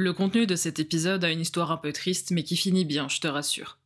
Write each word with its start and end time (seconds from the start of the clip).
Le 0.00 0.12
contenu 0.12 0.46
de 0.46 0.54
cet 0.54 0.78
épisode 0.78 1.24
a 1.24 1.30
une 1.32 1.40
histoire 1.40 1.72
un 1.72 1.76
peu 1.76 1.92
triste, 1.92 2.30
mais 2.30 2.44
qui 2.44 2.56
finit 2.56 2.84
bien, 2.84 3.08
je 3.08 3.18
te 3.18 3.26
rassure. 3.26 3.78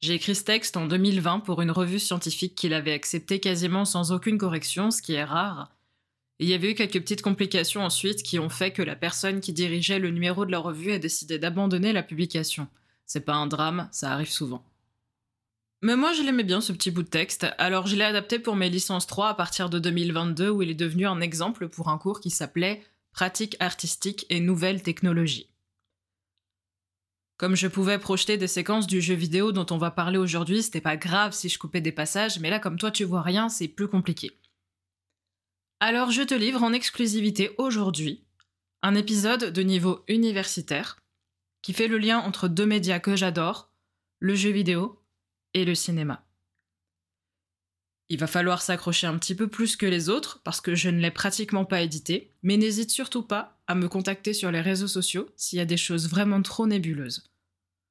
J'ai 0.00 0.14
écrit 0.14 0.34
ce 0.34 0.42
texte 0.42 0.76
en 0.76 0.88
2020 0.88 1.38
pour 1.38 1.62
une 1.62 1.70
revue 1.70 2.00
scientifique 2.00 2.56
qu'il 2.56 2.74
avait 2.74 2.92
accepté 2.92 3.38
quasiment 3.38 3.84
sans 3.84 4.10
aucune 4.10 4.38
correction, 4.38 4.90
ce 4.90 5.00
qui 5.00 5.12
est 5.12 5.22
rare. 5.22 5.70
Il 6.40 6.48
y 6.48 6.52
avait 6.52 6.72
eu 6.72 6.74
quelques 6.74 7.00
petites 7.00 7.22
complications 7.22 7.84
ensuite 7.84 8.24
qui 8.24 8.40
ont 8.40 8.48
fait 8.48 8.72
que 8.72 8.82
la 8.82 8.96
personne 8.96 9.40
qui 9.40 9.52
dirigeait 9.52 10.00
le 10.00 10.10
numéro 10.10 10.44
de 10.44 10.50
la 10.50 10.58
revue 10.58 10.90
a 10.90 10.98
décidé 10.98 11.38
d'abandonner 11.38 11.92
la 11.92 12.02
publication. 12.02 12.66
C'est 13.06 13.24
pas 13.24 13.34
un 13.34 13.46
drame, 13.46 13.88
ça 13.92 14.10
arrive 14.10 14.32
souvent. 14.32 14.64
Mais 15.80 15.94
moi 15.94 16.12
je 16.12 16.24
l'aimais 16.24 16.42
bien 16.42 16.60
ce 16.60 16.72
petit 16.72 16.90
bout 16.90 17.04
de 17.04 17.08
texte, 17.08 17.46
alors 17.56 17.86
je 17.86 17.94
l'ai 17.94 18.02
adapté 18.02 18.40
pour 18.40 18.56
mes 18.56 18.68
licences 18.68 19.06
3 19.06 19.28
à 19.28 19.34
partir 19.34 19.70
de 19.70 19.78
2022 19.78 20.50
où 20.50 20.62
il 20.62 20.70
est 20.70 20.74
devenu 20.74 21.06
un 21.06 21.20
exemple 21.20 21.68
pour 21.68 21.88
un 21.88 21.98
cours 21.98 22.18
qui 22.18 22.30
s'appelait 22.30 22.82
Pratique 23.12 23.56
artistique 23.60 24.24
et 24.30 24.40
nouvelles 24.40 24.82
technologies. 24.82 25.50
Comme 27.36 27.56
je 27.56 27.68
pouvais 27.68 27.98
projeter 27.98 28.36
des 28.36 28.46
séquences 28.46 28.86
du 28.86 29.00
jeu 29.00 29.14
vidéo 29.14 29.52
dont 29.52 29.66
on 29.70 29.78
va 29.78 29.90
parler 29.90 30.18
aujourd'hui, 30.18 30.62
c'était 30.62 30.80
pas 30.80 30.96
grave 30.96 31.32
si 31.32 31.48
je 31.48 31.58
coupais 31.58 31.80
des 31.80 31.92
passages, 31.92 32.38
mais 32.38 32.50
là, 32.50 32.60
comme 32.60 32.78
toi 32.78 32.90
tu 32.90 33.04
vois 33.04 33.22
rien, 33.22 33.48
c'est 33.48 33.68
plus 33.68 33.88
compliqué. 33.88 34.38
Alors 35.80 36.10
je 36.10 36.22
te 36.22 36.34
livre 36.34 36.62
en 36.62 36.72
exclusivité 36.72 37.54
aujourd'hui 37.58 38.24
un 38.82 38.94
épisode 38.94 39.52
de 39.52 39.62
niveau 39.62 40.04
universitaire 40.08 40.98
qui 41.62 41.72
fait 41.72 41.88
le 41.88 41.98
lien 41.98 42.18
entre 42.18 42.48
deux 42.48 42.66
médias 42.66 43.00
que 43.00 43.16
j'adore, 43.16 43.70
le 44.18 44.34
jeu 44.34 44.50
vidéo 44.50 45.02
et 45.54 45.64
le 45.64 45.74
cinéma. 45.74 46.24
Il 48.12 48.18
va 48.18 48.26
falloir 48.26 48.60
s'accrocher 48.60 49.06
un 49.06 49.16
petit 49.18 49.36
peu 49.36 49.46
plus 49.46 49.76
que 49.76 49.86
les 49.86 50.08
autres 50.08 50.40
parce 50.42 50.60
que 50.60 50.74
je 50.74 50.90
ne 50.90 50.98
l'ai 50.98 51.12
pratiquement 51.12 51.64
pas 51.64 51.80
édité, 51.80 52.32
mais 52.42 52.56
n'hésite 52.56 52.90
surtout 52.90 53.22
pas 53.22 53.60
à 53.68 53.76
me 53.76 53.88
contacter 53.88 54.32
sur 54.32 54.50
les 54.50 54.60
réseaux 54.60 54.88
sociaux 54.88 55.28
s'il 55.36 55.58
y 55.58 55.62
a 55.62 55.64
des 55.64 55.76
choses 55.76 56.08
vraiment 56.08 56.42
trop 56.42 56.66
nébuleuses. 56.66 57.30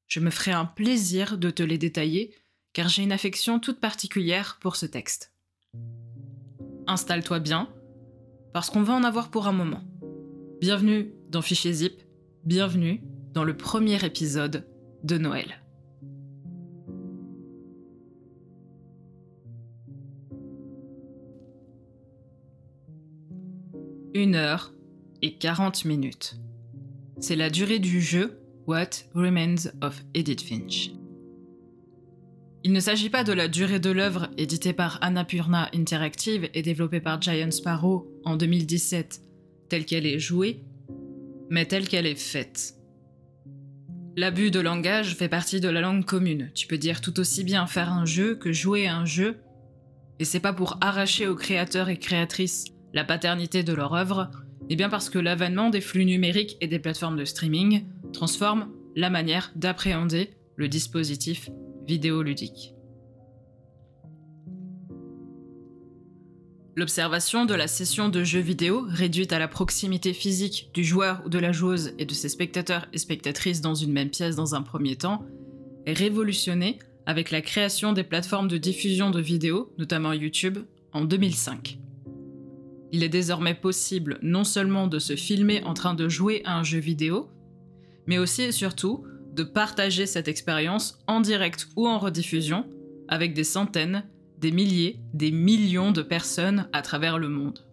Je 0.07 0.19
me 0.19 0.29
ferai 0.29 0.52
un 0.52 0.66
plaisir 0.66 1.38
de 1.38 1.49
te 1.49 1.63
les 1.63 1.77
détailler, 1.77 2.35
car 2.73 2.89
j'ai 2.89 3.02
une 3.02 3.13
affection 3.13 3.59
toute 3.59 3.79
particulière 3.79 4.57
pour 4.59 4.75
ce 4.75 4.85
texte. 4.85 5.31
Installe-toi 6.85 7.39
bien, 7.39 7.69
parce 8.53 8.69
qu'on 8.69 8.83
va 8.83 8.95
en 8.95 9.05
avoir 9.05 9.31
pour 9.31 9.47
un 9.47 9.53
moment. 9.53 9.85
Bienvenue 10.59 11.13
dans 11.29 11.41
Fichier 11.41 11.72
Zip, 11.72 12.01
bienvenue 12.44 13.01
dans 13.31 13.45
le 13.45 13.55
premier 13.55 14.03
épisode 14.03 14.67
de 15.01 15.17
Noël. 15.17 15.61
Une 24.20 24.36
heure 24.36 24.73
et 25.22 25.36
40 25.36 25.86
minutes. 25.86 26.36
C'est 27.22 27.38
la 27.38 27.50
durée 27.50 27.80
du 27.80 28.02
jeu 28.02 28.38
What 28.67 29.06
Remains 29.16 29.72
of 29.80 30.03
Edith 30.14 30.42
Finch. 30.42 30.92
Il 32.66 32.73
ne 32.73 32.81
s'agit 32.81 33.09
pas 33.09 33.23
de 33.23 33.31
la 33.31 33.47
durée 33.47 33.80
de 33.80 33.90
l'œuvre 33.90 34.28
éditée 34.38 34.73
par 34.73 34.97
Annapurna 35.02 35.70
Interactive 35.73 36.50
et 36.53 36.62
développée 36.62 37.00
par 37.00 37.22
Giant 37.22 37.50
Sparrow 37.50 38.12
en 38.25 38.36
2017, 38.36 39.22
telle 39.70 39.86
qu'elle 39.86 40.06
est 40.06 40.20
jouée, 40.20 40.66
mais 41.50 41.66
telle 41.66 41.88
qu'elle 41.88 42.06
est 42.06 42.20
faite. 42.20 42.75
L'abus 44.17 44.52
de 44.52 44.59
langage 44.59 45.16
fait 45.16 45.30
partie 45.30 45.62
de 45.62 45.70
la 45.70 45.80
langue 45.80 46.03
commune. 46.03 46.52
Tu 46.56 46.67
peux 46.67 46.78
dire 46.78 47.00
tout 47.00 47.22
aussi 47.22 47.45
bien 47.45 47.67
faire 47.67 47.94
un 47.94 48.03
jeu 48.03 48.36
que 48.36 48.52
jouer 48.52 48.86
un 48.90 49.06
jeu, 49.06 49.38
et 50.20 50.25
c'est 50.25 50.42
pas 50.42 50.52
pour 50.52 50.78
arracher 50.81 51.25
aux 51.25 51.38
créateurs 51.38 51.88
et 51.88 51.97
créatrices 51.97 52.66
la 52.93 53.03
paternité 53.03 53.63
de 53.63 53.73
leur 53.73 53.93
œuvre, 53.93 54.29
mais 54.69 54.75
bien 54.75 54.89
parce 54.89 55.09
que 55.09 55.19
l'avènement 55.19 55.69
des 55.69 55.81
flux 55.81 56.05
numériques 56.05 56.57
et 56.61 56.67
des 56.67 56.79
plateformes 56.79 57.17
de 57.17 57.25
streaming 57.25 57.85
transforme 58.13 58.69
la 58.95 59.09
manière 59.09 59.51
d'appréhender 59.55 60.31
le 60.55 60.67
dispositif 60.67 61.49
vidéoludique. 61.88 62.73
L'observation 66.75 67.45
de 67.45 67.55
la 67.55 67.67
session 67.67 68.07
de 68.07 68.23
jeu 68.23 68.39
vidéo, 68.39 68.85
réduite 68.88 69.33
à 69.33 69.39
la 69.39 69.49
proximité 69.49 70.13
physique 70.13 70.69
du 70.73 70.83
joueur 70.83 71.22
ou 71.25 71.29
de 71.29 71.39
la 71.39 71.51
joueuse 71.51 71.94
et 71.97 72.05
de 72.05 72.13
ses 72.13 72.29
spectateurs 72.29 72.88
et 72.94 72.97
spectatrices 72.97 73.59
dans 73.59 73.75
une 73.75 73.91
même 73.91 74.09
pièce 74.09 74.35
dans 74.35 74.55
un 74.55 74.61
premier 74.61 74.95
temps, 74.95 75.25
est 75.85 75.94
révolutionnée 75.94 76.79
avec 77.05 77.31
la 77.31 77.41
création 77.41 77.91
des 77.91 78.03
plateformes 78.03 78.47
de 78.47 78.57
diffusion 78.57 79.09
de 79.09 79.19
vidéos, 79.19 79.73
notamment 79.78 80.13
YouTube, 80.13 80.59
en 80.94 81.03
2005. 81.03 81.79
Il 82.91 83.03
est 83.03 83.09
désormais 83.09 83.53
possible 83.53 84.19
non 84.22 84.44
seulement 84.44 84.88
de 84.88 85.00
se 85.00 85.16
filmer 85.16 85.63
en 85.63 85.73
train 85.73 85.94
de 85.94 86.09
jouer 86.09 86.41
à 86.45 86.57
un 86.57 86.63
jeu 86.63 86.79
vidéo, 86.79 87.29
mais 88.07 88.17
aussi 88.17 88.44
et 88.44 88.51
surtout 88.51 89.05
de 89.33 89.44
partager 89.44 90.05
cette 90.05 90.27
expérience 90.27 90.99
en 91.07 91.22
direct 91.22 91.67
ou 91.75 91.88
en 91.88 91.99
rediffusion 91.99 92.66
avec 93.07 93.33
des 93.33 93.44
centaines, 93.44 94.03
des 94.39 94.51
milliers, 94.51 94.99
des 95.13 95.31
millions 95.31 95.91
de 95.91 96.01
personnes 96.01 96.67
à 96.73 96.81
travers 96.81 97.19
le 97.19 97.29
monde. 97.29 97.66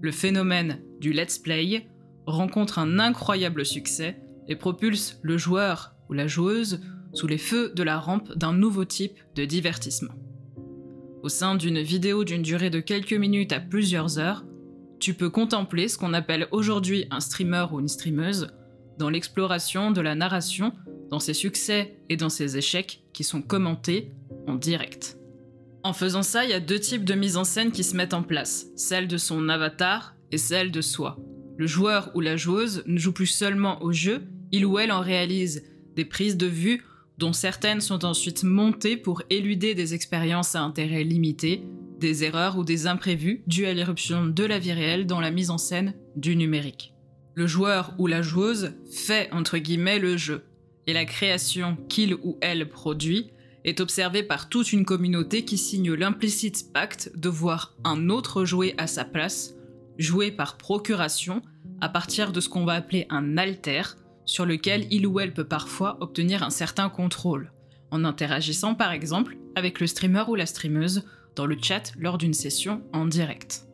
Le 0.00 0.12
phénomène 0.12 0.82
du 1.00 1.12
let's 1.12 1.38
play 1.38 1.88
rencontre 2.26 2.78
un 2.78 2.98
incroyable 2.98 3.64
succès 3.64 4.20
et 4.48 4.56
propulse 4.56 5.18
le 5.22 5.38
joueur 5.38 5.94
ou 6.08 6.12
la 6.12 6.26
joueuse 6.26 6.80
sous 7.12 7.26
les 7.26 7.38
feux 7.38 7.72
de 7.74 7.82
la 7.82 7.98
rampe 7.98 8.36
d'un 8.36 8.52
nouveau 8.52 8.84
type 8.84 9.18
de 9.34 9.44
divertissement. 9.44 10.14
Au 11.24 11.30
sein 11.30 11.54
d'une 11.54 11.80
vidéo 11.80 12.22
d'une 12.22 12.42
durée 12.42 12.68
de 12.68 12.80
quelques 12.80 13.14
minutes 13.14 13.54
à 13.54 13.58
plusieurs 13.58 14.18
heures, 14.18 14.44
tu 15.00 15.14
peux 15.14 15.30
contempler 15.30 15.88
ce 15.88 15.96
qu'on 15.96 16.12
appelle 16.12 16.48
aujourd'hui 16.50 17.06
un 17.10 17.20
streamer 17.20 17.64
ou 17.72 17.80
une 17.80 17.88
streameuse 17.88 18.48
dans 18.98 19.08
l'exploration 19.08 19.90
de 19.90 20.02
la 20.02 20.14
narration, 20.14 20.74
dans 21.10 21.20
ses 21.20 21.32
succès 21.32 21.96
et 22.10 22.18
dans 22.18 22.28
ses 22.28 22.58
échecs 22.58 23.04
qui 23.14 23.24
sont 23.24 23.40
commentés 23.40 24.12
en 24.46 24.56
direct. 24.56 25.16
En 25.82 25.94
faisant 25.94 26.22
ça, 26.22 26.44
il 26.44 26.50
y 26.50 26.52
a 26.52 26.60
deux 26.60 26.78
types 26.78 27.06
de 27.06 27.14
mise 27.14 27.38
en 27.38 27.44
scène 27.44 27.72
qui 27.72 27.84
se 27.84 27.96
mettent 27.96 28.12
en 28.12 28.22
place, 28.22 28.66
celle 28.76 29.08
de 29.08 29.16
son 29.16 29.48
avatar 29.48 30.14
et 30.30 30.36
celle 30.36 30.70
de 30.70 30.82
soi. 30.82 31.16
Le 31.56 31.66
joueur 31.66 32.10
ou 32.14 32.20
la 32.20 32.36
joueuse 32.36 32.82
ne 32.84 32.98
joue 32.98 33.12
plus 33.12 33.28
seulement 33.28 33.82
au 33.82 33.92
jeu, 33.92 34.24
il 34.52 34.66
ou 34.66 34.78
elle 34.78 34.92
en 34.92 35.00
réalise 35.00 35.64
des 35.96 36.04
prises 36.04 36.36
de 36.36 36.46
vue 36.46 36.84
dont 37.18 37.32
certaines 37.32 37.80
sont 37.80 38.04
ensuite 38.04 38.42
montées 38.42 38.96
pour 38.96 39.22
éluder 39.30 39.74
des 39.74 39.94
expériences 39.94 40.54
à 40.54 40.62
intérêt 40.62 41.04
limité, 41.04 41.64
des 42.00 42.24
erreurs 42.24 42.58
ou 42.58 42.64
des 42.64 42.86
imprévus 42.86 43.42
dus 43.46 43.66
à 43.66 43.74
l'éruption 43.74 44.26
de 44.26 44.44
la 44.44 44.58
vie 44.58 44.72
réelle 44.72 45.06
dans 45.06 45.20
la 45.20 45.30
mise 45.30 45.50
en 45.50 45.58
scène 45.58 45.94
du 46.16 46.36
numérique. 46.36 46.92
Le 47.34 47.46
joueur 47.46 47.94
ou 47.98 48.06
la 48.06 48.22
joueuse 48.22 48.74
fait 48.90 49.28
entre 49.32 49.58
guillemets 49.58 49.98
le 49.98 50.16
jeu, 50.16 50.44
et 50.86 50.92
la 50.92 51.04
création 51.04 51.76
qu'il 51.88 52.14
ou 52.14 52.36
elle 52.40 52.68
produit 52.68 53.30
est 53.64 53.80
observée 53.80 54.22
par 54.22 54.48
toute 54.48 54.72
une 54.72 54.84
communauté 54.84 55.44
qui 55.44 55.56
signe 55.56 55.94
l'implicite 55.94 56.72
pacte 56.72 57.10
de 57.16 57.28
voir 57.28 57.74
un 57.84 58.10
autre 58.10 58.44
jouer 58.44 58.74
à 58.76 58.86
sa 58.86 59.04
place, 59.04 59.54
jouer 59.98 60.30
par 60.30 60.58
procuration, 60.58 61.42
à 61.80 61.88
partir 61.88 62.32
de 62.32 62.40
ce 62.40 62.48
qu'on 62.48 62.64
va 62.64 62.74
appeler 62.74 63.06
un 63.08 63.38
alter, 63.38 63.82
sur 64.24 64.46
lequel 64.46 64.86
il 64.90 65.06
ou 65.06 65.20
elle 65.20 65.34
peut 65.34 65.46
parfois 65.46 65.96
obtenir 66.00 66.42
un 66.42 66.50
certain 66.50 66.88
contrôle, 66.88 67.52
en 67.90 68.04
interagissant 68.04 68.74
par 68.74 68.92
exemple 68.92 69.36
avec 69.54 69.80
le 69.80 69.86
streamer 69.86 70.24
ou 70.28 70.34
la 70.34 70.46
streameuse 70.46 71.04
dans 71.36 71.46
le 71.46 71.56
chat 71.60 71.92
lors 71.98 72.18
d'une 72.18 72.34
session 72.34 72.82
en 72.92 73.06
direct. 73.06 73.66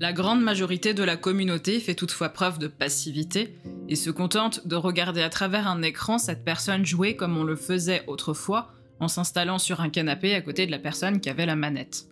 La 0.00 0.14
grande 0.14 0.40
majorité 0.40 0.94
de 0.94 1.02
la 1.02 1.18
communauté 1.18 1.78
fait 1.78 1.94
toutefois 1.94 2.30
preuve 2.30 2.58
de 2.58 2.68
passivité 2.68 3.54
et 3.86 3.96
se 3.96 4.08
contente 4.08 4.66
de 4.66 4.74
regarder 4.74 5.20
à 5.20 5.28
travers 5.28 5.68
un 5.68 5.82
écran 5.82 6.16
cette 6.16 6.42
personne 6.42 6.86
jouer 6.86 7.16
comme 7.16 7.36
on 7.36 7.44
le 7.44 7.54
faisait 7.54 8.02
autrefois 8.06 8.72
en 8.98 9.08
s'installant 9.08 9.58
sur 9.58 9.82
un 9.82 9.90
canapé 9.90 10.34
à 10.34 10.40
côté 10.40 10.64
de 10.64 10.70
la 10.70 10.78
personne 10.78 11.20
qui 11.20 11.28
avait 11.28 11.44
la 11.44 11.56
manette. 11.56 12.09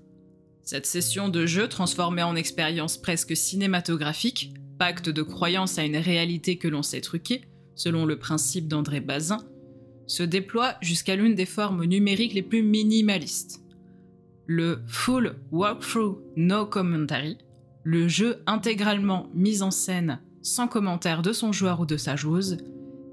Cette 0.71 0.85
session 0.85 1.31
de 1.31 1.47
jeu 1.47 1.67
transformée 1.67 2.23
en 2.23 2.37
expérience 2.37 2.99
presque 2.99 3.35
cinématographique, 3.35 4.53
pacte 4.79 5.09
de 5.09 5.23
croyance 5.23 5.79
à 5.79 5.85
une 5.85 5.97
réalité 5.97 6.59
que 6.59 6.69
l'on 6.69 6.83
sait 6.83 7.01
truquer, 7.01 7.41
selon 7.75 8.05
le 8.05 8.19
principe 8.19 8.69
d'André 8.69 9.01
Bazin, 9.01 9.39
se 10.07 10.23
déploie 10.23 10.75
jusqu'à 10.83 11.17
l'une 11.17 11.35
des 11.35 11.47
formes 11.47 11.87
numériques 11.87 12.35
les 12.35 12.43
plus 12.43 12.63
minimalistes. 12.63 13.63
Le 14.45 14.81
Full 14.87 15.37
Walkthrough 15.53 16.19
No 16.37 16.67
Commentary, 16.67 17.39
le 17.83 18.07
jeu 18.07 18.43
intégralement 18.47 19.31
mis 19.33 19.63
en 19.63 19.71
scène 19.71 20.21
sans 20.43 20.69
commentaire 20.69 21.23
de 21.23 21.33
son 21.33 21.51
joueur 21.51 21.81
ou 21.81 21.87
de 21.87 21.97
sa 21.97 22.15
joueuse, 22.15 22.59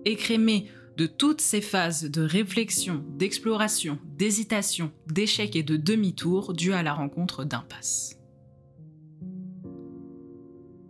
écrémé 0.04 0.68
de 0.98 1.08
toutes 1.08 1.42
ces 1.42 1.62
phases 1.62 2.04
de 2.04 2.22
réflexion, 2.22 3.04
d'exploration, 3.18 4.00
d'hésitation, 4.18 4.92
d'échec 5.08 5.56
et 5.56 5.64
de 5.64 5.78
demi-tour 5.78 6.54
dues 6.54 6.74
à 6.74 6.84
la 6.84 6.94
rencontre 6.94 7.44
d'impasse. 7.44 8.18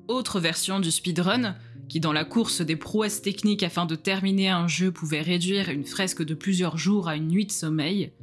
Autre 0.08 0.40
version 0.40 0.80
du 0.80 0.92
speedrun, 0.92 1.56
qui 1.90 2.00
dans 2.00 2.14
la 2.14 2.26
course 2.26 2.62
des 2.62 2.76
prouesses 2.76 3.22
techniques 3.22 3.64
afin 3.64 3.86
de 3.86 3.96
terminer 3.96 4.50
un 4.50 4.68
jeu 4.68 4.92
pouvait 4.92 5.22
réduire 5.22 5.70
une 5.70 5.86
fresque 5.86 6.24
de 6.24 6.36
plusieurs 6.36 6.78
jours 6.78 7.08
à 7.08 7.16
une 7.16 7.28
nuit 7.28 7.46
de 7.46 7.52
sommeil, 7.52 8.14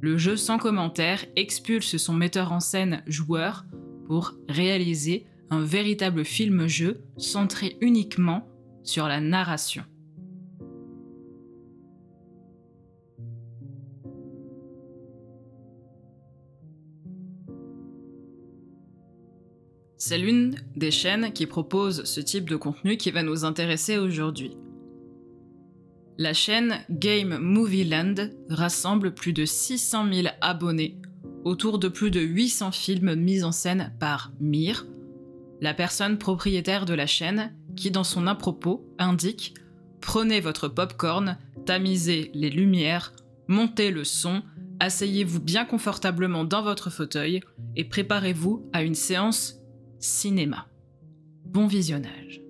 le 0.00 0.16
jeu 0.16 0.36
sans 0.36 0.58
commentaire 0.58 1.24
expulse 1.36 1.96
son 1.96 2.14
metteur 2.14 2.52
en 2.52 2.60
scène 2.60 3.02
joueur 3.06 3.64
pour 4.06 4.34
réaliser 4.48 5.26
un 5.50 5.62
véritable 5.62 6.24
film-jeu 6.24 7.02
centré 7.16 7.76
uniquement 7.80 8.48
sur 8.82 9.08
la 9.08 9.20
narration. 9.20 9.84
C'est 19.98 20.18
l'une 20.18 20.54
des 20.76 20.92
chaînes 20.92 21.32
qui 21.32 21.46
propose 21.46 22.04
ce 22.04 22.20
type 22.20 22.48
de 22.48 22.54
contenu 22.54 22.96
qui 22.96 23.10
va 23.10 23.24
nous 23.24 23.44
intéresser 23.44 23.98
aujourd'hui. 23.98 24.56
La 26.18 26.32
chaîne 26.32 26.78
Game 26.88 27.38
Movie 27.38 27.84
Land 27.84 28.14
rassemble 28.48 29.12
plus 29.12 29.32
de 29.32 29.44
600 29.44 30.12
000 30.12 30.28
abonnés 30.40 31.00
autour 31.44 31.80
de 31.80 31.88
plus 31.88 32.12
de 32.12 32.20
800 32.20 32.70
films 32.70 33.16
mis 33.16 33.42
en 33.42 33.50
scène 33.50 33.92
par 33.98 34.32
Mir, 34.40 34.86
la 35.60 35.74
personne 35.74 36.18
propriétaire 36.18 36.84
de 36.84 36.94
la 36.94 37.06
chaîne 37.06 37.52
qui 37.74 37.90
dans 37.90 38.04
son 38.04 38.26
à-propos 38.28 38.86
indique 38.98 39.54
Prenez 40.00 40.40
votre 40.40 40.68
popcorn, 40.68 41.38
tamisez 41.66 42.30
les 42.34 42.50
lumières, 42.50 43.12
montez 43.48 43.90
le 43.90 44.04
son, 44.04 44.42
asseyez-vous 44.78 45.40
bien 45.40 45.64
confortablement 45.64 46.44
dans 46.44 46.62
votre 46.62 46.88
fauteuil 46.88 47.40
et 47.74 47.84
préparez-vous 47.84 48.68
à 48.72 48.82
une 48.82 48.94
séance 48.94 49.57
cinéma. 50.00 50.68
Bon 51.44 51.66
visionnage. 51.66 52.40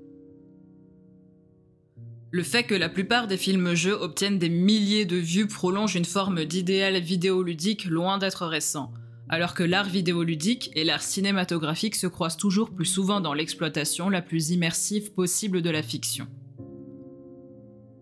Le 2.31 2.43
fait 2.43 2.65
que 2.65 2.75
la 2.75 2.91
plupart 2.91 3.27
des 3.27 3.39
films-jeux 3.39 3.95
obtiennent 3.95 4.39
des 4.39 4.51
milliers 4.51 5.07
de 5.07 5.17
vues 5.17 5.47
prolonge 5.47 5.95
une 5.95 6.05
forme 6.05 6.45
d'idéal 6.45 7.01
vidéoludique 7.01 7.87
loin 7.87 8.19
d'être 8.19 8.47
récent, 8.47 8.93
alors 9.31 9.55
que 9.55 9.63
l'art 9.63 9.89
vidéoludique 9.89 10.71
et 10.75 10.85
l'art 10.85 11.03
cinématographique 11.03 11.97
se 11.97 12.07
croisent 12.07 12.37
toujours 12.37 12.71
plus 12.71 12.85
souvent 12.85 13.21
dans 13.21 13.33
l'exploitation 13.33 14.11
la 14.11 14.21
plus 14.21 14.51
immersive 14.51 15.13
possible 15.13 15.63
de 15.63 15.71
la 15.71 15.83
fiction. 15.83 16.27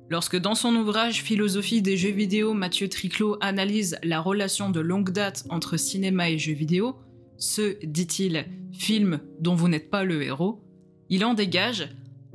Lorsque 0.09 0.37
dans 0.37 0.55
son 0.57 0.75
ouvrage 0.75 1.23
Philosophie 1.23 1.83
des 1.83 1.97
jeux 1.97 2.11
vidéo, 2.11 2.53
Mathieu 2.53 2.89
Triclot 2.89 3.37
analyse 3.41 3.97
la 4.03 4.21
relation 4.21 4.71
de 4.71 4.81
longue 4.81 5.11
date 5.11 5.45
entre 5.51 5.77
cinéma 5.77 6.31
et 6.31 6.39
jeux 6.39 6.53
vidéo, 6.53 6.97
ce, 7.38 7.77
dit-il, 7.85 8.47
film 8.73 9.21
dont 9.41 9.55
vous 9.55 9.69
n'êtes 9.69 9.91
pas 9.91 10.05
le 10.05 10.23
héros, 10.23 10.62
il 11.09 11.25
en 11.25 11.35
dégage, 11.35 11.88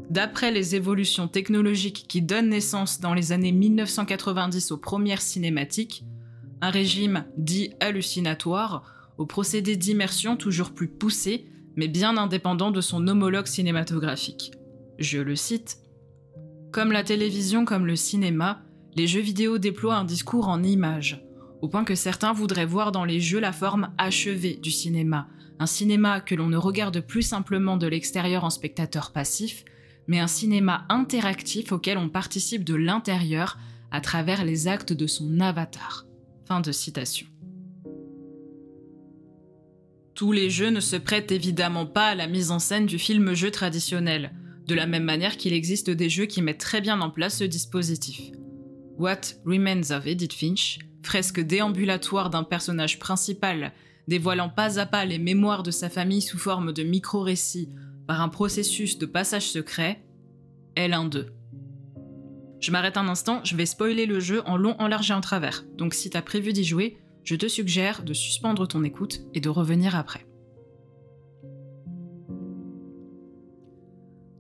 d'après 0.09 0.51
les 0.51 0.75
évolutions 0.75 1.27
technologiques 1.27 2.06
qui 2.07 2.21
donnent 2.21 2.50
naissance 2.50 3.00
dans 3.00 3.13
les 3.13 3.31
années 3.31 3.51
1990 3.51 4.71
aux 4.71 4.77
premières 4.77 5.21
cinématiques, 5.21 6.03
un 6.62 6.69
régime 6.69 7.25
dit 7.38 7.74
hallucinatoire, 7.80 8.83
aux 9.18 9.25
procédés 9.25 9.75
d'immersion 9.75 10.36
toujours 10.36 10.71
plus 10.71 10.88
poussés, 10.88 11.45
mais 11.75 11.88
bien 11.88 12.18
indépendant 12.18 12.71
de 12.71 12.81
son 12.81 13.07
homologue 13.07 13.48
cinématographique. 13.48 14.51
Je 15.00 15.19
le 15.19 15.36
cite. 15.36 15.77
Comme 16.71 16.92
la 16.92 17.03
télévision 17.03 17.65
comme 17.65 17.86
le 17.86 17.95
cinéma, 17.95 18.62
les 18.95 19.07
jeux 19.07 19.21
vidéo 19.21 19.57
déploient 19.57 19.98
un 19.98 20.06
discours 20.06 20.48
en 20.48 20.63
images 20.63 21.24
au 21.62 21.68
point 21.68 21.84
que 21.84 21.96
certains 21.96 22.34
voudraient 22.34 22.66
voir 22.66 22.92
dans 22.92 23.06
les 23.06 23.19
jeux 23.19 23.40
la 23.40 23.54
forme 23.54 23.92
achevée 23.98 24.56
du 24.56 24.72
cinéma, 24.72 25.28
un 25.60 25.68
cinéma 25.68 26.19
que 26.19 26.34
l'on 26.34 26.48
ne 26.48 26.58
regarde 26.58 27.02
plus 27.02 27.22
simplement 27.22 27.78
de 27.78 27.88
l'extérieur 27.88 28.44
en 28.44 28.50
spectateur 28.50 29.12
passif, 29.12 29.63
mais 30.08 30.19
un 30.19 30.28
cinéma 30.28 30.86
interactif 30.90 31.72
auquel 31.72 31.98
on 31.98 32.10
participe 32.10 32.63
de 32.63 32.74
l'intérieur 32.74 33.60
à 33.92 34.02
travers 34.02 34.44
les 34.44 34.68
actes 34.68 34.94
de 34.94 35.06
son 35.06 35.40
avatar. 35.40 36.08
Fin 36.48 36.62
de 36.62 36.72
citation. 36.72 37.28
Tous 40.16 40.31
les 40.31 40.50
jeux 40.50 40.69
ne 40.69 40.80
se 40.80 40.96
prêtent 40.96 41.31
évidemment 41.31 41.86
pas 41.86 42.08
à 42.08 42.16
la 42.16 42.28
mise 42.28 42.52
en 42.52 42.60
scène 42.60 42.86
du 42.86 42.98
film-jeu 42.98 43.52
traditionnel, 43.52 44.34
de 44.68 44.75
la 44.75 44.88
même 44.88 45.04
manière 45.04 45.38
qu'il 45.38 45.54
existe 45.54 45.90
des 45.90 46.10
jeux 46.10 46.25
qui 46.25 46.42
mettent 46.42 46.60
très 46.60 46.81
bien 46.81 47.02
en 47.02 47.10
place 47.10 47.38
ce 47.38 47.44
dispositif. 47.44 48.31
What 48.98 49.22
Remains 49.46 49.92
of 49.92 50.06
Edith 50.06 50.34
Finch 50.34 50.80
fresque 51.03 51.39
déambulatoire 51.39 52.30
d'un 52.30 52.44
personnage 52.44 53.00
principal, 53.00 53.74
dévoilant 54.07 54.50
pas 54.50 54.80
à 54.80 54.86
pas 54.86 55.06
les 55.06 55.19
mémoires 55.19 55.63
de 55.63 55.71
sa 55.71 55.89
famille 55.89 56.21
sous 56.21 56.38
forme 56.38 56.74
de 56.74 56.83
micro-récits 56.83 57.69
par 58.07 58.21
un 58.21 58.30
processus 58.30 58.98
de 58.98 59.06
passage 59.06 59.50
secret, 59.50 60.03
L1-2. 60.75 61.27
Je 62.59 62.71
m'arrête 62.71 62.98
un 62.98 63.07
instant, 63.07 63.42
je 63.44 63.56
vais 63.56 63.65
spoiler 63.65 64.06
le 64.06 64.19
jeu 64.19 64.42
en 64.45 64.57
long, 64.57 64.75
en 64.80 64.88
large 64.88 65.09
et 65.09 65.13
en 65.13 65.21
travers, 65.21 65.63
donc 65.77 65.94
si 65.94 66.09
t'as 66.09 66.21
prévu 66.21 66.53
d'y 66.53 66.63
jouer, 66.63 66.98
je 67.24 67.36
te 67.36 67.48
suggère 67.48 68.03
de 68.03 68.13
suspendre 68.13 68.68
ton 68.68 68.83
écoute 68.83 69.21
et 69.33 69.39
de 69.39 69.50
revenir 69.50 69.95
après. 69.95 70.25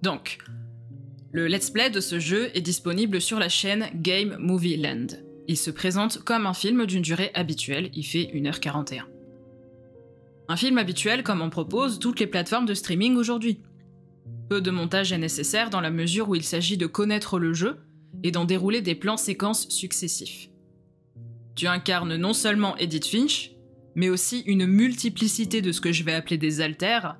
Donc, 0.01 0.39
le 1.31 1.47
let's 1.47 1.69
play 1.69 1.89
de 1.89 1.99
ce 1.99 2.19
jeu 2.19 2.49
est 2.55 2.61
disponible 2.61 3.21
sur 3.21 3.39
la 3.39 3.49
chaîne 3.49 3.87
Game 3.95 4.35
Movie 4.39 4.77
Land. 4.77 5.07
Il 5.47 5.57
se 5.57 5.71
présente 5.71 6.23
comme 6.23 6.45
un 6.45 6.53
film 6.53 6.85
d'une 6.85 7.01
durée 7.01 7.31
habituelle, 7.33 7.89
il 7.93 8.03
fait 8.03 8.29
1h41. 8.33 9.03
Un 10.47 10.55
film 10.55 10.77
habituel 10.77 11.23
comme 11.23 11.41
en 11.41 11.49
proposent 11.49 11.99
toutes 11.99 12.19
les 12.19 12.27
plateformes 12.27 12.65
de 12.65 12.73
streaming 12.73 13.15
aujourd'hui. 13.15 13.59
Peu 14.49 14.61
de 14.61 14.71
montage 14.71 15.13
est 15.13 15.17
nécessaire 15.17 15.69
dans 15.69 15.81
la 15.81 15.91
mesure 15.91 16.29
où 16.29 16.35
il 16.35 16.43
s'agit 16.43 16.77
de 16.77 16.87
connaître 16.87 17.39
le 17.39 17.53
jeu 17.53 17.77
et 18.23 18.31
d'en 18.31 18.45
dérouler 18.45 18.81
des 18.81 18.95
plans 18.95 19.17
séquences 19.17 19.69
successifs. 19.69 20.49
Tu 21.55 21.67
incarnes 21.67 22.15
non 22.15 22.33
seulement 22.33 22.75
Edith 22.77 23.07
Finch, 23.07 23.51
mais 23.95 24.09
aussi 24.09 24.39
une 24.45 24.65
multiplicité 24.65 25.61
de 25.61 25.71
ce 25.71 25.81
que 25.81 25.91
je 25.91 26.03
vais 26.03 26.13
appeler 26.13 26.37
des 26.37 26.61
altères, 26.61 27.17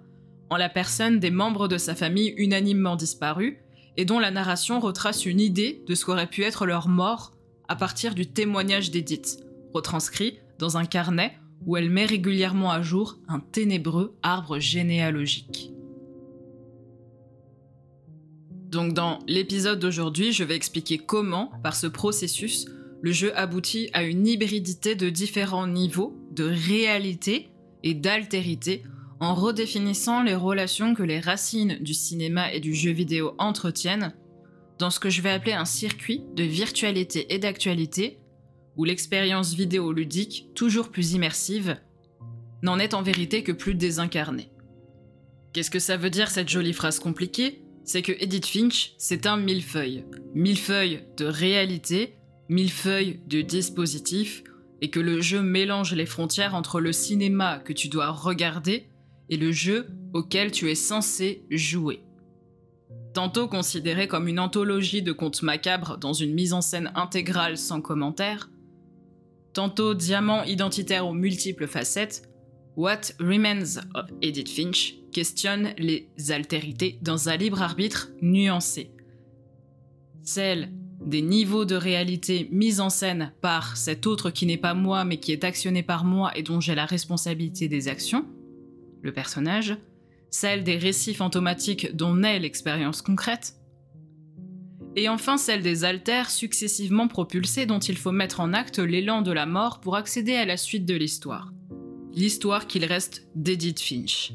en 0.50 0.57
la 0.57 0.69
personne 0.69 1.19
des 1.19 1.31
membres 1.31 1.67
de 1.67 1.77
sa 1.77 1.95
famille 1.95 2.33
unanimement 2.38 2.95
disparus, 2.95 3.56
et 3.97 4.06
dont 4.06 4.19
la 4.19 4.31
narration 4.31 4.79
retrace 4.79 5.25
une 5.25 5.39
idée 5.39 5.83
de 5.88 5.95
ce 5.95 6.06
qu'aurait 6.06 6.27
pu 6.27 6.44
être 6.44 6.65
leur 6.65 6.88
mort 6.88 7.33
à 7.71 7.75
partir 7.77 8.15
du 8.15 8.27
témoignage 8.27 8.91
d'Edith, 8.91 9.45
retranscrit 9.73 10.39
dans 10.59 10.75
un 10.75 10.83
carnet 10.83 11.39
où 11.65 11.77
elle 11.77 11.89
met 11.89 12.06
régulièrement 12.06 12.69
à 12.69 12.81
jour 12.81 13.18
un 13.29 13.39
ténébreux 13.39 14.13
arbre 14.23 14.59
généalogique. 14.59 15.71
Donc 18.69 18.94
dans 18.94 19.19
l'épisode 19.25 19.79
d'aujourd'hui, 19.79 20.33
je 20.33 20.44
vais 20.44 20.57
expliquer 20.57 20.97
comment, 20.97 21.50
par 21.63 21.77
ce 21.77 21.88
processus, 21.88 22.65
le 23.01 23.13
jeu 23.13 23.31
aboutit 23.38 23.89
à 23.94 24.03
une 24.03 24.27
hybridité 24.27 24.95
de 24.95 25.10
différents 25.10 25.67
niveaux 25.67 26.13
de 26.31 26.43
réalité 26.43 27.51
et 27.84 27.93
d'altérité 27.93 28.84
en 29.22 29.34
redéfinissant 29.34 30.24
les 30.24 30.36
relations 30.36 30.93
que 30.93 31.03
les 31.03 31.22
racines 31.22 31.77
du 31.79 31.93
cinéma 31.93 32.51
et 32.51 32.60
du 32.60 32.75
jeu 32.75 32.91
vidéo 32.91 33.34
entretiennent 33.38 34.13
dans 34.81 34.89
ce 34.89 35.00
que 35.00 35.11
je 35.11 35.21
vais 35.21 35.29
appeler 35.29 35.53
un 35.53 35.65
circuit 35.65 36.23
de 36.35 36.43
virtualité 36.43 37.31
et 37.35 37.38
d'actualité, 37.38 38.17
où 38.77 38.83
l'expérience 38.83 39.53
vidéoludique, 39.53 40.47
toujours 40.55 40.89
plus 40.89 41.13
immersive, 41.13 41.77
n'en 42.63 42.79
est 42.79 42.95
en 42.95 43.03
vérité 43.03 43.43
que 43.43 43.51
plus 43.51 43.75
désincarnée. 43.75 44.50
Qu'est-ce 45.53 45.69
que 45.69 45.77
ça 45.77 45.97
veut 45.97 46.09
dire 46.09 46.31
cette 46.31 46.50
jolie 46.50 46.73
phrase 46.73 47.00
compliquée? 47.00 47.61
C'est 47.83 48.01
que 48.01 48.11
Edith 48.11 48.47
Finch, 48.47 48.95
c'est 48.97 49.27
un 49.27 49.38
millefeuille. 49.38 50.03
Millefeuille 50.33 51.03
de 51.15 51.25
réalité, 51.25 52.15
millefeuille 52.50 53.19
de 53.27 53.41
dispositif, 53.41 54.43
et 54.81 54.89
que 54.89 55.00
le 55.00 55.21
jeu 55.21 55.43
mélange 55.43 55.93
les 55.93 56.07
frontières 56.07 56.55
entre 56.55 56.79
le 56.79 56.91
cinéma 56.91 57.59
que 57.59 57.73
tu 57.73 57.88
dois 57.88 58.09
regarder 58.09 58.88
et 59.29 59.38
le 59.38 59.51
jeu 59.51 59.89
auquel 60.13 60.51
tu 60.51 60.71
es 60.71 60.75
censé 60.75 61.45
jouer. 61.51 62.01
Tantôt 63.13 63.48
considéré 63.48 64.08
comme 64.08 64.27
une 64.27 64.39
anthologie 64.39 65.01
de 65.01 65.12
contes 65.12 65.44
macabres 65.44 65.98
dans 65.98 66.13
une 66.13 66.34
mise 66.34 66.53
en 66.53 66.62
scène 66.62 66.91
intégrale 66.96 67.58
sans 67.58 67.82
commentaire, 67.82 68.50
tantôt 69.53 69.94
diamant 69.94 70.44
identitaire 70.44 71.06
aux 71.06 71.13
multiples 71.13 71.68
facettes, 71.68 72.30
What 72.77 73.01
Remains 73.20 73.82
of 73.96 74.06
Edith 74.22 74.50
Finch 74.50 74.96
questionne 75.12 75.74
les 75.77 76.10
altérités 76.30 77.00
dans 77.01 77.27
un 77.27 77.36
libre 77.36 77.62
arbitre 77.62 78.12
nuancé. 78.22 78.91
Celle 80.24 80.72
des 81.06 81.22
niveaux 81.22 81.65
de 81.65 81.75
réalité 81.75 82.48
mis 82.51 82.80
en 82.80 82.89
scène 82.89 83.34
par 83.41 83.75
cet 83.75 84.08
autre 84.08 84.30
qui 84.30 84.46
n'est 84.46 84.58
pas 84.58 84.74
moi 84.74 85.03
mais 85.03 85.18
qui 85.18 85.34
est 85.34 85.44
actionné 85.44 85.84
par 85.84 86.06
moi 86.06 86.32
et 86.38 86.44
dont 86.44 86.62
j'ai 86.62 86.75
la 86.75 86.86
responsabilité 86.86 87.68
des 87.68 87.89
actions, 87.89 88.25
le 89.01 89.12
personnage, 89.12 89.77
celle 90.31 90.63
des 90.63 90.77
récits 90.77 91.13
fantomatiques 91.13 91.95
dont 91.95 92.15
naît 92.15 92.39
l'expérience 92.39 93.01
concrète, 93.01 93.55
et 94.95 95.07
enfin 95.07 95.38
celle 95.38 95.61
des 95.61 95.83
altères 95.83 96.29
successivement 96.29 97.07
propulsés 97.07 97.65
dont 97.65 97.79
il 97.79 97.97
faut 97.97 98.11
mettre 98.11 98.39
en 98.39 98.53
acte 98.53 98.79
l'élan 98.79 99.21
de 99.21 99.31
la 99.31 99.45
mort 99.45 99.79
pour 99.79 99.95
accéder 99.95 100.35
à 100.35 100.45
la 100.45 100.57
suite 100.57 100.85
de 100.85 100.95
l'histoire. 100.95 101.53
L'histoire 102.13 102.67
qu'il 102.67 102.83
reste 102.83 103.27
d'Edith 103.35 103.79
Finch. 103.79 104.33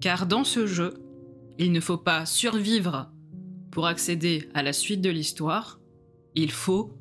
Car 0.00 0.26
dans 0.26 0.44
ce 0.44 0.66
jeu, 0.66 0.94
il 1.58 1.72
ne 1.72 1.80
faut 1.80 1.96
pas 1.96 2.26
survivre 2.26 3.10
pour 3.72 3.86
accéder 3.86 4.48
à 4.54 4.62
la 4.62 4.72
suite 4.72 5.00
de 5.00 5.10
l'histoire, 5.10 5.80
il 6.34 6.52
faut 6.52 6.96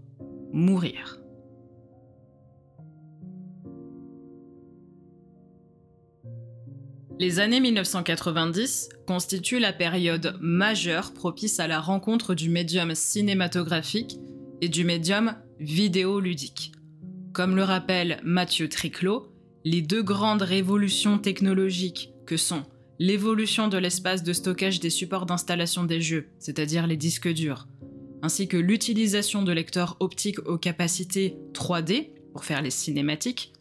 mourir. 0.52 1.20
Les 7.18 7.40
années 7.40 7.62
1990 7.62 8.90
constituent 9.08 9.60
la 9.60 9.72
période 9.72 10.38
majeure 10.42 11.14
propice 11.14 11.62
à 11.62 11.68
la 11.68 11.80
rencontre 11.80 12.36
du 12.36 12.50
médium 12.50 12.94
cinématographique 12.94 14.18
et 14.60 14.68
du 14.68 14.84
médium 14.84 15.36
vidéoludique. 15.62 16.74
Comme 17.32 17.56
le 17.56 17.64
rappelle 17.64 18.20
Mathieu 18.26 18.68
Triclot, 18.68 19.32
les 19.64 19.82
deux 19.82 20.04
grandes 20.04 20.42
révolutions 20.42 21.18
technologiques 21.18 22.12
que 22.26 22.36
sont 22.36 22.64
l'évolution 23.00 23.70
de 23.70 23.78
l'espace 23.78 24.22
de 24.22 24.34
stockage 24.34 24.82
des 24.82 24.90
supports 24.90 25.26
d'installation 25.26 25.86
des 25.86 26.02
jeux, 26.02 26.28
c'est-à-dire 26.38 26.86
les 26.86 26.98
disques 26.98 27.32
durs, 27.32 27.68
ainsi 28.24 28.50
que 28.50 28.58
l'utilisation 28.58 29.42
de 29.42 29.54
lecteurs 29.54 29.96
optiques 30.02 30.46
aux 30.46 30.58
capacités 30.58 31.38
3D 31.54 32.10
pour 32.34 32.44
faire 32.44 32.62
les 32.62 32.72
cinématiques, 32.72 33.54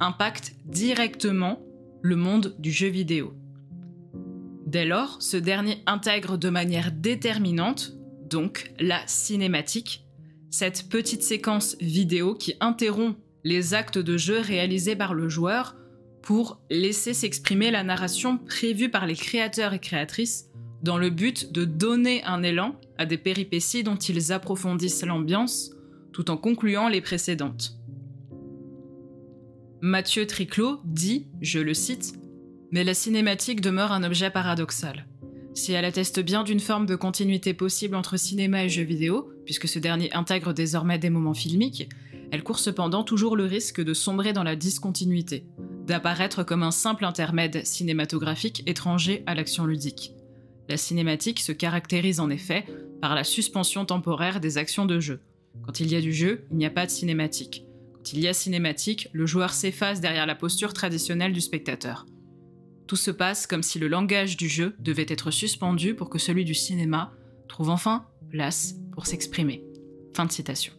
impactent 0.00 0.54
directement 0.64 1.60
le 2.02 2.16
monde 2.16 2.54
du 2.58 2.72
jeu 2.72 2.88
vidéo. 2.88 3.32
Dès 4.66 4.84
lors, 4.84 5.22
ce 5.22 5.36
dernier 5.36 5.82
intègre 5.86 6.36
de 6.36 6.48
manière 6.48 6.90
déterminante, 6.92 7.92
donc 8.28 8.72
la 8.80 9.00
cinématique, 9.06 10.04
cette 10.50 10.88
petite 10.88 11.22
séquence 11.22 11.76
vidéo 11.80 12.34
qui 12.34 12.54
interrompt 12.60 13.16
les 13.44 13.74
actes 13.74 13.98
de 13.98 14.16
jeu 14.16 14.40
réalisés 14.40 14.96
par 14.96 15.14
le 15.14 15.28
joueur 15.28 15.76
pour 16.22 16.60
laisser 16.70 17.14
s'exprimer 17.14 17.70
la 17.70 17.82
narration 17.82 18.38
prévue 18.38 18.90
par 18.90 19.06
les 19.06 19.16
créateurs 19.16 19.72
et 19.72 19.78
créatrices 19.78 20.48
dans 20.82 20.98
le 20.98 21.10
but 21.10 21.52
de 21.52 21.64
donner 21.64 22.22
un 22.24 22.42
élan 22.42 22.76
à 22.98 23.06
des 23.06 23.18
péripéties 23.18 23.84
dont 23.84 23.96
ils 23.96 24.32
approfondissent 24.32 25.04
l'ambiance 25.04 25.70
tout 26.12 26.30
en 26.30 26.36
concluant 26.36 26.88
les 26.88 27.00
précédentes. 27.00 27.76
Mathieu 29.84 30.28
Triclot 30.28 30.78
dit, 30.84 31.26
je 31.40 31.58
le 31.58 31.74
cite, 31.74 32.14
Mais 32.70 32.84
la 32.84 32.94
cinématique 32.94 33.60
demeure 33.60 33.90
un 33.90 34.04
objet 34.04 34.30
paradoxal. 34.30 35.08
Si 35.54 35.72
elle 35.72 35.84
atteste 35.84 36.20
bien 36.20 36.44
d'une 36.44 36.60
forme 36.60 36.86
de 36.86 36.94
continuité 36.94 37.52
possible 37.52 37.96
entre 37.96 38.16
cinéma 38.16 38.64
et 38.64 38.68
jeux 38.68 38.84
vidéo, 38.84 39.32
puisque 39.44 39.66
ce 39.66 39.80
dernier 39.80 40.14
intègre 40.14 40.52
désormais 40.52 41.00
des 41.00 41.10
moments 41.10 41.34
filmiques, 41.34 41.88
elle 42.30 42.44
court 42.44 42.60
cependant 42.60 43.02
toujours 43.02 43.34
le 43.34 43.44
risque 43.44 43.82
de 43.82 43.92
sombrer 43.92 44.32
dans 44.32 44.44
la 44.44 44.54
discontinuité, 44.54 45.46
d'apparaître 45.84 46.44
comme 46.44 46.62
un 46.62 46.70
simple 46.70 47.04
intermède 47.04 47.66
cinématographique 47.66 48.62
étranger 48.66 49.24
à 49.26 49.34
l'action 49.34 49.66
ludique. 49.66 50.12
La 50.68 50.76
cinématique 50.76 51.40
se 51.40 51.50
caractérise 51.50 52.20
en 52.20 52.30
effet 52.30 52.66
par 53.00 53.16
la 53.16 53.24
suspension 53.24 53.84
temporaire 53.84 54.38
des 54.38 54.58
actions 54.58 54.86
de 54.86 55.00
jeu. 55.00 55.22
Quand 55.66 55.80
il 55.80 55.90
y 55.90 55.96
a 55.96 56.00
du 56.00 56.12
jeu, 56.12 56.44
il 56.52 56.58
n'y 56.58 56.66
a 56.66 56.70
pas 56.70 56.86
de 56.86 56.90
cinématique. 56.92 57.64
Quand 58.02 58.14
il 58.14 58.20
y 58.20 58.26
a 58.26 58.32
cinématique, 58.32 59.08
le 59.12 59.26
joueur 59.26 59.52
s'efface 59.52 60.00
derrière 60.00 60.26
la 60.26 60.34
posture 60.34 60.72
traditionnelle 60.72 61.32
du 61.32 61.40
spectateur. 61.40 62.04
Tout 62.88 62.96
se 62.96 63.12
passe 63.12 63.46
comme 63.46 63.62
si 63.62 63.78
le 63.78 63.86
langage 63.86 64.36
du 64.36 64.48
jeu 64.48 64.74
devait 64.80 65.06
être 65.08 65.30
suspendu 65.30 65.94
pour 65.94 66.10
que 66.10 66.18
celui 66.18 66.44
du 66.44 66.52
cinéma 66.52 67.12
trouve 67.48 67.70
enfin 67.70 68.06
place 68.28 68.74
pour 68.90 69.06
s'exprimer. 69.06 69.62
Fin 70.14 70.26
de 70.26 70.32
citation. 70.32 70.72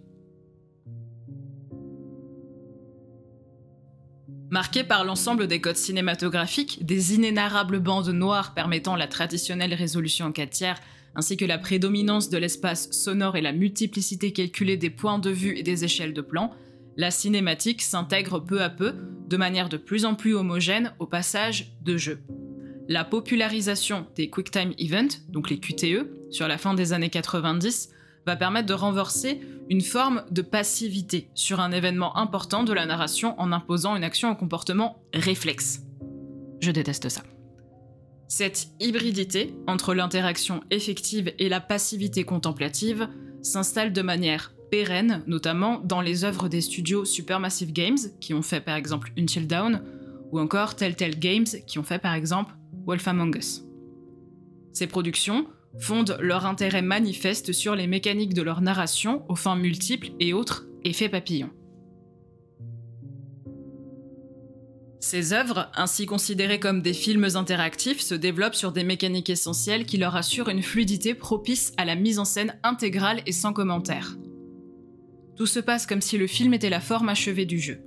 Marqué 4.51 4.83
par 4.83 5.05
l'ensemble 5.05 5.47
des 5.47 5.61
codes 5.61 5.77
cinématographiques, 5.77 6.85
des 6.85 7.15
inénarrables 7.15 7.79
bandes 7.79 8.09
noires 8.09 8.53
permettant 8.53 8.97
la 8.97 9.07
traditionnelle 9.07 9.73
résolution 9.73 10.25
en 10.25 10.33
4 10.33 10.49
tiers, 10.49 10.81
ainsi 11.15 11.37
que 11.37 11.45
la 11.45 11.57
prédominance 11.57 12.29
de 12.29 12.37
l'espace 12.37 12.91
sonore 12.91 13.37
et 13.37 13.41
la 13.41 13.53
multiplicité 13.53 14.33
calculée 14.33 14.75
des 14.75 14.89
points 14.89 15.19
de 15.19 15.29
vue 15.29 15.57
et 15.57 15.63
des 15.63 15.85
échelles 15.85 16.13
de 16.13 16.21
plan, 16.21 16.53
la 16.97 17.11
cinématique 17.11 17.81
s'intègre 17.81 18.39
peu 18.39 18.61
à 18.61 18.69
peu, 18.69 18.93
de 19.27 19.37
manière 19.37 19.69
de 19.69 19.77
plus 19.77 20.05
en 20.05 20.15
plus 20.15 20.35
homogène, 20.35 20.93
au 20.99 21.07
passage 21.07 21.75
de 21.81 21.97
jeu. 21.97 22.19
La 22.89 23.05
popularisation 23.05 24.07
des 24.15 24.29
QuickTime 24.29 24.73
Events, 24.77 25.21
donc 25.29 25.49
les 25.49 25.59
QTE, 25.59 26.31
sur 26.31 26.47
la 26.47 26.57
fin 26.57 26.73
des 26.73 26.93
années 26.93 27.09
90, 27.09 27.89
va 28.25 28.35
permettre 28.35 28.67
de 28.67 28.73
renverser 28.73 29.41
une 29.69 29.81
forme 29.81 30.23
de 30.31 30.41
passivité 30.41 31.29
sur 31.33 31.59
un 31.59 31.71
événement 31.71 32.17
important 32.17 32.63
de 32.63 32.73
la 32.73 32.85
narration 32.85 33.39
en 33.39 33.51
imposant 33.51 33.95
une 33.95 34.03
action 34.03 34.31
au 34.31 34.35
comportement 34.35 35.01
réflexe. 35.13 35.81
Je 36.61 36.71
déteste 36.71 37.09
ça. 37.09 37.23
Cette 38.27 38.67
hybridité 38.79 39.53
entre 39.67 39.93
l'interaction 39.93 40.61
effective 40.71 41.33
et 41.39 41.49
la 41.49 41.59
passivité 41.59 42.23
contemplative 42.23 43.07
s'installe 43.41 43.93
de 43.93 44.01
manière 44.01 44.53
notamment 45.27 45.79
dans 45.79 46.01
les 46.01 46.23
œuvres 46.23 46.49
des 46.49 46.61
studios 46.61 47.05
Supermassive 47.05 47.71
Games, 47.71 47.97
qui 48.19 48.33
ont 48.33 48.41
fait 48.41 48.61
par 48.61 48.75
exemple 48.75 49.11
Until 49.17 49.47
Dawn, 49.47 49.83
ou 50.31 50.39
encore 50.39 50.75
Telltale 50.75 51.19
Games, 51.19 51.45
qui 51.67 51.77
ont 51.77 51.83
fait 51.83 51.99
par 51.99 52.13
exemple 52.15 52.55
Wolf 52.87 53.07
Among 53.07 53.35
Us. 53.37 53.63
Ces 54.73 54.87
productions 54.87 55.45
fondent 55.79 56.17
leur 56.19 56.45
intérêt 56.45 56.81
manifeste 56.81 57.51
sur 57.51 57.75
les 57.75 57.87
mécaniques 57.87 58.33
de 58.33 58.41
leur 58.41 58.61
narration 58.61 59.23
aux 59.29 59.35
fins 59.35 59.55
multiples 59.55 60.09
et 60.19 60.33
autres 60.33 60.65
effets 60.83 61.09
papillons. 61.09 61.51
Ces 64.99 65.33
œuvres, 65.33 65.69
ainsi 65.75 66.05
considérées 66.05 66.59
comme 66.59 66.81
des 66.81 66.93
films 66.93 67.27
interactifs, 67.35 67.99
se 67.99 68.15
développent 68.15 68.55
sur 68.55 68.71
des 68.71 68.83
mécaniques 68.83 69.29
essentielles 69.29 69.85
qui 69.85 69.97
leur 69.97 70.15
assurent 70.15 70.49
une 70.49 70.63
fluidité 70.63 71.13
propice 71.13 71.73
à 71.77 71.85
la 71.85 71.95
mise 71.95 72.19
en 72.19 72.25
scène 72.25 72.57
intégrale 72.63 73.21
et 73.25 73.33
sans 73.33 73.53
commentaire. 73.53 74.15
Tout 75.35 75.47
se 75.47 75.59
passe 75.59 75.85
comme 75.85 76.01
si 76.01 76.17
le 76.17 76.27
film 76.27 76.53
était 76.53 76.69
la 76.69 76.79
forme 76.79 77.09
achevée 77.09 77.45
du 77.45 77.59
jeu. 77.59 77.81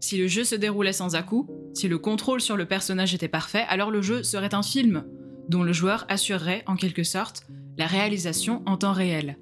Si 0.00 0.16
le 0.16 0.26
jeu 0.26 0.44
se 0.44 0.54
déroulait 0.54 0.92
sans 0.92 1.14
à-coups, 1.14 1.50
si 1.74 1.88
le 1.88 1.98
contrôle 1.98 2.40
sur 2.40 2.56
le 2.56 2.66
personnage 2.66 3.14
était 3.14 3.28
parfait, 3.28 3.64
alors 3.68 3.90
le 3.90 4.02
jeu 4.02 4.22
serait 4.22 4.54
un 4.54 4.62
film, 4.62 5.04
dont 5.48 5.62
le 5.62 5.72
joueur 5.72 6.06
assurerait, 6.08 6.62
en 6.66 6.76
quelque 6.76 7.04
sorte, 7.04 7.46
la 7.76 7.86
réalisation 7.86 8.62
en 8.66 8.76
temps 8.76 8.92
réel, 8.92 9.38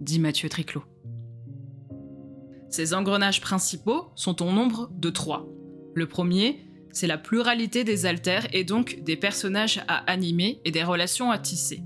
dit 0.00 0.18
Mathieu 0.18 0.48
Triclot. 0.48 0.84
Ces 2.68 2.94
engrenages 2.94 3.40
principaux 3.40 4.08
sont 4.14 4.42
au 4.42 4.50
nombre 4.50 4.90
de 4.94 5.10
trois. 5.10 5.46
Le 5.94 6.06
premier, 6.06 6.66
c'est 6.90 7.06
la 7.06 7.18
pluralité 7.18 7.84
des 7.84 8.06
altères 8.06 8.46
et 8.54 8.64
donc 8.64 9.00
des 9.02 9.16
personnages 9.16 9.82
à 9.88 9.98
animer 10.10 10.60
et 10.64 10.70
des 10.70 10.82
relations 10.82 11.30
à 11.30 11.38
tisser. 11.38 11.82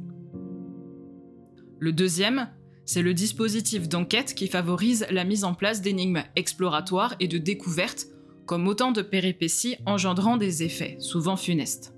Le 1.79 1.93
deuxième, 1.93 2.49
c'est 2.87 3.02
le 3.02 3.14
dispositif 3.14 3.88
d'enquête 3.88 4.35
qui 4.35 4.47
favorise 4.47 5.07
la 5.11 5.25
mise 5.25 5.43
en 5.43 5.55
place 5.55 5.83
d'énigmes 5.83 6.23
exploratoires 6.37 7.16
et 7.19 7.26
de 7.26 7.37
découvertes, 7.37 8.07
comme 8.47 8.69
autant 8.69 8.93
de 8.93 9.02
péripéties 9.02 9.76
engendrant 9.87 10.37
des 10.37 10.62
effets, 10.62 10.97
souvent 11.00 11.37
funestes. 11.37 11.93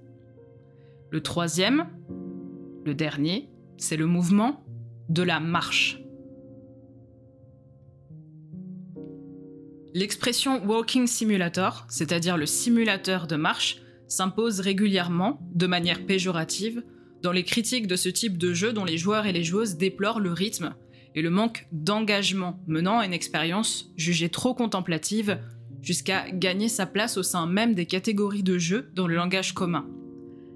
Le 1.11 1.23
troisième, 1.23 1.89
le 2.87 2.95
dernier, 2.95 3.51
c'est 3.77 3.99
le 3.99 4.07
mouvement 4.07 4.65
de 5.11 5.23
la 5.23 5.41
marche. 5.41 6.01
L'expression 9.93 10.65
walking 10.67 11.07
simulator, 11.07 11.87
c'est-à-dire 11.91 12.39
le 12.39 12.47
simulateur 12.47 13.27
de 13.27 13.37
marche, 13.37 13.83
s'impose 14.07 14.61
régulièrement, 14.61 15.39
de 15.55 15.67
manière 15.67 16.07
péjorative, 16.07 16.83
dans 17.23 17.33
les 17.33 17.45
critiques 17.45 17.87
de 17.87 17.97
ce 17.97 18.09
type 18.09 18.39
de 18.39 18.53
jeu 18.53 18.73
dont 18.73 18.85
les 18.85 18.99
joueurs 18.99 19.27
et 19.27 19.33
les 19.33 19.45
joueuses 19.45 19.77
déplorent 19.77 20.21
le 20.21 20.33
rythme 20.33 20.75
et 21.15 21.23
le 21.23 21.31
manque 21.31 21.67
d'engagement 21.73 22.61
menant 22.67 22.99
à 22.99 23.07
une 23.07 23.13
expérience 23.13 23.91
jugée 23.97 24.29
trop 24.29 24.55
contemplative 24.55 25.39
jusqu'à 25.83 26.31
gagner 26.31 26.69
sa 26.69 26.87
place 26.87 27.17
au 27.17 27.23
sein 27.23 27.47
même 27.47 27.75
des 27.75 27.87
catégories 27.87 28.43
de 28.43 28.59
jeux 28.59 28.91
dans 28.95 29.07
le 29.07 29.15
langage 29.15 29.53
commun. 29.53 29.87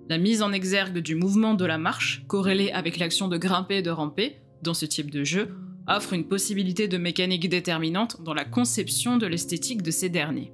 La 0.08 0.18
mise 0.18 0.42
en 0.42 0.52
exergue 0.52 0.98
du 0.98 1.14
mouvement 1.14 1.54
de 1.54 1.64
la 1.64 1.78
marche, 1.78 2.24
corrélée 2.26 2.70
avec 2.70 2.98
l'action 2.98 3.28
de 3.28 3.38
grimper 3.38 3.76
et 3.76 3.82
de 3.82 3.90
ramper, 3.90 4.36
dans 4.62 4.74
ce 4.74 4.86
type 4.86 5.10
de 5.10 5.24
jeu, 5.24 5.48
offre 5.88 6.12
une 6.12 6.28
possibilité 6.28 6.86
de 6.86 6.98
mécanique 6.98 7.48
déterminante 7.48 8.22
dans 8.22 8.34
la 8.34 8.44
conception 8.44 9.16
de 9.16 9.26
l'esthétique 9.26 9.82
de 9.82 9.90
ces 9.90 10.08
derniers. 10.08 10.52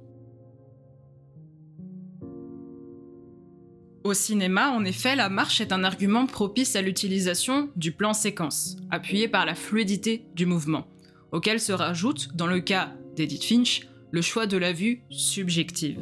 Au 4.09 4.15
cinéma, 4.15 4.71
en 4.71 4.85
effet, 4.85 5.15
la 5.15 5.29
marche 5.29 5.61
est 5.61 5.71
un 5.71 5.83
argument 5.83 6.25
propice 6.25 6.75
à 6.75 6.81
l'utilisation 6.81 7.69
du 7.75 7.91
plan 7.91 8.13
séquence, 8.13 8.75
appuyé 8.89 9.27
par 9.27 9.45
la 9.45 9.53
fluidité 9.53 10.25
du 10.33 10.47
mouvement, 10.47 10.87
auquel 11.31 11.59
se 11.59 11.73
rajoute, 11.73 12.29
dans 12.33 12.47
le 12.47 12.59
cas 12.59 12.91
d'Edith 13.15 13.43
Finch, 13.43 13.87
le 14.09 14.23
choix 14.23 14.47
de 14.47 14.57
la 14.57 14.73
vue 14.73 15.03
subjective. 15.11 15.99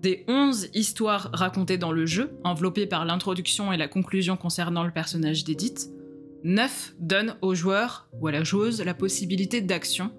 Des 0.00 0.24
11 0.26 0.70
histoires 0.72 1.28
racontées 1.34 1.76
dans 1.76 1.92
le 1.92 2.06
jeu, 2.06 2.30
enveloppées 2.44 2.86
par 2.86 3.04
l'introduction 3.04 3.74
et 3.74 3.76
la 3.76 3.86
conclusion 3.86 4.38
concernant 4.38 4.84
le 4.84 4.90
personnage 4.90 5.44
d'Edith, 5.44 5.90
9 6.44 6.94
donnent 6.98 7.36
au 7.42 7.54
joueur 7.54 8.08
ou 8.14 8.26
à 8.26 8.32
la 8.32 8.42
joueuse 8.42 8.80
la 8.80 8.94
possibilité 8.94 9.60
d'action, 9.60 10.12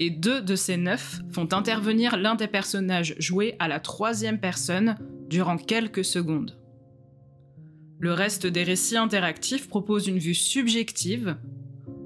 et 0.00 0.10
deux 0.10 0.42
de 0.42 0.56
ces 0.56 0.76
9 0.76 1.20
font 1.30 1.48
intervenir 1.52 2.16
l'un 2.16 2.34
des 2.34 2.48
personnages 2.48 3.14
joués 3.20 3.54
à 3.60 3.68
la 3.68 3.78
troisième 3.78 4.40
personne 4.40 4.96
durant 5.28 5.56
quelques 5.56 6.04
secondes. 6.04 6.56
Le 7.98 8.12
reste 8.12 8.46
des 8.46 8.64
récits 8.64 8.96
interactifs 8.96 9.68
propose 9.68 10.06
une 10.08 10.18
vue 10.18 10.34
subjective, 10.34 11.36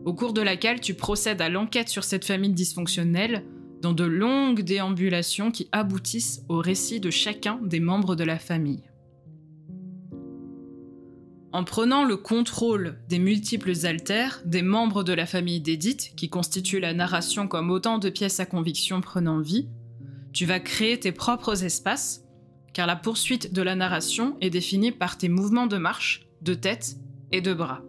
au 0.04 0.14
cours 0.14 0.32
de 0.32 0.42
laquelle 0.42 0.80
tu 0.80 0.94
procèdes 0.94 1.42
à 1.42 1.48
l'enquête 1.48 1.88
sur 1.88 2.04
cette 2.04 2.24
famille 2.24 2.52
dysfonctionnelle 2.52 3.44
dans 3.82 3.92
de 3.92 4.04
longues 4.04 4.62
déambulations 4.62 5.50
qui 5.50 5.68
aboutissent 5.72 6.42
au 6.48 6.58
récit 6.58 7.00
de 7.00 7.10
chacun 7.10 7.58
des 7.62 7.80
membres 7.80 8.16
de 8.16 8.24
la 8.24 8.38
famille. 8.38 8.82
En 11.52 11.64
prenant 11.64 12.04
le 12.04 12.16
contrôle 12.16 12.98
des 13.08 13.18
multiples 13.18 13.72
altères 13.84 14.42
des 14.44 14.62
membres 14.62 15.02
de 15.02 15.14
la 15.14 15.24
famille 15.24 15.60
d'Edith, 15.60 16.12
qui 16.14 16.28
constituent 16.28 16.80
la 16.80 16.92
narration 16.92 17.48
comme 17.48 17.70
autant 17.70 17.98
de 17.98 18.10
pièces 18.10 18.38
à 18.38 18.46
conviction 18.46 19.00
prenant 19.00 19.40
vie, 19.40 19.68
tu 20.32 20.44
vas 20.44 20.60
créer 20.60 21.00
tes 21.00 21.12
propres 21.12 21.64
espaces, 21.64 22.27
car 22.78 22.86
la 22.86 22.94
poursuite 22.94 23.52
de 23.52 23.60
la 23.60 23.74
narration 23.74 24.36
est 24.40 24.50
définie 24.50 24.92
par 24.92 25.18
tes 25.18 25.28
mouvements 25.28 25.66
de 25.66 25.78
marche, 25.78 26.28
de 26.42 26.54
tête 26.54 26.94
et 27.32 27.40
de 27.40 27.52
bras. 27.52 27.82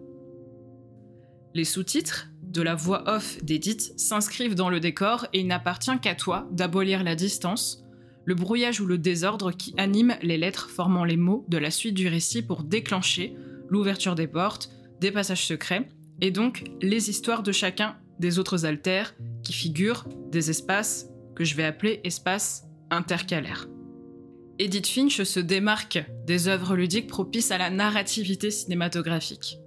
Les 1.54 1.64
sous-titres 1.64 2.30
de 2.42 2.64
la 2.64 2.74
voix 2.74 3.04
off 3.08 3.38
d'Edith 3.44 3.94
s'inscrivent 4.00 4.56
dans 4.56 4.72
le 4.72 4.80
décor 4.80 5.28
et 5.32 5.42
il 5.42 5.46
n'appartient 5.46 6.00
qu'à 6.02 6.16
toi 6.16 6.48
d'abolir 6.50 7.04
la 7.04 7.14
distance, 7.14 7.84
le 8.26 8.34
brouillage 8.34 8.82
ou 8.82 8.88
le 8.88 8.98
désordre 8.98 9.52
qui 9.52 9.76
anime 9.78 10.16
les 10.24 10.40
lettres 10.40 10.72
formant 10.72 11.06
les 11.06 11.18
mots 11.18 11.46
de 11.50 11.60
la 11.60 11.70
suite 11.70 11.94
du 11.94 12.08
récit 12.08 12.42
pour 12.42 12.64
déclencher 12.64 13.36
l'ouverture 13.70 14.16
des 14.16 14.26
portes, 14.26 14.72
des 15.02 15.12
passages 15.12 15.46
secrets, 15.46 15.88
et 16.20 16.32
donc 16.32 16.64
les 16.82 17.12
histoires 17.12 17.44
de 17.44 17.52
chacun 17.52 17.96
des 18.18 18.40
autres 18.40 18.66
altères 18.66 19.14
qui 19.44 19.54
figurent 19.54 20.08
des 20.32 20.50
espaces 20.50 21.06
que 21.36 21.44
je 21.44 21.54
vais 21.54 21.66
appeler 21.66 22.02
espaces 22.04 22.64
intercalaires. 22.90 23.68
Edith 24.62 24.88
Finch 24.88 25.24
se 25.24 25.40
démarque 25.40 26.04
des 26.28 26.50
œuvres 26.50 26.76
ludiques 26.76 27.08
propices 27.08 27.52
à 27.52 27.58
la 27.58 27.70
narrativité 27.70 28.52
cinématographique. 28.52 29.58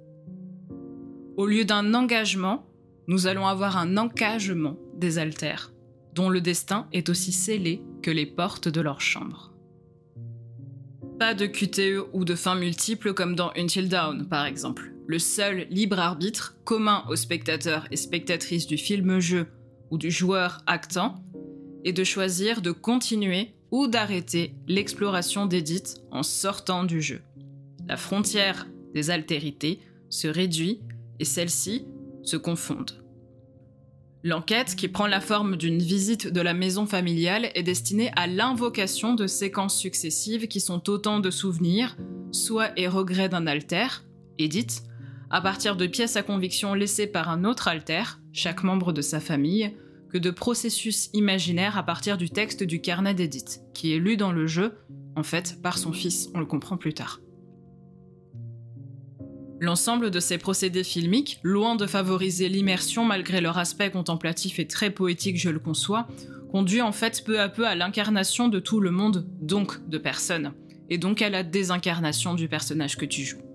Au 1.38 1.46
lieu 1.46 1.64
d'un 1.64 1.94
engagement, 1.94 2.66
nous 3.06 3.26
allons 3.26 3.46
avoir 3.46 3.78
un 3.78 3.96
encagement 3.96 4.76
des 4.94 5.16
altères, 5.16 5.72
dont 6.14 6.28
le 6.28 6.42
destin 6.42 6.88
est 6.92 7.08
aussi 7.08 7.32
scellé 7.32 7.82
que 8.02 8.10
les 8.10 8.26
portes 8.26 8.68
de 8.68 8.82
leur 8.82 9.00
chambre. 9.00 9.54
Pas 11.18 11.32
de 11.32 11.46
QTE 11.46 12.10
ou 12.12 12.26
de 12.26 12.34
fins 12.34 12.54
multiples 12.54 13.14
comme 13.14 13.34
dans 13.34 13.50
Until 13.56 13.88
Dawn, 13.88 14.28
par 14.28 14.44
exemple. 14.44 14.92
Le 15.06 15.18
seul 15.18 15.66
libre 15.70 16.00
arbitre, 16.00 16.58
commun 16.64 17.04
aux 17.08 17.16
spectateurs 17.16 17.88
et 17.90 17.96
spectatrices 17.96 18.66
du 18.66 18.76
film-jeu 18.76 19.46
ou 19.90 19.96
du 19.96 20.10
joueur 20.10 20.62
actant, 20.66 21.24
est 21.84 21.94
de 21.94 22.04
choisir 22.04 22.60
de 22.60 22.72
continuer 22.72 23.54
ou 23.72 23.88
d'arrêter 23.88 24.54
l'exploration 24.68 25.46
d'Edith 25.46 25.96
en 26.12 26.22
sortant 26.22 26.84
du 26.84 27.02
jeu. 27.02 27.22
La 27.88 27.96
frontière 27.96 28.68
des 28.94 29.10
altérités 29.10 29.80
se 30.10 30.28
réduit 30.28 30.80
et 31.18 31.24
celles-ci 31.24 31.86
se 32.22 32.36
confondent. 32.36 33.02
L'enquête, 34.24 34.76
qui 34.76 34.86
prend 34.86 35.08
la 35.08 35.20
forme 35.20 35.56
d'une 35.56 35.80
visite 35.80 36.28
de 36.28 36.40
la 36.40 36.54
maison 36.54 36.86
familiale, 36.86 37.50
est 37.54 37.64
destinée 37.64 38.12
à 38.14 38.28
l'invocation 38.28 39.14
de 39.14 39.26
séquences 39.26 39.76
successives 39.76 40.46
qui 40.46 40.60
sont 40.60 40.88
autant 40.88 41.18
de 41.18 41.30
souvenirs, 41.30 41.96
soit 42.30 42.70
et 42.76 42.86
regrets 42.86 43.28
d'un 43.28 43.48
alter, 43.48 44.04
Edith, 44.38 44.84
à 45.30 45.40
partir 45.40 45.74
de 45.76 45.86
pièces 45.86 46.16
à 46.16 46.22
conviction 46.22 46.74
laissées 46.74 47.08
par 47.08 47.30
un 47.30 47.44
autre 47.44 47.66
alter, 47.66 48.20
chaque 48.32 48.62
membre 48.62 48.92
de 48.92 49.02
sa 49.02 49.18
famille, 49.18 49.74
que 50.12 50.18
de 50.18 50.30
processus 50.30 51.08
imaginaires 51.14 51.78
à 51.78 51.82
partir 51.82 52.18
du 52.18 52.28
texte 52.28 52.62
du 52.62 52.80
carnet 52.82 53.14
d'Edith, 53.14 53.62
qui 53.72 53.94
est 53.94 53.98
lu 53.98 54.18
dans 54.18 54.32
le 54.32 54.46
jeu, 54.46 54.74
en 55.16 55.22
fait, 55.22 55.60
par 55.62 55.78
son 55.78 55.92
fils, 55.92 56.28
on 56.34 56.40
le 56.40 56.46
comprend 56.46 56.76
plus 56.76 56.92
tard. 56.92 57.20
L'ensemble 59.58 60.10
de 60.10 60.20
ces 60.20 60.38
procédés 60.38 60.84
filmiques, 60.84 61.38
loin 61.42 61.76
de 61.76 61.86
favoriser 61.86 62.48
l'immersion 62.48 63.04
malgré 63.04 63.40
leur 63.40 63.58
aspect 63.58 63.90
contemplatif 63.90 64.58
et 64.58 64.66
très 64.66 64.90
poétique, 64.90 65.38
je 65.38 65.50
le 65.50 65.60
conçois, 65.60 66.08
conduit 66.50 66.82
en 66.82 66.92
fait 66.92 67.24
peu 67.24 67.40
à 67.40 67.48
peu 67.48 67.66
à 67.66 67.74
l'incarnation 67.74 68.48
de 68.48 68.58
tout 68.58 68.80
le 68.80 68.90
monde, 68.90 69.26
donc 69.40 69.88
de 69.88 69.98
personnes, 69.98 70.52
et 70.90 70.98
donc 70.98 71.22
à 71.22 71.30
la 71.30 71.42
désincarnation 71.42 72.34
du 72.34 72.48
personnage 72.48 72.96
que 72.96 73.06
tu 73.06 73.22
joues. 73.22 73.51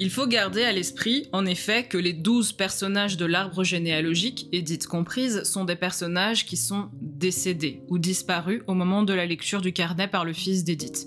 Il 0.00 0.10
faut 0.10 0.26
garder 0.26 0.64
à 0.64 0.72
l'esprit, 0.72 1.28
en 1.32 1.46
effet, 1.46 1.84
que 1.84 1.96
les 1.96 2.12
douze 2.12 2.52
personnages 2.52 3.16
de 3.16 3.26
l'arbre 3.26 3.62
généalogique, 3.62 4.48
Edith 4.50 4.88
comprise, 4.88 5.44
sont 5.44 5.64
des 5.64 5.76
personnages 5.76 6.46
qui 6.46 6.56
sont 6.56 6.88
décédés 7.00 7.80
ou 7.88 7.98
disparus 7.98 8.62
au 8.66 8.74
moment 8.74 9.04
de 9.04 9.14
la 9.14 9.24
lecture 9.24 9.60
du 9.60 9.72
carnet 9.72 10.08
par 10.08 10.24
le 10.24 10.32
fils 10.32 10.64
d'Edith. 10.64 11.06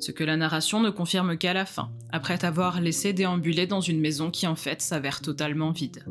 Ce 0.00 0.12
que 0.12 0.24
la 0.24 0.38
narration 0.38 0.80
ne 0.80 0.88
confirme 0.88 1.36
qu'à 1.36 1.52
la 1.52 1.66
fin, 1.66 1.90
après 2.10 2.38
t'avoir 2.38 2.80
laissé 2.80 3.12
déambuler 3.12 3.66
dans 3.66 3.82
une 3.82 4.00
maison 4.00 4.30
qui 4.30 4.46
en 4.46 4.56
fait 4.56 4.80
s'avère 4.80 5.20
totalement 5.20 5.70
vide. 5.70 6.04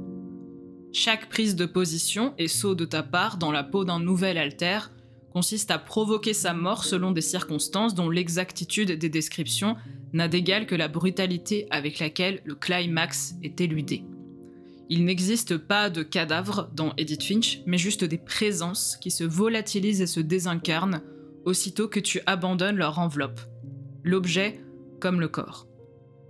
Chaque 0.94 1.28
prise 1.28 1.56
de 1.56 1.66
position 1.66 2.34
et 2.38 2.48
saut 2.48 2.76
de 2.76 2.86
ta 2.86 3.02
part 3.02 3.38
dans 3.38 3.52
la 3.52 3.64
peau 3.64 3.84
d'un 3.84 4.00
nouvel 4.00 4.38
alter 4.38 4.92
consiste 5.32 5.72
à 5.72 5.80
provoquer 5.80 6.34
sa 6.34 6.54
mort 6.54 6.84
selon 6.84 7.12
des 7.12 7.22
circonstances 7.22 7.96
dont 7.96 8.10
l'exactitude 8.10 8.92
des 8.92 9.10
descriptions 9.10 9.76
n'a 10.14 10.28
d'égal 10.28 10.66
que 10.66 10.76
la 10.76 10.88
brutalité 10.88 11.68
avec 11.72 12.00
laquelle 12.00 12.42
le 12.44 12.56
climax 12.56 13.36
est 13.42 13.60
éludé. 13.62 14.04
Il 14.90 15.06
n'existe 15.06 15.58
pas 15.58 15.90
de 15.90 16.04
cadavres 16.04 16.70
dans 16.76 16.94
Edith 16.98 17.24
Finch, 17.24 17.62
mais 17.66 17.78
juste 17.78 18.04
des 18.04 18.18
présences 18.18 18.98
qui 19.00 19.10
se 19.10 19.24
volatilisent 19.24 20.02
et 20.02 20.08
se 20.08 20.20
désincarnent 20.20 21.02
aussitôt 21.46 21.88
que 21.88 22.02
tu 22.02 22.20
abandonnes 22.26 22.76
leur 22.76 23.00
enveloppe. 23.00 23.40
L'objet 24.04 24.60
comme 25.00 25.22
le 25.22 25.30
corps. 25.30 25.66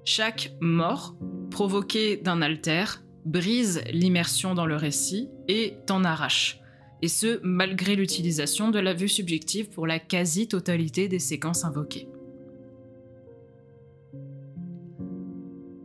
Chaque 0.05 0.53
mort, 0.61 1.15
provoquée 1.49 2.17
d'un 2.17 2.41
alter, 2.41 2.85
brise 3.25 3.81
l'immersion 3.91 4.53
dans 4.53 4.65
le 4.65 4.75
récit 4.75 5.29
et 5.47 5.77
t'en 5.87 6.03
arrache. 6.03 6.60
Et 7.01 7.07
ce, 7.07 7.39
malgré 7.43 7.95
l'utilisation 7.95 8.69
de 8.69 8.79
la 8.79 8.93
vue 8.93 9.09
subjective 9.09 9.69
pour 9.69 9.87
la 9.87 9.99
quasi-totalité 9.99 11.07
des 11.07 11.19
séquences 11.19 11.65
invoquées. 11.65 12.07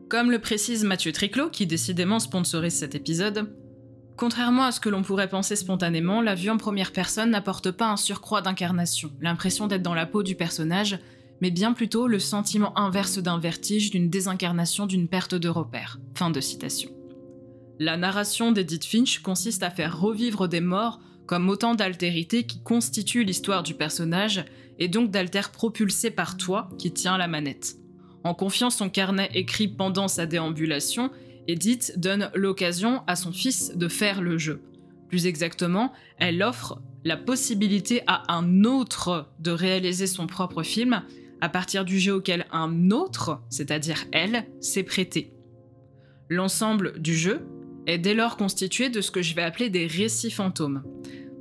Comme 0.08 0.30
le 0.30 0.38
précise 0.38 0.84
Mathieu 0.84 1.10
Triclot, 1.10 1.50
qui 1.50 1.66
décidément 1.66 2.20
sponsorise 2.20 2.74
cet 2.74 2.94
épisode, 2.94 3.52
contrairement 4.16 4.64
à 4.64 4.72
ce 4.72 4.78
que 4.78 4.88
l'on 4.88 5.02
pourrait 5.02 5.28
penser 5.28 5.56
spontanément, 5.56 6.20
la 6.20 6.36
vue 6.36 6.50
en 6.50 6.58
première 6.58 6.92
personne 6.92 7.30
n'apporte 7.30 7.72
pas 7.72 7.90
un 7.90 7.96
surcroît 7.96 8.40
d'incarnation, 8.40 9.10
l'impression 9.20 9.66
d'être 9.66 9.82
dans 9.82 9.94
la 9.94 10.06
peau 10.06 10.22
du 10.22 10.36
personnage, 10.36 10.98
mais 11.40 11.50
bien 11.50 11.72
plutôt 11.72 12.06
le 12.06 12.18
sentiment 12.18 12.78
inverse 12.78 13.18
d'un 13.18 13.38
vertige, 13.38 13.90
d'une 13.90 14.08
désincarnation, 14.08 14.86
d'une 14.86 15.08
perte 15.08 15.34
de 15.34 15.48
repère. 15.48 15.98
Fin 16.14 16.30
de 16.30 16.40
citation. 16.40 16.90
La 17.78 17.96
narration 17.96 18.52
d'Edith 18.52 18.84
Finch 18.84 19.18
consiste 19.18 19.62
à 19.62 19.70
faire 19.70 20.00
revivre 20.00 20.48
des 20.48 20.60
morts 20.60 21.00
comme 21.26 21.48
autant 21.48 21.74
d'altérités 21.74 22.44
qui 22.44 22.62
constituent 22.62 23.24
l'histoire 23.24 23.62
du 23.62 23.74
personnage, 23.74 24.44
et 24.78 24.88
donc 24.88 25.10
d'altères 25.10 25.50
propulsés 25.50 26.10
par 26.10 26.36
toi 26.36 26.68
qui 26.78 26.92
tiens 26.92 27.18
la 27.18 27.28
manette. 27.28 27.76
En 28.24 28.34
confiant 28.34 28.70
son 28.70 28.88
carnet 28.88 29.30
écrit 29.34 29.68
pendant 29.68 30.08
sa 30.08 30.26
déambulation, 30.26 31.10
Edith 31.48 31.94
donne 31.96 32.30
l'occasion 32.34 33.02
à 33.06 33.16
son 33.16 33.32
fils 33.32 33.72
de 33.76 33.88
faire 33.88 34.20
le 34.20 34.36
jeu. 34.36 34.62
Plus 35.08 35.26
exactement, 35.26 35.92
elle 36.18 36.42
offre 36.42 36.80
la 37.04 37.16
possibilité 37.16 38.02
à 38.06 38.24
un 38.32 38.64
autre 38.64 39.30
de 39.38 39.52
réaliser 39.52 40.08
son 40.08 40.26
propre 40.26 40.62
film 40.62 41.02
à 41.40 41.48
partir 41.48 41.84
du 41.84 42.00
jeu 42.00 42.14
auquel 42.14 42.46
un 42.50 42.90
autre, 42.90 43.40
c'est-à-dire 43.48 44.04
elle, 44.10 44.44
s'est 44.60 44.82
prêté. 44.82 45.32
L'ensemble 46.28 47.00
du 47.00 47.14
jeu 47.14 47.46
est 47.86 47.98
dès 47.98 48.14
lors 48.14 48.36
constitué 48.36 48.88
de 48.88 49.00
ce 49.00 49.10
que 49.10 49.22
je 49.22 49.34
vais 49.34 49.42
appeler 49.42 49.70
des 49.70 49.86
récits 49.86 50.30
fantômes, 50.30 50.82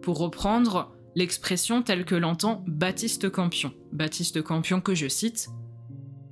pour 0.02 0.18
reprendre 0.18 0.96
l'expression 1.16 1.82
telle 1.82 2.06
que 2.06 2.16
l'entend 2.16 2.64
Baptiste 2.68 3.30
Campion. 3.30 3.74
Baptiste 3.92 4.42
Campion 4.42 4.82
que 4.82 4.96
je 4.96 5.08
cite 5.08 5.50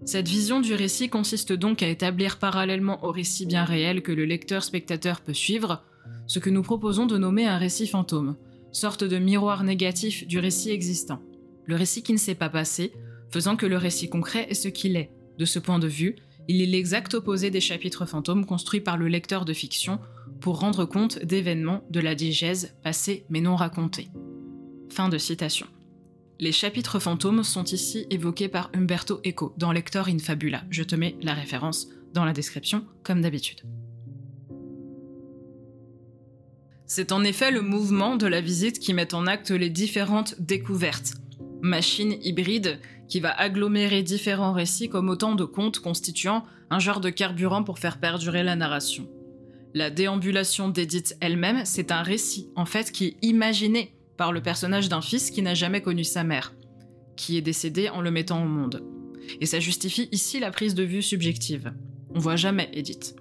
cette 0.06 0.28
vision 0.28 0.60
du 0.60 0.74
récit 0.74 1.08
consiste 1.08 1.54
donc 1.54 1.82
à 1.82 1.88
établir 1.88 2.38
parallèlement 2.38 3.06
au 3.06 3.12
récit 3.12 3.46
bien 3.46 3.64
réel 3.64 4.02
que 4.02 4.12
le 4.12 4.26
lecteur-spectateur 4.26 5.22
peut 5.22 5.34
suivre, 5.34 5.82
ce 6.28 6.40
que 6.40 6.50
nous 6.50 6.62
proposons 6.62 7.06
de 7.06 7.18
nommer 7.18 7.46
un 7.46 7.58
récit 7.58 7.88
fantôme, 7.88 8.36
sorte 8.74 9.06
de 9.06 9.18
miroir 9.18 9.64
négatif 9.64 10.28
du 10.28 10.40
récit 10.40 10.72
existant. 10.72 11.22
Le 11.66 11.76
récit 11.76 12.04
qui 12.04 12.12
ne 12.12 12.18
s'est 12.18 12.36
pas 12.36 12.50
passé, 12.50 12.92
faisant 13.32 13.56
que 13.56 13.66
le 13.66 13.78
récit 13.78 14.10
concret 14.10 14.46
est 14.50 14.56
ce 14.56 14.68
qu'il 14.68 14.98
est. 14.98 15.12
De 15.38 15.46
ce 15.46 15.58
point 15.58 15.80
de 15.80 15.88
vue, 15.88 16.18
il 16.48 16.62
est 16.62 16.66
l'exact 16.66 17.14
opposé 17.14 17.50
des 17.50 17.62
chapitres 17.62 18.06
fantômes 18.06 18.46
construits 18.46 18.82
par 18.82 18.98
le 18.98 19.08
lecteur 19.08 19.46
de 19.46 19.54
fiction 19.54 20.00
pour 20.42 20.60
rendre 20.60 20.86
compte 20.86 21.24
d'événements 21.24 21.84
de 21.90 22.00
la 22.00 22.16
digèse 22.16 22.76
passés 22.84 23.26
mais 23.30 23.42
non 23.42 23.56
racontés. 23.56 24.10
Fin 24.90 25.10
de 25.10 25.18
citation. 25.18 25.68
Les 26.40 26.52
chapitres 26.52 27.00
fantômes 27.00 27.44
sont 27.44 27.64
ici 27.64 28.06
évoqués 28.10 28.50
par 28.50 28.70
Umberto 28.74 29.22
Eco 29.26 29.54
dans 29.58 29.72
Lector 29.72 30.08
in 30.10 30.20
Fabula. 30.20 30.64
Je 30.70 30.84
te 30.84 30.96
mets 30.96 31.16
la 31.22 31.34
référence 31.34 31.88
dans 32.14 32.26
la 32.26 32.34
description, 32.34 32.86
comme 33.04 33.22
d'habitude. 33.22 33.62
C'est 36.86 37.12
en 37.12 37.24
effet 37.24 37.50
le 37.50 37.62
mouvement 37.62 38.18
de 38.18 38.28
la 38.28 38.42
visite 38.42 38.80
qui 38.80 38.94
met 38.94 39.16
en 39.16 39.26
acte 39.26 39.52
les 39.52 39.70
différentes 39.70 40.36
découvertes. 40.40 41.14
machine 41.62 42.18
hybride 42.22 42.80
qui 43.14 43.20
va 43.20 43.30
agglomérer 43.30 44.02
différents 44.02 44.54
récits 44.54 44.90
comme 44.90 45.08
autant 45.08 45.36
de 45.36 45.44
contes 45.44 45.78
constituant 45.78 46.46
un 46.72 46.80
genre 46.80 47.00
de 47.00 47.12
carburant 47.12 47.64
pour 47.64 47.78
faire 47.78 48.00
perdurer 48.00 48.42
la 48.42 48.56
narration. 48.56 49.08
La 49.76 49.92
déambulation 49.92 50.68
d'Edith 50.68 51.16
elle-même, 51.20 51.64
c'est 51.64 51.92
un 51.92 52.02
récit, 52.02 52.50
en 52.56 52.66
fait, 52.66 52.92
qui 52.92 53.06
est 53.06 53.18
imaginé 53.22 53.94
par 54.18 54.32
le 54.32 54.42
personnage 54.42 54.90
d'un 54.90 55.02
fils 55.02 55.30
qui 55.30 55.44
n'a 55.44 55.54
jamais 55.54 55.84
connu 55.84 56.04
sa 56.04 56.24
mère, 56.24 56.56
qui 57.16 57.38
est 57.38 57.42
décédé 57.42 57.88
en 57.88 58.02
le 58.02 58.10
mettant 58.10 58.42
au 58.44 58.48
monde. 58.48 58.84
Et 59.40 59.46
ça 59.46 59.60
justifie 59.60 60.10
ici 60.12 60.40
la 60.40 60.50
prise 60.50 60.74
de 60.74 60.82
vue 60.82 61.04
subjective. 61.04 61.72
On 62.16 62.20
voit 62.20 62.36
jamais 62.36 62.72
Edith. 62.74 63.16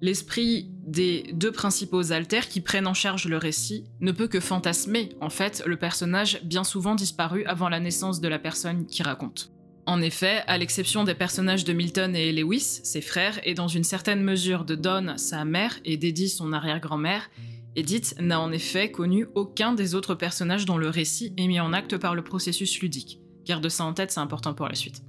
L'esprit 0.00 0.70
des 0.86 1.24
deux 1.32 1.52
principaux 1.52 2.12
alters 2.12 2.48
qui 2.48 2.60
prennent 2.60 2.86
en 2.86 2.94
charge 2.94 3.26
le 3.26 3.36
récit 3.36 3.84
ne 4.00 4.12
peut 4.12 4.28
que 4.28 4.40
fantasmer, 4.40 5.10
en 5.20 5.30
fait, 5.30 5.62
le 5.66 5.76
personnage 5.76 6.40
bien 6.44 6.64
souvent 6.64 6.94
disparu 6.94 7.44
avant 7.44 7.68
la 7.68 7.80
naissance 7.80 8.20
de 8.20 8.28
la 8.28 8.38
personne 8.38 8.86
qui 8.86 9.02
raconte. 9.02 9.50
En 9.84 10.00
effet, 10.00 10.42
à 10.46 10.58
l'exception 10.58 11.04
des 11.04 11.14
personnages 11.14 11.64
de 11.64 11.72
Milton 11.72 12.16
et 12.16 12.32
Lewis, 12.32 12.80
ses 12.82 13.00
frères, 13.00 13.38
et 13.44 13.54
dans 13.54 13.68
une 13.68 13.84
certaine 13.84 14.22
mesure 14.22 14.64
de 14.64 14.74
Dawn, 14.74 15.16
sa 15.16 15.44
mère, 15.44 15.78
et 15.84 15.96
d'Eddie, 15.96 16.28
son 16.28 16.52
arrière-grand-mère, 16.52 17.30
Edith 17.76 18.14
n'a 18.18 18.40
en 18.40 18.52
effet 18.52 18.90
connu 18.90 19.26
aucun 19.34 19.74
des 19.74 19.94
autres 19.94 20.14
personnages 20.14 20.64
dont 20.64 20.78
le 20.78 20.88
récit 20.88 21.34
est 21.36 21.46
mis 21.46 21.60
en 21.60 21.72
acte 21.72 21.98
par 21.98 22.14
le 22.14 22.24
processus 22.24 22.80
ludique. 22.80 23.20
Garde 23.44 23.68
ça 23.68 23.84
en 23.84 23.92
tête, 23.92 24.10
c'est 24.10 24.20
important 24.20 24.54
pour 24.54 24.66
la 24.66 24.74
suite. 24.74 25.02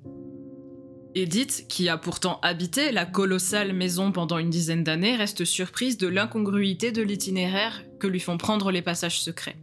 Edith, 1.17 1.65
qui 1.67 1.89
a 1.89 1.97
pourtant 1.97 2.39
habité 2.43 2.91
la 2.91 3.05
colossale 3.05 3.73
maison 3.73 4.11
pendant 4.11 4.37
une 4.37 4.51
dizaine 4.51 4.83
d'années, 4.83 5.15
reste 5.15 5.45
surprise 5.45 5.97
de 5.97 6.07
l'incongruité 6.07 6.91
de 6.91 7.01
l'itinéraire 7.01 7.83
que 7.99 8.05
lui 8.05 8.19
font 8.19 8.37
prendre 8.37 8.71
les 8.71 8.83
passages 8.83 9.21
secrets. 9.21 9.57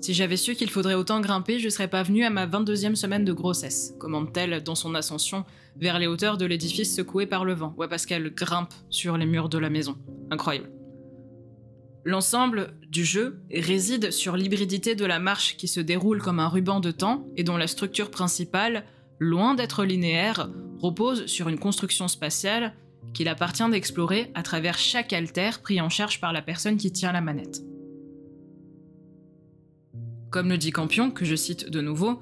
Si 0.00 0.14
j'avais 0.14 0.38
su 0.38 0.54
qu'il 0.54 0.70
faudrait 0.70 0.94
autant 0.94 1.20
grimper, 1.20 1.58
je 1.58 1.68
serais 1.68 1.88
pas 1.88 2.02
venue 2.02 2.24
à 2.24 2.30
ma 2.30 2.46
22e 2.46 2.94
semaine 2.94 3.24
de 3.24 3.32
grossesse, 3.32 3.94
commande-t-elle 3.98 4.62
dans 4.62 4.74
son 4.74 4.94
ascension 4.94 5.44
vers 5.76 5.98
les 5.98 6.06
hauteurs 6.06 6.38
de 6.38 6.46
l'édifice 6.46 6.94
secoué 6.94 7.26
par 7.26 7.44
le 7.44 7.52
vent. 7.52 7.74
Ouais, 7.76 7.88
parce 7.88 8.06
qu'elle 8.06 8.32
grimpe 8.32 8.72
sur 8.88 9.18
les 9.18 9.26
murs 9.26 9.50
de 9.50 9.58
la 9.58 9.68
maison. 9.68 9.98
Incroyable. 10.30 10.70
L'ensemble 12.04 12.72
du 12.88 13.04
jeu 13.04 13.42
réside 13.52 14.12
sur 14.12 14.36
l'hybridité 14.36 14.94
de 14.94 15.04
la 15.04 15.18
marche 15.18 15.58
qui 15.58 15.68
se 15.68 15.80
déroule 15.80 16.22
comme 16.22 16.40
un 16.40 16.48
ruban 16.48 16.80
de 16.80 16.90
temps 16.90 17.26
et 17.36 17.44
dont 17.44 17.58
la 17.58 17.66
structure 17.66 18.10
principale 18.10 18.86
loin 19.18 19.54
d'être 19.54 19.84
linéaire, 19.84 20.48
repose 20.80 21.26
sur 21.26 21.48
une 21.48 21.58
construction 21.58 22.08
spatiale 22.08 22.74
qu'il 23.14 23.28
appartient 23.28 23.68
d'explorer 23.70 24.30
à 24.34 24.42
travers 24.42 24.78
chaque 24.78 25.12
alter 25.12 25.50
pris 25.62 25.80
en 25.80 25.88
charge 25.88 26.20
par 26.20 26.32
la 26.32 26.42
personne 26.42 26.76
qui 26.76 26.92
tient 26.92 27.12
la 27.12 27.20
manette. 27.20 27.62
Comme 30.30 30.50
le 30.50 30.58
dit 30.58 30.72
Campion, 30.72 31.10
que 31.10 31.24
je 31.24 31.34
cite 31.34 31.70
de 31.70 31.80
nouveau, 31.80 32.20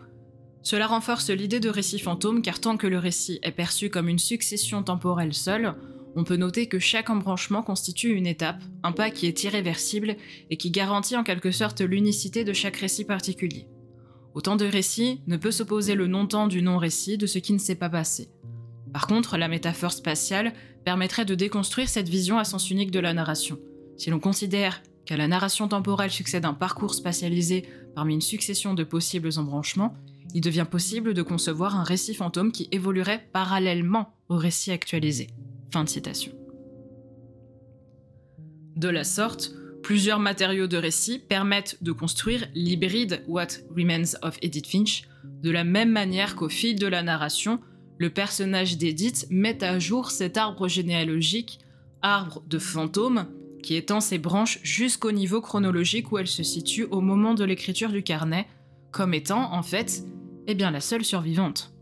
cela 0.63 0.87
renforce 0.87 1.31
l'idée 1.31 1.61
de 1.61 1.69
récit 1.69 1.99
fantôme 1.99 2.43
car 2.43 2.61
tant 2.61 2.77
que 2.77 2.87
le 2.87 2.99
récit 2.99 3.39
est 3.43 3.53
perçu 3.53 3.91
comme 3.91 4.09
une 4.09 4.19
succession 4.19 4.83
temporelle 4.83 5.35
seule, 5.35 5.75
on 6.17 6.25
peut 6.25 6.37
noter 6.37 6.67
que 6.67 6.79
chaque 6.79 7.11
embranchement 7.11 7.63
constitue 7.63 8.15
une 8.15 8.27
étape, 8.27 8.63
un 8.83 8.93
pas 8.93 9.11
qui 9.11 9.27
est 9.27 9.45
irréversible 9.45 10.17
et 10.51 10.57
qui 10.57 10.71
garantit 10.71 11.17
en 11.17 11.25
quelque 11.25 11.51
sorte 11.51 11.83
l'unicité 11.83 12.43
de 12.43 12.53
chaque 12.53 12.77
récit 12.77 13.05
particulier. 13.05 13.67
Autant 14.37 14.57
de 14.57 14.67
récits 14.67 15.23
ne 15.27 15.39
peut 15.39 15.51
s'opposer 15.51 15.95
le 15.95 16.09
non-temps 16.09 16.47
du 16.47 16.61
non-récit 16.61 17.17
de 17.17 17.27
ce 17.27 17.39
qui 17.39 17.55
ne 17.55 17.59
s'est 17.59 17.75
pas 17.75 17.89
passé. 17.89 18.29
Par 18.93 19.07
contre, 19.07 19.39
la 19.39 19.49
métaphore 19.49 19.93
spatiale 19.93 20.53
permettrait 20.85 21.25
de 21.25 21.35
déconstruire 21.35 21.89
cette 21.89 22.11
vision 22.11 22.39
à 22.39 22.45
sens 22.45 22.71
unique 22.71 22.91
de 22.91 23.01
la 23.01 23.15
narration. 23.15 23.59
Si 23.97 24.11
l'on 24.11 24.21
considère 24.21 24.83
qu'à 25.07 25.17
la 25.17 25.27
narration 25.27 25.69
temporelle 25.69 26.11
succède 26.11 26.45
un 26.45 26.53
parcours 26.53 26.93
spatialisé 26.93 27.65
parmi 27.95 28.13
une 28.13 28.21
succession 28.21 28.75
de 28.75 28.85
possibles 28.85 29.31
embranchements, 29.39 29.95
il 30.35 30.43
devient 30.43 30.67
possible 30.71 31.15
de 31.15 31.23
concevoir 31.23 31.75
un 31.75 31.83
récit 31.83 32.15
fantôme 32.15 32.53
qui 32.53 32.69
évoluerait 32.73 33.27
parallèlement 33.33 34.13
au 34.29 34.37
récit 34.37 34.71
actualisé. 34.71 35.29
De 38.77 38.89
la 38.91 39.05
sorte, 39.05 39.55
Plusieurs 39.87 40.19
matériaux 40.19 40.67
de 40.67 40.77
récit 40.77 41.21
permettent 41.21 41.79
de 41.81 41.93
construire 41.93 42.49
l'hybride 42.57 43.23
What 43.29 43.47
Remains 43.71 44.19
of 44.21 44.37
Edith 44.43 44.67
Finch, 44.67 45.05
de 45.45 45.51
la 45.53 45.63
même 45.63 45.93
manière 45.93 46.35
qu'au 46.35 46.49
fil 46.49 46.77
de 46.77 46.89
la 46.89 47.05
narration, 47.05 47.61
le 47.97 48.11
personnage 48.11 48.79
d'Edith 48.79 49.29
met 49.31 49.63
à 49.63 49.79
jour 49.79 50.11
cet 50.11 50.39
arbre 50.39 50.67
généalogique, 50.67 51.61
arbre 52.03 52.43
de 52.49 52.59
fantôme, 52.59 53.27
qui 53.63 53.77
étend 53.77 54.01
ses 54.01 54.19
branches 54.19 54.59
jusqu'au 54.65 55.13
niveau 55.13 55.41
chronologique 55.41 56.11
où 56.11 56.19
elle 56.19 56.27
se 56.27 56.43
situe 56.43 56.89
au 56.91 57.01
moment 57.01 57.35
de 57.35 57.45
l'écriture 57.45 57.91
du 57.91 58.03
carnet, 58.03 58.49
comme 58.91 59.15
étant, 59.15 59.53
en 59.55 59.63
fait, 59.63 60.03
eh 60.49 60.57
bien, 60.57 60.73
la 60.73 60.81
seule 60.81 61.05
survivante. 61.05 61.73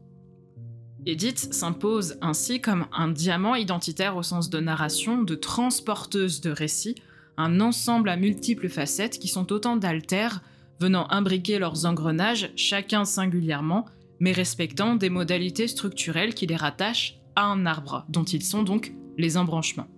Edith 1.06 1.54
s'impose 1.54 2.18
ainsi 2.20 2.60
comme 2.60 2.84
un 2.92 3.08
diamant 3.08 3.54
identitaire 3.54 4.18
au 4.18 4.22
sens 4.22 4.50
de 4.50 4.60
narration, 4.60 5.22
de 5.22 5.36
transporteuse 5.36 6.42
de 6.42 6.50
récits, 6.50 6.96
un 7.36 7.60
ensemble 7.60 8.08
à 8.08 8.16
multiples 8.16 8.68
facettes 8.68 9.18
qui 9.18 9.28
sont 9.28 9.52
autant 9.52 9.76
d'altères 9.76 10.42
venant 10.80 11.10
imbriquer 11.10 11.58
leurs 11.58 11.86
engrenages, 11.86 12.50
chacun 12.56 13.04
singulièrement, 13.04 13.86
mais 14.20 14.32
respectant 14.32 14.96
des 14.96 15.10
modalités 15.10 15.68
structurelles 15.68 16.34
qui 16.34 16.46
les 16.46 16.56
rattachent 16.56 17.20
à 17.36 17.46
un 17.46 17.66
arbre, 17.66 18.04
dont 18.08 18.24
ils 18.24 18.44
sont 18.44 18.62
donc 18.62 18.92
les 19.16 19.36
embranchements. 19.36 19.88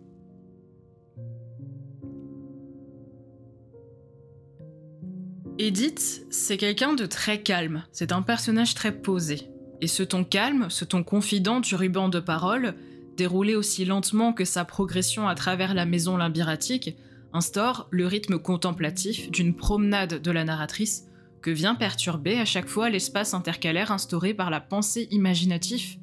Edith, 5.59 6.27
c'est 6.31 6.59
quelqu'un 6.59 6.93
de 6.93 7.07
très 7.07 7.43
calme, 7.43 7.85
c'est 7.91 8.13
un 8.13 8.21
personnage 8.21 8.75
très 8.75 8.93
posé. 8.93 9.49
Et 9.81 9.87
ce 9.87 10.03
ton 10.03 10.23
calme, 10.23 10.67
ce 10.69 10.85
ton 10.85 11.03
confident 11.03 11.61
du 11.61 11.75
ruban 11.75 12.11
de 12.11 12.21
parole, 12.21 12.75
déroulé 13.17 13.55
aussi 13.55 13.87
lentement 13.87 14.35
que 14.35 14.45
sa 14.45 14.67
progression 14.67 15.29
à 15.29 15.35
travers 15.35 15.73
la 15.73 15.87
maison 15.87 16.19
limbiratique, 16.19 16.97
instaure 17.37 17.87
le 17.91 18.07
rythme 18.07 18.39
contemplatif 18.39 19.31
d'une 19.31 19.55
promenade 19.55 20.21
de 20.21 20.31
la 20.31 20.45
narratrice 20.45 21.07
que 21.43 21.51
vient 21.51 21.75
perturber 21.75 22.39
à 22.39 22.45
chaque 22.45 22.67
fois 22.67 22.91
l'espace 22.91 23.35
intercalaire 23.35 23.93
instauré 23.93 24.35
par 24.35 24.51
la 24.51 24.61
pensée 24.61 25.07
imaginative 25.11 25.99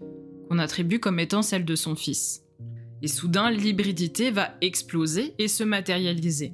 qu'on 0.47 0.59
attribue 0.59 0.99
comme 0.99 1.19
étant 1.19 1.41
celle 1.41 1.65
de 1.65 1.75
son 1.75 1.95
fils. 1.95 2.43
Et 3.01 3.07
soudain, 3.07 3.51
l'hybridité 3.51 4.31
va 4.31 4.51
exploser 4.61 5.33
et 5.39 5.49
se 5.49 5.63
matérialiser. 5.63 6.53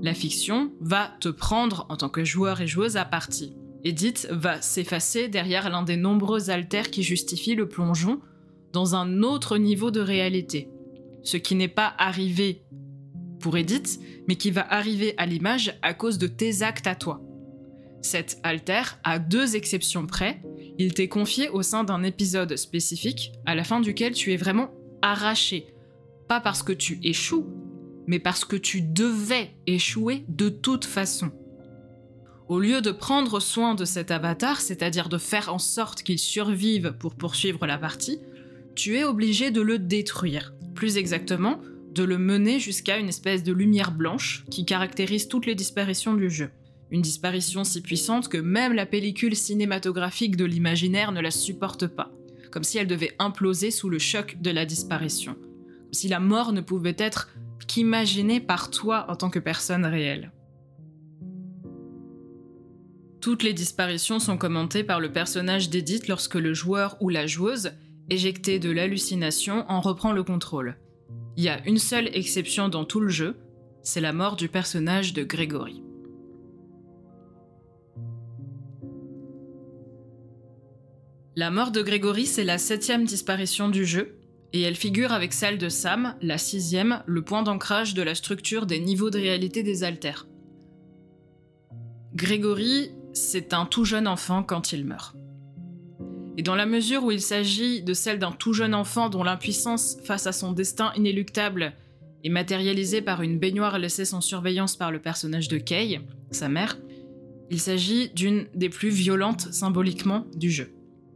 La 0.00 0.14
fiction 0.14 0.72
va 0.80 1.10
te 1.20 1.28
prendre 1.28 1.84
en 1.90 1.96
tant 1.96 2.08
que 2.08 2.24
joueur 2.24 2.62
et 2.62 2.66
joueuse 2.66 2.96
à 2.96 3.04
partie. 3.04 3.54
Edith 3.84 4.28
va 4.30 4.62
s'effacer 4.62 5.28
derrière 5.28 5.68
l'un 5.68 5.82
des 5.82 5.96
nombreux 5.96 6.50
alters 6.50 6.90
qui 6.90 7.02
justifient 7.02 7.54
le 7.54 7.68
plongeon 7.68 8.20
dans 8.72 8.94
un 8.94 9.22
autre 9.22 9.58
niveau 9.58 9.90
de 9.90 10.00
réalité. 10.00 10.70
Ce 11.22 11.36
qui 11.36 11.54
n'est 11.54 11.68
pas 11.68 11.92
arrivé 11.98 12.62
pour 13.40 13.56
Edith, 13.56 14.00
mais 14.28 14.36
qui 14.36 14.50
va 14.50 14.72
arriver 14.72 15.14
à 15.16 15.26
l'image 15.26 15.76
à 15.82 15.94
cause 15.94 16.18
de 16.18 16.26
tes 16.26 16.62
actes 16.62 16.86
à 16.86 16.94
toi. 16.94 17.20
Cet 18.02 18.38
alter, 18.42 18.82
à 19.04 19.18
deux 19.18 19.56
exceptions 19.56 20.06
près, 20.06 20.42
il 20.78 20.94
t'est 20.94 21.08
confié 21.08 21.48
au 21.50 21.62
sein 21.62 21.84
d'un 21.84 22.02
épisode 22.02 22.56
spécifique, 22.56 23.32
à 23.44 23.54
la 23.54 23.64
fin 23.64 23.80
duquel 23.80 24.14
tu 24.14 24.32
es 24.32 24.36
vraiment 24.36 24.70
arraché. 25.02 25.66
Pas 26.28 26.40
parce 26.40 26.62
que 26.62 26.72
tu 26.72 26.98
échoues, 27.02 27.46
mais 28.06 28.18
parce 28.18 28.44
que 28.44 28.56
tu 28.56 28.80
devais 28.80 29.50
échouer 29.66 30.24
de 30.28 30.48
toute 30.48 30.84
façon. 30.84 31.30
Au 32.48 32.58
lieu 32.58 32.80
de 32.80 32.90
prendre 32.90 33.38
soin 33.38 33.74
de 33.74 33.84
cet 33.84 34.10
avatar, 34.10 34.60
c'est-à-dire 34.60 35.08
de 35.08 35.18
faire 35.18 35.54
en 35.54 35.58
sorte 35.58 36.02
qu'il 36.02 36.18
survive 36.18 36.94
pour 36.98 37.14
poursuivre 37.14 37.66
la 37.66 37.78
partie, 37.78 38.18
tu 38.74 38.96
es 38.96 39.04
obligé 39.04 39.50
de 39.50 39.60
le 39.60 39.78
détruire. 39.78 40.54
Plus 40.74 40.96
exactement, 40.96 41.60
de 41.94 42.04
le 42.04 42.18
mener 42.18 42.60
jusqu'à 42.60 42.98
une 42.98 43.08
espèce 43.08 43.42
de 43.42 43.52
lumière 43.52 43.92
blanche 43.92 44.44
qui 44.50 44.64
caractérise 44.64 45.28
toutes 45.28 45.46
les 45.46 45.54
disparitions 45.54 46.14
du 46.14 46.30
jeu. 46.30 46.50
Une 46.90 47.02
disparition 47.02 47.64
si 47.64 47.82
puissante 47.82 48.28
que 48.28 48.38
même 48.38 48.72
la 48.72 48.86
pellicule 48.86 49.36
cinématographique 49.36 50.36
de 50.36 50.44
l'imaginaire 50.44 51.12
ne 51.12 51.20
la 51.20 51.30
supporte 51.30 51.86
pas, 51.86 52.12
comme 52.50 52.64
si 52.64 52.78
elle 52.78 52.86
devait 52.86 53.14
imploser 53.18 53.70
sous 53.70 53.88
le 53.88 53.98
choc 53.98 54.38
de 54.40 54.50
la 54.50 54.66
disparition, 54.66 55.34
comme 55.34 55.92
si 55.92 56.08
la 56.08 56.20
mort 56.20 56.52
ne 56.52 56.60
pouvait 56.60 56.96
être 56.98 57.28
qu'imaginée 57.66 58.40
par 58.40 58.70
toi 58.70 59.06
en 59.08 59.16
tant 59.16 59.30
que 59.30 59.38
personne 59.38 59.84
réelle. 59.84 60.32
Toutes 63.20 63.42
les 63.42 63.52
disparitions 63.52 64.18
sont 64.18 64.38
commentées 64.38 64.82
par 64.82 64.98
le 64.98 65.12
personnage 65.12 65.68
d'Edith 65.68 66.08
lorsque 66.08 66.36
le 66.36 66.54
joueur 66.54 66.96
ou 67.00 67.10
la 67.10 67.26
joueuse, 67.26 67.72
éjecté 68.08 68.58
de 68.58 68.70
l'hallucination, 68.70 69.64
en 69.68 69.80
reprend 69.80 70.12
le 70.12 70.24
contrôle. 70.24 70.76
Il 71.36 71.44
y 71.44 71.48
a 71.48 71.66
une 71.66 71.78
seule 71.78 72.08
exception 72.14 72.68
dans 72.68 72.84
tout 72.84 73.00
le 73.00 73.08
jeu, 73.08 73.36
c'est 73.82 74.00
la 74.00 74.12
mort 74.12 74.36
du 74.36 74.48
personnage 74.48 75.12
de 75.12 75.22
Grégory. 75.22 75.82
La 81.36 81.50
mort 81.50 81.70
de 81.70 81.80
Grégory, 81.80 82.26
c'est 82.26 82.44
la 82.44 82.58
septième 82.58 83.04
disparition 83.04 83.68
du 83.68 83.84
jeu, 83.86 84.16
et 84.52 84.62
elle 84.62 84.74
figure 84.74 85.12
avec 85.12 85.32
celle 85.32 85.58
de 85.58 85.68
Sam, 85.68 86.16
la 86.20 86.38
sixième, 86.38 87.02
le 87.06 87.22
point 87.22 87.42
d'ancrage 87.42 87.94
de 87.94 88.02
la 88.02 88.14
structure 88.14 88.66
des 88.66 88.80
niveaux 88.80 89.10
de 89.10 89.18
réalité 89.18 89.62
des 89.62 89.84
alters. 89.84 90.26
Grégory 92.14 92.90
c'est 93.12 93.54
un 93.54 93.66
tout 93.66 93.84
jeune 93.84 94.06
enfant 94.06 94.42
quand 94.42 94.72
il 94.72 94.84
meurt. 94.84 95.16
Et 96.40 96.42
dans 96.42 96.54
la 96.54 96.64
mesure 96.64 97.04
où 97.04 97.10
il 97.10 97.20
s'agit 97.20 97.82
de 97.82 97.92
celle 97.92 98.18
d'un 98.18 98.32
tout 98.32 98.54
jeune 98.54 98.74
enfant 98.74 99.10
dont 99.10 99.22
l'impuissance 99.22 99.98
face 100.04 100.26
à 100.26 100.32
son 100.32 100.52
destin 100.52 100.90
inéluctable 100.96 101.74
est 102.24 102.30
matérialisée 102.30 103.02
par 103.02 103.20
une 103.20 103.38
baignoire 103.38 103.78
laissée 103.78 104.06
sans 104.06 104.22
surveillance 104.22 104.74
par 104.74 104.90
le 104.90 105.00
personnage 105.00 105.48
de 105.48 105.58
Kay, 105.58 106.00
sa 106.30 106.48
mère, 106.48 106.78
il 107.50 107.60
s'agit 107.60 108.08
d'une 108.14 108.46
des 108.54 108.70
plus 108.70 108.88
violentes 108.88 109.52
symboliquement 109.52 110.24
du 110.34 110.50
jeu. 110.50 110.72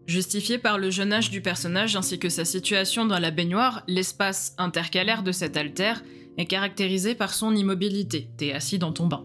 Justifié 0.06 0.58
par 0.58 0.76
le 0.76 0.90
jeune 0.90 1.14
âge 1.14 1.30
du 1.30 1.40
personnage 1.40 1.96
ainsi 1.96 2.18
que 2.18 2.28
sa 2.28 2.44
situation 2.44 3.06
dans 3.06 3.18
la 3.18 3.30
baignoire, 3.30 3.82
l'espace 3.88 4.54
intercalaire 4.58 5.22
de 5.22 5.32
cet 5.32 5.56
altère 5.56 6.04
est 6.37 6.44
caractérisé 6.44 7.14
par 7.14 7.32
son 7.32 7.56
immobilité. 7.56 8.28
T'es 8.37 8.52
assis 8.52 8.78
dans 8.78 8.92
ton 8.92 9.06
bain. 9.06 9.24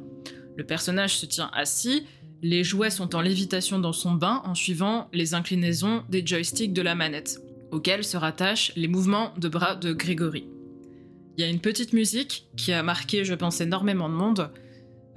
Le 0.55 0.65
personnage 0.65 1.17
se 1.17 1.25
tient 1.25 1.51
assis, 1.53 2.05
les 2.41 2.63
jouets 2.63 2.89
sont 2.89 3.15
en 3.15 3.21
lévitation 3.21 3.79
dans 3.79 3.93
son 3.93 4.13
bain 4.13 4.41
en 4.45 4.55
suivant 4.55 5.09
les 5.13 5.33
inclinaisons 5.33 6.03
des 6.09 6.25
joysticks 6.25 6.73
de 6.73 6.81
la 6.81 6.95
manette, 6.95 7.39
auxquels 7.71 8.03
se 8.03 8.17
rattachent 8.17 8.71
les 8.75 8.87
mouvements 8.87 9.33
de 9.37 9.49
bras 9.49 9.75
de 9.75 9.93
Grégory. 9.93 10.47
Il 11.37 11.41
y 11.41 11.43
a 11.43 11.49
une 11.49 11.59
petite 11.59 11.93
musique 11.93 12.47
qui 12.57 12.73
a 12.73 12.83
marqué, 12.83 13.23
je 13.23 13.33
pense, 13.33 13.61
énormément 13.61 14.09
de 14.09 14.13
monde. 14.13 14.51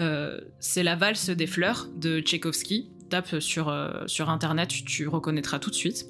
Euh, 0.00 0.40
c'est 0.60 0.82
la 0.82 0.96
valse 0.96 1.30
des 1.30 1.46
fleurs 1.46 1.88
de 1.96 2.20
Tchaïkovski. 2.20 2.90
Tape 3.10 3.40
sur, 3.40 3.68
euh, 3.68 4.06
sur 4.06 4.30
internet, 4.30 4.68
tu 4.68 5.06
reconnaîtras 5.06 5.58
tout 5.58 5.70
de 5.70 5.74
suite. 5.74 6.06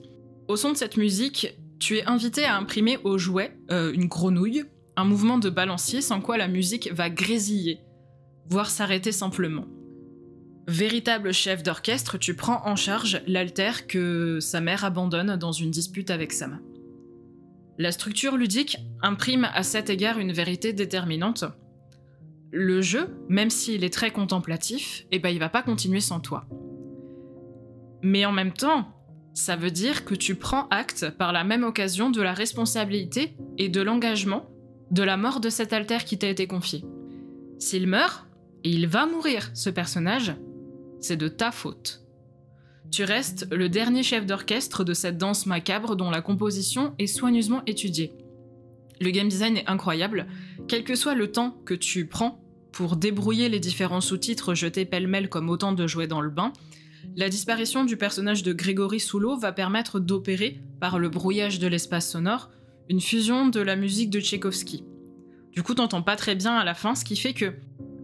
Au 0.48 0.57
son 0.57 0.72
de 0.72 0.77
cette 0.77 0.96
musique, 0.96 1.57
tu 1.81 1.96
es 1.96 2.05
invité 2.05 2.44
à 2.44 2.57
imprimer 2.57 2.98
au 3.05 3.18
jouet 3.18 3.57
euh, 3.70 3.92
une 3.92 4.07
grenouille, 4.07 4.64
un 4.96 5.05
mouvement 5.05 5.38
de 5.38 5.51
balancier 5.51 6.01
sans 6.01 6.20
quoi 6.20 6.37
la 6.37 6.46
musique 6.46 6.92
va 6.92 7.11
grésiller, 7.11 7.81
voire 8.48 8.70
s'arrêter 8.70 9.12
simplement. 9.12 9.66
Véritable 10.68 11.33
chef 11.33 11.62
d'orchestre, 11.62 12.18
tu 12.18 12.35
prends 12.35 12.66
en 12.66 12.77
charge 12.77 13.20
l'alter 13.27 13.87
que 13.88 14.38
sa 14.40 14.61
mère 14.61 14.85
abandonne 14.85 15.37
dans 15.37 15.51
une 15.51 15.70
dispute 15.70 16.11
avec 16.11 16.33
Sam. 16.33 16.61
La 17.79 17.90
structure 17.90 18.37
ludique 18.37 18.79
imprime 19.03 19.48
à 19.55 19.64
cet 19.64 19.90
égard 19.90 20.18
une 20.18 20.33
vérité 20.33 20.72
déterminante. 20.72 21.44
Le 22.53 22.81
jeu, 22.81 23.16
même 23.29 23.51
s'il 23.51 23.83
est 23.83 23.92
très 23.92 24.12
contemplatif, 24.12 25.05
eh 25.11 25.18
ben 25.18 25.31
il 25.31 25.40
va 25.40 25.48
pas 25.48 25.62
continuer 25.62 26.01
sans 26.01 26.20
toi. 26.20 26.46
Mais 28.03 28.25
en 28.25 28.33
même 28.33 28.53
temps, 28.53 28.88
ça 29.35 29.57
veut 29.57 29.70
dire 29.70 30.05
que 30.05 30.14
tu 30.14 30.37
prends 30.37 30.68
acte 30.68 31.11
par 31.11 31.33
la 31.33 31.42
même 31.42 31.64
occasion 31.64 32.11
de 32.11 32.20
la 32.20 32.35
responsabilité 32.35 33.35
et 33.59 33.68
de 33.68 33.81
l'engagement 33.81 34.48
de 34.90 35.03
la 35.03 35.16
mort 35.16 35.40
de 35.40 35.48
cet 35.48 35.72
alter 35.72 36.05
qui 36.05 36.18
t'a 36.18 36.29
été 36.29 36.46
confié. 36.46 36.85
S'il 37.59 37.87
meurt, 37.87 38.27
il 38.62 38.87
va 38.87 39.07
mourir, 39.07 39.51
ce 39.55 39.70
personnage, 39.70 40.35
c'est 41.02 41.16
de 41.16 41.28
ta 41.28 41.50
faute. 41.50 42.02
Tu 42.90 43.04
restes 43.04 43.46
le 43.50 43.68
dernier 43.68 44.02
chef 44.02 44.26
d'orchestre 44.26 44.84
de 44.84 44.94
cette 44.94 45.18
danse 45.18 45.46
macabre 45.46 45.96
dont 45.96 46.10
la 46.10 46.22
composition 46.22 46.94
est 46.98 47.06
soigneusement 47.06 47.62
étudiée. 47.66 48.12
Le 49.00 49.10
game 49.10 49.28
design 49.28 49.56
est 49.56 49.68
incroyable, 49.68 50.26
quel 50.68 50.84
que 50.84 50.94
soit 50.94 51.14
le 51.14 51.30
temps 51.30 51.56
que 51.64 51.74
tu 51.74 52.06
prends 52.06 52.42
pour 52.70 52.96
débrouiller 52.96 53.48
les 53.48 53.60
différents 53.60 54.00
sous-titres 54.00 54.54
jetés 54.54 54.84
pêle-mêle 54.84 55.28
comme 55.28 55.50
autant 55.50 55.72
de 55.72 55.86
jouets 55.86 56.06
dans 56.06 56.20
le 56.20 56.30
bain, 56.30 56.52
la 57.16 57.28
disparition 57.28 57.84
du 57.84 57.96
personnage 57.96 58.42
de 58.42 58.52
Grégory 58.52 59.00
Soulot 59.00 59.36
va 59.36 59.52
permettre 59.52 60.00
d'opérer, 60.00 60.60
par 60.80 60.98
le 60.98 61.08
brouillage 61.08 61.58
de 61.58 61.66
l'espace 61.66 62.10
sonore, 62.10 62.50
une 62.88 63.00
fusion 63.00 63.48
de 63.48 63.60
la 63.60 63.76
musique 63.76 64.10
de 64.10 64.20
Tchaïkovski. 64.20 64.84
Du 65.52 65.62
coup, 65.62 65.74
t'entends 65.74 66.02
pas 66.02 66.16
très 66.16 66.34
bien 66.34 66.54
à 66.54 66.64
la 66.64 66.74
fin, 66.74 66.94
ce 66.94 67.04
qui 67.04 67.16
fait 67.16 67.34
que 67.34 67.54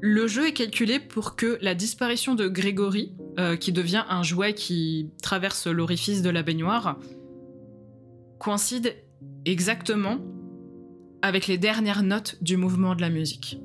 le 0.01 0.27
jeu 0.27 0.47
est 0.47 0.53
calculé 0.53 1.01
pour 1.01 1.35
que 1.35 1.59
la 1.61 1.75
disparition 1.75 2.35
de 2.35 2.47
Grégory, 2.49 3.13
euh, 3.39 3.57
qui 3.57 3.73
devient 3.73 4.05
un 4.09 4.23
jouet 4.23 4.55
qui 4.55 5.11
traverse 5.23 5.67
l'orifice 5.67 6.23
de 6.23 6.31
la 6.31 6.43
baignoire, 6.43 6.99
coïncide 8.39 8.95
exactement 9.45 10.19
avec 11.23 11.49
les 11.49 11.59
dernières 11.59 12.05
notes 12.05 12.37
du 12.41 12.57
mouvement 12.57 12.95
de 12.95 13.01
la 13.01 13.11
musique. 13.11 13.59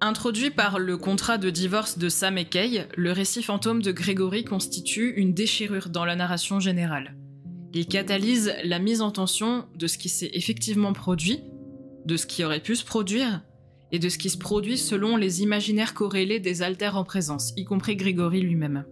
Introduit 0.00 0.50
par 0.50 0.80
le 0.80 0.96
contrat 0.96 1.38
de 1.38 1.48
divorce 1.48 1.96
de 1.96 2.08
Sam 2.08 2.36
et 2.36 2.46
Kay, 2.46 2.88
le 2.96 3.12
récit 3.12 3.42
fantôme 3.44 3.82
de 3.82 3.92
Grégory 3.92 4.42
constitue 4.42 5.12
une 5.14 5.32
déchirure 5.32 5.90
dans 5.90 6.04
la 6.04 6.16
narration 6.16 6.58
générale. 6.58 7.14
Il 7.72 7.86
catalyse 7.86 8.52
la 8.64 8.80
mise 8.80 9.00
en 9.00 9.12
tension 9.12 9.64
de 9.76 9.86
ce 9.86 9.98
qui 9.98 10.08
s'est 10.08 10.30
effectivement 10.34 10.92
produit, 10.92 11.44
de 12.04 12.16
ce 12.16 12.26
qui 12.26 12.42
aurait 12.42 12.60
pu 12.60 12.74
se 12.74 12.84
produire, 12.84 13.42
et 13.92 13.98
de 13.98 14.08
ce 14.08 14.18
qui 14.18 14.30
se 14.30 14.38
produit 14.38 14.78
selon 14.78 15.16
les 15.16 15.42
imaginaires 15.42 15.94
corrélés 15.94 16.40
des 16.40 16.62
altères 16.62 16.96
en 16.96 17.04
présence, 17.04 17.52
y 17.56 17.64
compris 17.64 17.94
Grégory 17.94 18.40
lui-même. 18.40 18.84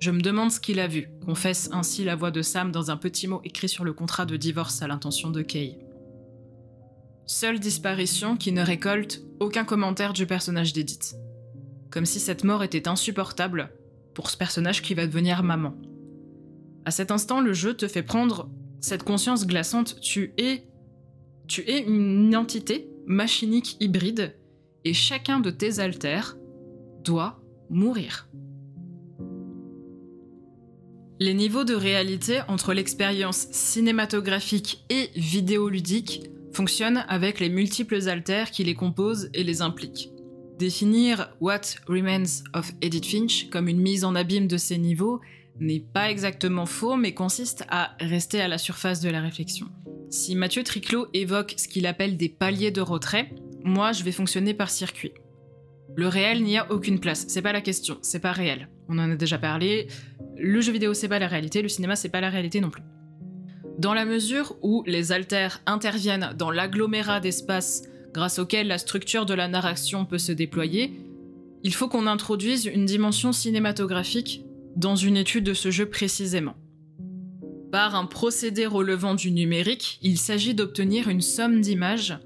Je 0.00 0.10
me 0.10 0.20
demande 0.20 0.50
ce 0.50 0.58
qu'il 0.58 0.80
a 0.80 0.88
vu, 0.88 1.10
confesse 1.24 1.68
ainsi 1.72 2.02
la 2.02 2.16
voix 2.16 2.32
de 2.32 2.42
Sam 2.42 2.72
dans 2.72 2.90
un 2.90 2.96
petit 2.96 3.28
mot 3.28 3.40
écrit 3.44 3.68
sur 3.68 3.84
le 3.84 3.92
contrat 3.92 4.26
de 4.26 4.36
divorce 4.36 4.82
à 4.82 4.88
l'intention 4.88 5.30
de 5.30 5.42
Kay. 5.42 5.78
Seule 7.26 7.60
disparition 7.60 8.36
qui 8.36 8.50
ne 8.50 8.62
récolte 8.62 9.22
aucun 9.38 9.64
commentaire 9.64 10.12
du 10.12 10.26
personnage 10.26 10.72
d'Edith. 10.72 11.14
Comme 11.90 12.06
si 12.06 12.18
cette 12.18 12.42
mort 12.42 12.64
était 12.64 12.88
insupportable 12.88 13.70
pour 14.14 14.30
ce 14.30 14.36
personnage 14.36 14.82
qui 14.82 14.94
va 14.94 15.06
devenir 15.06 15.42
maman. 15.42 15.74
À 16.84 16.90
cet 16.90 17.10
instant, 17.10 17.40
le 17.40 17.52
jeu 17.52 17.74
te 17.74 17.86
fait 17.86 18.02
prendre 18.02 18.50
cette 18.80 19.04
conscience 19.04 19.46
glaçante, 19.46 20.00
tu 20.00 20.32
es 20.38 20.66
tu 21.46 21.68
es 21.68 21.80
une 21.80 22.34
entité 22.34 22.91
machinique 23.06 23.76
hybride 23.80 24.36
et 24.84 24.94
chacun 24.94 25.40
de 25.40 25.50
tes 25.50 25.78
altères 25.78 26.36
doit 27.04 27.40
mourir. 27.70 28.28
Les 31.20 31.34
niveaux 31.34 31.64
de 31.64 31.74
réalité 31.74 32.40
entre 32.48 32.74
l'expérience 32.74 33.46
cinématographique 33.52 34.84
et 34.90 35.10
vidéoludique 35.14 36.22
fonctionnent 36.52 37.04
avec 37.08 37.38
les 37.38 37.48
multiples 37.48 38.08
altères 38.08 38.50
qui 38.50 38.64
les 38.64 38.74
composent 38.74 39.30
et 39.32 39.44
les 39.44 39.62
impliquent. 39.62 40.10
Définir 40.58 41.32
What 41.40 41.60
Remains 41.86 42.42
of 42.54 42.72
Edith 42.82 43.06
Finch 43.06 43.48
comme 43.50 43.68
une 43.68 43.80
mise 43.80 44.04
en 44.04 44.14
abîme 44.14 44.48
de 44.48 44.56
ces 44.56 44.78
niveaux 44.78 45.20
n'est 45.60 45.80
pas 45.80 46.10
exactement 46.10 46.66
faux, 46.66 46.96
mais 46.96 47.14
consiste 47.14 47.64
à 47.68 47.96
rester 48.00 48.40
à 48.40 48.48
la 48.48 48.58
surface 48.58 49.00
de 49.00 49.10
la 49.10 49.20
réflexion. 49.20 49.68
Si 50.12 50.36
Mathieu 50.36 50.62
Triclot 50.62 51.06
évoque 51.14 51.54
ce 51.56 51.66
qu'il 51.66 51.86
appelle 51.86 52.18
des 52.18 52.28
paliers 52.28 52.70
de 52.70 52.82
retrait, 52.82 53.30
moi 53.64 53.92
je 53.92 54.04
vais 54.04 54.12
fonctionner 54.12 54.52
par 54.52 54.68
circuit. 54.68 55.12
Le 55.96 56.06
réel 56.06 56.42
n'y 56.42 56.58
a 56.58 56.70
aucune 56.70 57.00
place, 57.00 57.24
c'est 57.28 57.40
pas 57.40 57.54
la 57.54 57.62
question, 57.62 57.96
c'est 58.02 58.20
pas 58.20 58.32
réel. 58.32 58.68
On 58.90 58.98
en 58.98 59.10
a 59.10 59.16
déjà 59.16 59.38
parlé, 59.38 59.86
le 60.36 60.60
jeu 60.60 60.70
vidéo 60.70 60.92
c'est 60.92 61.08
pas 61.08 61.18
la 61.18 61.28
réalité, 61.28 61.62
le 61.62 61.70
cinéma 61.70 61.96
c'est 61.96 62.10
pas 62.10 62.20
la 62.20 62.28
réalité 62.28 62.60
non 62.60 62.68
plus. 62.68 62.82
Dans 63.78 63.94
la 63.94 64.04
mesure 64.04 64.54
où 64.60 64.84
les 64.86 65.12
altères 65.12 65.62
interviennent 65.64 66.34
dans 66.36 66.50
l'agglomérat 66.50 67.20
d'espace 67.20 67.84
grâce 68.12 68.38
auquel 68.38 68.66
la 68.66 68.76
structure 68.76 69.24
de 69.24 69.32
la 69.32 69.48
narration 69.48 70.04
peut 70.04 70.18
se 70.18 70.32
déployer, 70.32 70.92
il 71.62 71.72
faut 71.72 71.88
qu'on 71.88 72.06
introduise 72.06 72.66
une 72.66 72.84
dimension 72.84 73.32
cinématographique 73.32 74.44
dans 74.76 74.94
une 74.94 75.16
étude 75.16 75.44
de 75.44 75.54
ce 75.54 75.70
jeu 75.70 75.86
précisément. 75.86 76.56
Par 77.72 77.94
un 77.94 78.04
procédé 78.04 78.66
relevant 78.66 79.14
du 79.14 79.30
numérique, 79.30 79.98
il 80.02 80.18
s'agit 80.18 80.54
d'obtenir 80.54 81.08
une 81.08 81.22
somme 81.22 81.62
d'images 81.62 82.18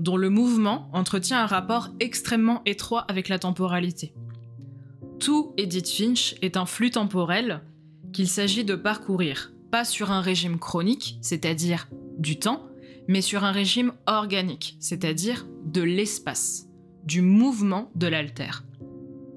dont 0.00 0.16
le 0.16 0.28
mouvement 0.28 0.90
entretient 0.92 1.40
un 1.40 1.46
rapport 1.46 1.90
extrêmement 2.00 2.62
étroit 2.66 3.02
avec 3.02 3.28
la 3.28 3.38
temporalité. 3.38 4.12
Tout 5.20 5.54
Edith 5.56 5.88
Finch 5.88 6.34
est 6.42 6.56
un 6.56 6.66
flux 6.66 6.90
temporel 6.90 7.62
qu'il 8.12 8.26
s'agit 8.26 8.64
de 8.64 8.74
parcourir, 8.74 9.52
pas 9.70 9.84
sur 9.84 10.10
un 10.10 10.20
régime 10.20 10.58
chronique, 10.58 11.18
c'est-à-dire 11.22 11.88
du 12.18 12.40
temps, 12.40 12.66
mais 13.06 13.20
sur 13.20 13.44
un 13.44 13.52
régime 13.52 13.92
organique, 14.06 14.76
c'est-à-dire 14.80 15.46
de 15.64 15.82
l'espace, 15.82 16.66
du 17.04 17.22
mouvement 17.22 17.92
de 17.94 18.08
l'altère. 18.08 18.64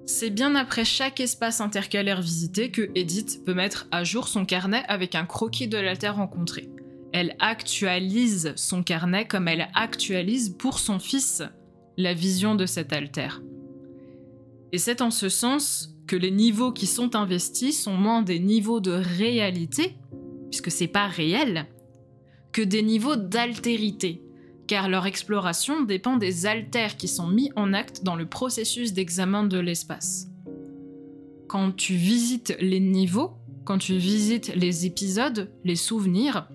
C'est 0.05 0.29
bien 0.29 0.55
après 0.55 0.85
chaque 0.85 1.19
espace 1.19 1.61
intercalaire 1.61 2.21
visité 2.21 2.71
que 2.71 2.89
Edith 2.95 3.43
peut 3.45 3.53
mettre 3.53 3.87
à 3.91 4.03
jour 4.03 4.27
son 4.27 4.45
carnet 4.45 4.83
avec 4.87 5.15
un 5.15 5.25
croquis 5.25 5.67
de 5.67 5.77
l'alter 5.77 6.09
rencontré. 6.09 6.69
Elle 7.13 7.35
actualise 7.39 8.53
son 8.55 8.83
carnet 8.83 9.27
comme 9.27 9.47
elle 9.47 9.67
actualise 9.75 10.55
pour 10.57 10.79
son 10.79 10.99
fils 10.99 11.43
la 11.97 12.13
vision 12.13 12.55
de 12.55 12.65
cet 12.65 12.93
alter. 12.93 13.41
Et 14.71 14.77
c'est 14.77 15.01
en 15.01 15.11
ce 15.11 15.29
sens 15.29 15.95
que 16.07 16.15
les 16.15 16.31
niveaux 16.31 16.71
qui 16.71 16.87
sont 16.87 17.15
investis 17.15 17.83
sont 17.83 17.95
moins 17.95 18.21
des 18.21 18.39
niveaux 18.39 18.79
de 18.79 18.91
réalité, 18.91 19.97
puisque 20.49 20.71
c'est 20.71 20.87
pas 20.87 21.07
réel, 21.07 21.67
que 22.51 22.61
des 22.61 22.81
niveaux 22.81 23.15
d'altérité, 23.15 24.21
car 24.71 24.87
leur 24.87 25.05
exploration 25.05 25.81
dépend 25.81 26.15
des 26.15 26.45
altères 26.45 26.95
qui 26.95 27.09
sont 27.09 27.27
mis 27.27 27.51
en 27.57 27.73
acte 27.73 28.03
dans 28.03 28.15
le 28.15 28.25
processus 28.25 28.93
d'examen 28.93 29.43
de 29.43 29.59
l'espace. 29.59 30.29
Quand 31.49 31.75
tu 31.75 31.95
visites 31.95 32.55
les 32.61 32.79
niveaux, 32.79 33.33
quand 33.65 33.79
tu 33.79 33.97
visites 33.97 34.55
les 34.55 34.85
épisodes, 34.85 35.51
les 35.65 35.75
souvenirs, 35.75 36.47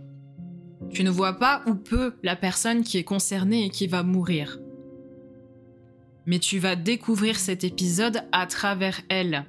tu 0.91 1.05
ne 1.05 1.11
vois 1.11 1.35
pas 1.35 1.63
où 1.67 1.75
peut 1.75 2.15
la 2.23 2.37
personne 2.37 2.85
qui 2.85 2.97
est 2.97 3.05
concernée 3.05 3.67
et 3.67 3.69
qui 3.69 3.87
va 3.87 4.03
mourir. 4.03 4.61
mais 6.25 6.39
tu 6.39 6.59
vas 6.59 6.75
découvrir 6.75 7.37
cet 7.37 7.65
épisode 7.65 8.23
à 8.33 8.47
travers 8.47 9.03
elle. 9.11 9.45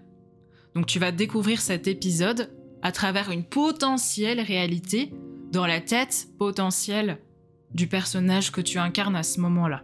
Donc 0.76 0.88
tu 0.88 1.00
vas 1.00 1.14
découvrir 1.14 1.62
cet 1.62 1.88
épisode 1.88 2.52
à 2.82 2.92
travers 2.92 3.32
une 3.32 3.46
potentielle 3.46 4.42
réalité 4.42 5.14
dans 5.54 5.66
la 5.66 5.80
tête 5.80 6.28
potentielle 6.38 7.22
du 7.74 7.88
personnage 7.88 8.52
que 8.52 8.62
tu 8.62 8.78
incarnes 8.78 9.16
à 9.16 9.24
ce 9.24 9.40
moment-là. 9.42 9.84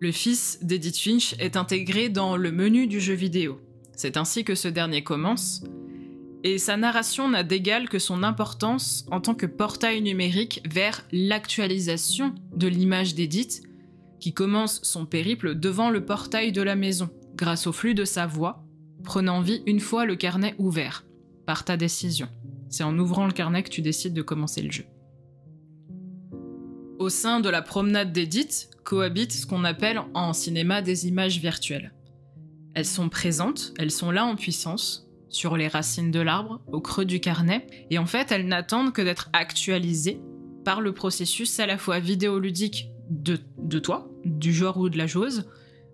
Le 0.00 0.12
fils 0.12 0.60
d'Edith 0.62 0.96
Finch 0.96 1.34
est 1.40 1.56
intégré 1.56 2.08
dans 2.08 2.36
le 2.36 2.52
menu 2.52 2.86
du 2.86 3.00
jeu 3.00 3.14
vidéo. 3.14 3.60
C'est 3.96 4.16
ainsi 4.16 4.44
que 4.44 4.54
ce 4.54 4.68
dernier 4.68 5.02
commence, 5.02 5.64
et 6.44 6.58
sa 6.58 6.76
narration 6.76 7.28
n'a 7.28 7.42
d'égal 7.42 7.88
que 7.88 7.98
son 7.98 8.22
importance 8.22 9.04
en 9.10 9.20
tant 9.20 9.34
que 9.34 9.46
portail 9.46 10.00
numérique 10.02 10.62
vers 10.70 11.04
l'actualisation 11.10 12.32
de 12.54 12.68
l'image 12.68 13.16
d'Edith, 13.16 13.62
qui 14.20 14.32
commence 14.32 14.80
son 14.84 15.04
périple 15.04 15.56
devant 15.56 15.90
le 15.90 16.04
portail 16.04 16.52
de 16.52 16.62
la 16.62 16.76
maison, 16.76 17.10
grâce 17.34 17.66
au 17.66 17.72
flux 17.72 17.94
de 17.94 18.04
sa 18.04 18.26
voix, 18.26 18.64
prenant 19.02 19.40
vie 19.40 19.62
une 19.66 19.80
fois 19.80 20.04
le 20.04 20.14
carnet 20.14 20.54
ouvert, 20.58 21.04
par 21.44 21.64
ta 21.64 21.76
décision. 21.76 22.28
C'est 22.68 22.84
en 22.84 22.98
ouvrant 22.98 23.26
le 23.26 23.32
carnet 23.32 23.62
que 23.62 23.70
tu 23.70 23.82
décides 23.82 24.14
de 24.14 24.22
commencer 24.22 24.62
le 24.62 24.70
jeu. 24.70 24.84
Au 26.98 27.08
sein 27.08 27.40
de 27.40 27.48
la 27.48 27.62
promenade 27.62 28.12
d'Edith 28.12 28.70
cohabitent 28.84 29.32
ce 29.32 29.46
qu'on 29.46 29.64
appelle 29.64 30.00
en 30.14 30.32
cinéma 30.32 30.82
des 30.82 31.06
images 31.06 31.38
virtuelles. 31.38 31.94
Elles 32.74 32.84
sont 32.84 33.08
présentes, 33.08 33.72
elles 33.78 33.90
sont 33.90 34.10
là 34.10 34.24
en 34.24 34.36
puissance, 34.36 35.08
sur 35.28 35.56
les 35.56 35.68
racines 35.68 36.10
de 36.10 36.20
l'arbre, 36.20 36.60
au 36.72 36.80
creux 36.80 37.04
du 37.04 37.20
carnet, 37.20 37.66
et 37.90 37.98
en 37.98 38.06
fait 38.06 38.32
elles 38.32 38.46
n'attendent 38.46 38.92
que 38.92 39.02
d'être 39.02 39.30
actualisées 39.32 40.20
par 40.64 40.80
le 40.80 40.92
processus 40.92 41.60
à 41.60 41.66
la 41.66 41.78
fois 41.78 41.98
vidéoludique 42.00 42.90
de, 43.10 43.38
de 43.58 43.78
toi, 43.78 44.10
du 44.24 44.52
joueur 44.52 44.78
ou 44.78 44.88
de 44.88 44.98
la 44.98 45.06
joueuse, 45.06 45.48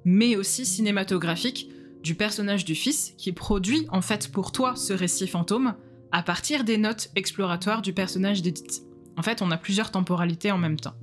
mais 0.05 0.37
aussi 0.37 0.65
cinématographique 0.65 1.71
du 2.03 2.15
personnage 2.15 2.65
du 2.65 2.75
fils 2.75 3.15
qui 3.17 3.33
produit 3.33 3.87
en 3.91 4.03
fait 4.03 4.31
pour 4.31 4.53
toi 4.53 4.77
ce 4.77 4.93
récit 4.93 5.27
fantôme 5.27 5.75
à 6.15 6.23
partir 6.23 6.63
des 6.63 6.79
notes 6.79 7.11
exploratoires 7.17 7.83
du 7.83 7.93
personnage 7.93 8.41
d'Edith. 8.41 8.85
En 9.17 9.23
fait, 9.23 9.43
on 9.43 9.51
a 9.51 9.57
plusieurs 9.57 9.91
temporalités 9.91 10.53
en 10.53 10.59
même 10.59 10.79
temps. 10.79 10.95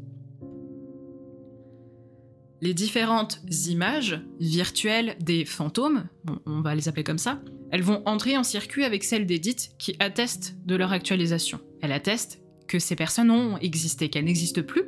Les 2.62 2.74
différentes 2.74 3.41
images 3.67 4.21
virtuelles 4.39 5.17
des 5.19 5.43
fantômes, 5.43 6.08
on 6.45 6.62
va 6.62 6.76
les 6.76 6.88
appeler 6.88 7.04
comme 7.04 7.17
ça, 7.17 7.41
elles 7.71 7.82
vont 7.82 8.02
entrer 8.06 8.38
en 8.38 8.43
circuit 8.43 8.86
avec 8.86 9.04
celles 9.04 9.26
d'Edith 9.26 9.76
qui 9.78 9.97
attestent 10.00 10.56
de 10.65 10.76
leur 10.76 10.93
actualisation. 10.93 11.60
Elles 11.82 11.91
attestent 11.91 12.41
que 12.69 12.80
ces 12.80 12.95
personnes 12.95 13.32
ont 13.32 13.58
existé, 13.58 14.08
qu'elles 14.08 14.24
n'existent 14.24 14.63
plus, 14.63 14.86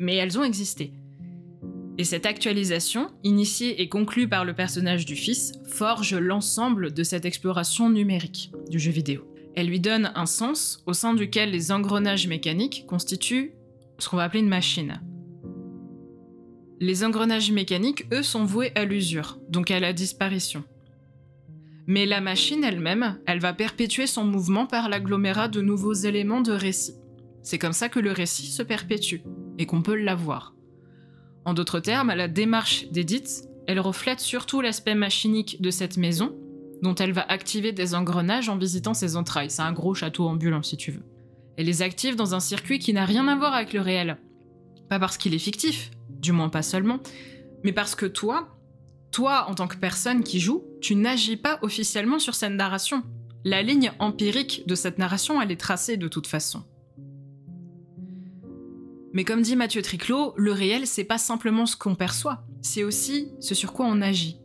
mais 0.00 0.16
elles 0.16 0.36
ont 0.36 0.44
existé. 0.44 0.92
Et 1.98 2.04
cette 2.04 2.26
actualisation, 2.26 3.10
initiée 3.24 3.80
et 3.80 3.88
conclue 3.88 4.28
par 4.28 4.44
le 4.44 4.54
personnage 4.54 5.06
du 5.06 5.16
fils, 5.16 5.52
forge 5.66 6.14
l'ensemble 6.14 6.92
de 6.92 7.02
cette 7.02 7.24
exploration 7.24 7.88
numérique 7.88 8.52
du 8.68 8.78
jeu 8.78 8.90
vidéo. 8.90 9.22
Elle 9.54 9.68
lui 9.68 9.80
donne 9.80 10.12
un 10.14 10.26
sens 10.26 10.82
au 10.84 10.92
sein 10.92 11.14
duquel 11.14 11.50
les 11.50 11.72
engrenages 11.72 12.26
mécaniques 12.26 12.84
constituent 12.86 13.52
ce 13.98 14.08
qu'on 14.08 14.16
va 14.16 14.24
appeler 14.24 14.40
une 14.40 14.48
machine. 14.48 15.00
Les 16.78 17.04
engrenages 17.04 17.50
mécaniques, 17.50 18.06
eux, 18.12 18.22
sont 18.22 18.44
voués 18.44 18.72
à 18.74 18.84
l'usure, 18.84 19.38
donc 19.48 19.70
à 19.70 19.80
la 19.80 19.94
disparition. 19.94 20.64
Mais 21.86 22.04
la 22.04 22.20
machine 22.20 22.64
elle-même, 22.64 23.18
elle 23.26 23.38
va 23.38 23.54
perpétuer 23.54 24.06
son 24.06 24.24
mouvement 24.24 24.66
par 24.66 24.90
l'agglomérat 24.90 25.48
de 25.48 25.62
nouveaux 25.62 25.94
éléments 25.94 26.42
de 26.42 26.52
récit. 26.52 26.96
C'est 27.42 27.58
comme 27.58 27.72
ça 27.72 27.88
que 27.88 28.00
le 28.00 28.12
récit 28.12 28.48
se 28.48 28.62
perpétue, 28.62 29.22
et 29.56 29.64
qu'on 29.64 29.80
peut 29.80 29.94
l'avoir. 29.94 30.55
En 31.46 31.54
d'autres 31.54 31.78
termes, 31.78 32.12
la 32.12 32.26
démarche 32.26 32.88
d'Edith, 32.90 33.44
elle 33.68 33.78
reflète 33.78 34.18
surtout 34.18 34.60
l'aspect 34.60 34.96
machinique 34.96 35.62
de 35.62 35.70
cette 35.70 35.96
maison, 35.96 36.36
dont 36.82 36.96
elle 36.96 37.12
va 37.12 37.22
activer 37.22 37.70
des 37.70 37.94
engrenages 37.94 38.48
en 38.48 38.58
visitant 38.58 38.94
ses 38.94 39.14
entrailles. 39.14 39.50
C'est 39.50 39.62
un 39.62 39.72
gros 39.72 39.94
château 39.94 40.26
ambulant, 40.26 40.64
si 40.64 40.76
tu 40.76 40.90
veux. 40.90 41.04
Elle 41.56 41.66
les 41.66 41.82
active 41.82 42.16
dans 42.16 42.34
un 42.34 42.40
circuit 42.40 42.80
qui 42.80 42.92
n'a 42.92 43.04
rien 43.04 43.28
à 43.28 43.36
voir 43.36 43.54
avec 43.54 43.72
le 43.72 43.80
réel. 43.80 44.18
Pas 44.90 44.98
parce 44.98 45.16
qu'il 45.16 45.34
est 45.34 45.38
fictif, 45.38 45.92
du 46.10 46.32
moins 46.32 46.48
pas 46.48 46.62
seulement, 46.62 46.98
mais 47.62 47.72
parce 47.72 47.94
que 47.94 48.06
toi, 48.06 48.58
toi 49.12 49.46
en 49.48 49.54
tant 49.54 49.68
que 49.68 49.76
personne 49.76 50.24
qui 50.24 50.40
joue, 50.40 50.64
tu 50.80 50.96
n'agis 50.96 51.36
pas 51.36 51.60
officiellement 51.62 52.18
sur 52.18 52.34
cette 52.34 52.52
narration. 52.54 53.04
La 53.44 53.62
ligne 53.62 53.92
empirique 54.00 54.64
de 54.66 54.74
cette 54.74 54.98
narration, 54.98 55.40
elle 55.40 55.52
est 55.52 55.60
tracée 55.60 55.96
de 55.96 56.08
toute 56.08 56.26
façon. 56.26 56.64
Mais 59.16 59.24
comme 59.24 59.40
dit 59.40 59.56
Mathieu 59.56 59.80
Triclot, 59.80 60.34
le 60.36 60.52
réel, 60.52 60.86
c'est 60.86 61.02
pas 61.02 61.16
simplement 61.16 61.64
ce 61.64 61.74
qu'on 61.74 61.94
perçoit, 61.94 62.44
c'est 62.60 62.84
aussi 62.84 63.30
ce 63.40 63.54
sur 63.54 63.72
quoi 63.72 63.86
on 63.86 64.02
agit. 64.02 64.42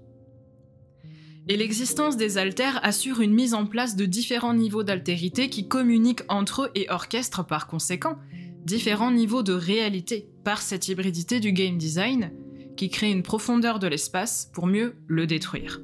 Et 1.49 1.57
l'existence 1.57 2.15
des 2.15 2.37
altères 2.37 2.79
assure 2.81 3.19
une 3.19 3.33
mise 3.33 3.53
en 3.53 3.65
place 3.65 3.97
de 3.97 4.05
différents 4.05 4.53
niveaux 4.53 4.83
d'altérité 4.83 5.49
qui 5.49 5.67
communiquent 5.67 6.23
entre 6.29 6.61
eux 6.61 6.71
et 6.75 6.89
orchestrent 6.89 7.45
par 7.45 7.67
conséquent 7.67 8.15
différents 8.63 9.11
niveaux 9.11 9.43
de 9.43 9.51
réalité 9.51 10.29
par 10.45 10.61
cette 10.61 10.87
hybridité 10.87 11.41
du 11.41 11.51
game 11.51 11.77
design 11.77 12.31
qui 12.77 12.89
crée 12.89 13.11
une 13.11 13.23
profondeur 13.23 13.77
de 13.77 13.87
l'espace 13.87 14.49
pour 14.53 14.67
mieux 14.67 14.95
le 15.05 15.27
détruire. 15.27 15.81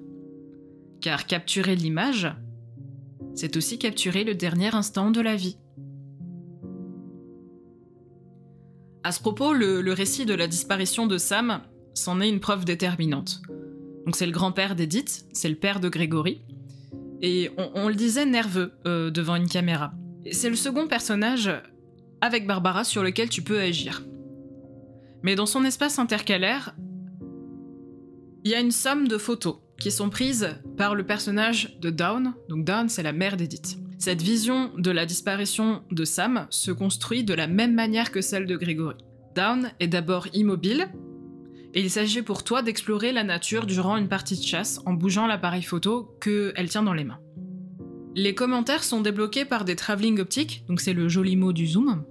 Car 1.02 1.28
capturer 1.28 1.76
l'image, 1.76 2.34
c'est 3.36 3.58
aussi 3.58 3.80
capturer 3.80 4.24
le 4.24 4.34
dernier 4.34 4.74
instant 4.74 5.12
de 5.12 5.20
la 5.20 5.36
vie. 5.36 5.58
À 9.04 9.12
ce 9.12 9.20
propos, 9.20 9.54
le, 9.54 9.92
récit 9.94 10.26
de 10.26 10.34
la 10.34 10.48
disparition 10.48 11.08
de 11.08 11.18
Sam 11.18 11.62
s'en 11.94 12.22
est 12.22 12.30
une 12.30 12.40
preuve 12.40 12.66
déterminante. 12.66 13.42
Donc 14.06 14.16
c'est 14.16 14.26
le 14.26 14.32
grand-père 14.32 14.76
d'Edith, 14.76 15.26
c'est 15.34 15.50
le 15.50 15.56
père 15.56 15.80
de 15.80 15.90
Grégory, 15.90 16.42
et 17.22 17.50
on, 17.58 17.88
le 17.88 17.96
disait 17.96 18.26
nerveux 18.26 18.74
euh, 18.86 19.10
devant 19.10 19.36
une 19.36 19.50
caméra. 19.50 19.92
C'est 20.32 20.50
le 20.50 20.56
second 20.56 20.88
personnage 20.88 21.50
avec 22.22 22.46
Barbara 22.46 22.84
sur 22.84 23.04
lequel 23.04 23.30
tu 23.30 23.42
peux 23.42 23.60
agir. 23.60 24.04
Mais 25.24 25.36
dans 25.36 25.46
son 25.46 25.66
espace 25.66 26.00
intercalaire, 26.00 26.76
il 28.44 28.52
y 28.52 28.56
a 28.56 28.60
une 28.60 28.72
somme 28.72 29.08
de 29.08 29.18
photos 29.18 29.58
qui 29.80 29.92
sont 29.92 30.10
prises 30.10 30.56
par 30.78 30.96
le 30.96 31.06
personnage 31.06 31.78
de 31.80 31.90
Dawn. 31.90 32.34
Donc 32.50 32.66
Dawn, 32.66 32.88
c'est 32.90 33.04
la 33.04 33.14
mère 33.14 33.36
d'Edith. 33.36 33.78
Cette 33.98 34.22
vision 34.22 34.72
de 34.78 34.92
la 34.92 35.06
disparition 35.06 35.82
de 35.92 36.06
Sam 36.06 36.48
se 36.52 36.72
construit 36.72 37.24
de 37.24 37.34
la 37.34 37.48
même 37.48 37.74
manière 37.74 38.12
que 38.12 38.22
celle 38.22 38.46
de 38.46 38.56
Gregory. 38.56 38.98
Dawn 39.36 39.72
est 39.80 39.88
d'abord 39.88 40.28
immobile, 40.34 40.88
et 41.74 41.82
il 41.82 41.90
s'agit 41.90 42.22
pour 42.22 42.44
toi 42.44 42.62
d'explorer 42.62 43.12
la 43.12 43.24
nature 43.24 43.66
durant 43.66 43.98
une 43.98 44.08
partie 44.08 44.38
de 44.38 44.44
chasse 44.44 44.80
en 44.86 44.94
bougeant 44.94 45.28
l'appareil 45.28 45.64
photo 45.64 46.16
qu'elle 46.22 46.70
tient 46.70 46.84
dans 46.84 46.94
les 46.94 47.04
mains. 47.04 47.20
Les 48.16 48.34
commentaires 48.34 48.84
sont 48.84 49.02
débloqués 49.02 49.46
par 49.46 49.66
des 49.66 49.76
travelling 49.76 50.20
optiques, 50.20 50.64
donc 50.68 50.80
c'est 50.80 50.94
le 50.94 51.08
joli 51.08 51.36
mot 51.36 51.54
du 51.54 51.68
zoom. 51.68 52.04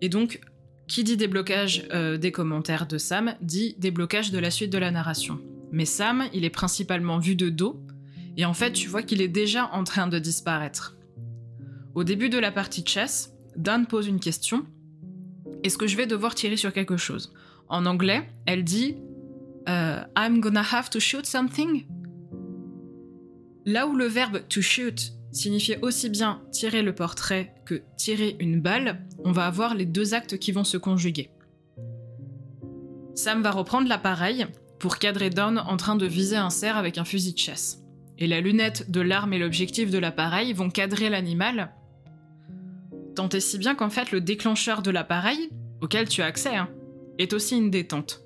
Et 0.00 0.08
donc, 0.08 0.40
qui 0.86 1.04
dit 1.04 1.16
déblocage 1.16 1.86
euh, 1.92 2.18
des 2.18 2.32
commentaires 2.32 2.86
de 2.86 2.98
Sam 2.98 3.34
dit 3.40 3.74
déblocage 3.78 4.32
de 4.32 4.38
la 4.38 4.50
suite 4.50 4.72
de 4.72 4.78
la 4.78 4.90
narration. 4.90 5.40
Mais 5.72 5.86
Sam, 5.86 6.24
il 6.34 6.44
est 6.44 6.50
principalement 6.50 7.18
vu 7.18 7.36
de 7.36 7.48
dos, 7.48 7.80
et 8.36 8.44
en 8.44 8.54
fait, 8.54 8.72
tu 8.72 8.88
vois 8.88 9.02
qu'il 9.02 9.20
est 9.20 9.28
déjà 9.28 9.70
en 9.72 9.84
train 9.84 10.06
de 10.06 10.18
disparaître. 10.18 10.96
Au 11.94 12.04
début 12.04 12.28
de 12.28 12.38
la 12.38 12.50
partie 12.50 12.82
de 12.82 12.88
chess, 12.88 13.32
Dan 13.56 13.86
pose 13.86 14.08
une 14.08 14.20
question. 14.20 14.66
Est-ce 15.62 15.78
que 15.78 15.86
je 15.86 15.96
vais 15.96 16.06
devoir 16.06 16.34
tirer 16.34 16.56
sur 16.56 16.72
quelque 16.72 16.96
chose? 16.96 17.32
En 17.68 17.86
anglais, 17.86 18.28
elle 18.46 18.64
dit 18.64 18.96
euh, 19.68 20.00
I'm 20.16 20.40
gonna 20.40 20.62
have 20.62 20.90
to 20.90 21.00
shoot 21.00 21.24
something 21.24 21.86
Là 23.64 23.86
où 23.86 23.96
le 23.96 24.04
verbe 24.04 24.40
to 24.48 24.60
shoot 24.60 25.12
signifiait 25.32 25.78
aussi 25.80 26.10
bien 26.10 26.42
tirer 26.52 26.82
le 26.82 26.94
portrait 26.94 27.54
que 27.64 27.82
tirer 27.96 28.36
une 28.38 28.60
balle, 28.60 29.06
on 29.24 29.32
va 29.32 29.46
avoir 29.46 29.74
les 29.74 29.86
deux 29.86 30.12
actes 30.12 30.38
qui 30.38 30.52
vont 30.52 30.64
se 30.64 30.76
conjuguer. 30.76 31.30
Sam 33.14 33.42
va 33.42 33.50
reprendre 33.50 33.88
l'appareil 33.88 34.46
pour 34.78 34.98
cadrer 34.98 35.30
Dawn 35.30 35.58
en 35.58 35.76
train 35.78 35.96
de 35.96 36.04
viser 36.04 36.36
un 36.36 36.50
cerf 36.50 36.76
avec 36.76 36.98
un 36.98 37.04
fusil 37.04 37.32
de 37.32 37.38
chasse. 37.38 37.83
Et 38.18 38.26
la 38.26 38.40
lunette 38.40 38.90
de 38.90 39.00
l'arme 39.00 39.32
et 39.32 39.38
l'objectif 39.38 39.90
de 39.90 39.98
l'appareil 39.98 40.52
vont 40.52 40.70
cadrer 40.70 41.10
l'animal, 41.10 41.72
tant 43.14 43.28
et 43.28 43.40
si 43.40 43.58
bien 43.58 43.74
qu'en 43.74 43.90
fait 43.90 44.12
le 44.12 44.20
déclencheur 44.20 44.82
de 44.82 44.90
l'appareil, 44.90 45.50
auquel 45.80 46.08
tu 46.08 46.22
as 46.22 46.26
accès, 46.26 46.56
hein, 46.56 46.68
est 47.18 47.32
aussi 47.32 47.56
une 47.56 47.70
détente. 47.70 48.22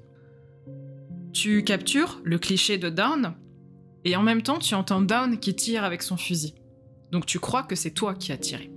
Tu 1.33 1.63
captures 1.65 2.21
le 2.25 2.39
cliché 2.39 2.79
de 2.79 2.89
Dawn, 2.89 3.35
et 4.05 4.17
en 4.17 4.23
même 4.23 4.43
temps 4.43 4.59
tu 4.59 4.75
entends 4.75 5.01
Dawn 5.01 5.39
qui 5.39 5.55
tire 5.55 5.85
avec 5.85 6.03
son 6.03 6.17
fusil. 6.17 6.55
Donc 7.13 7.27
tu 7.27 7.39
crois 7.39 7.63
que 7.63 7.77
c'est 7.77 7.91
toi 7.91 8.15
qui 8.15 8.33
as 8.33 8.39
tiré. 8.39 8.71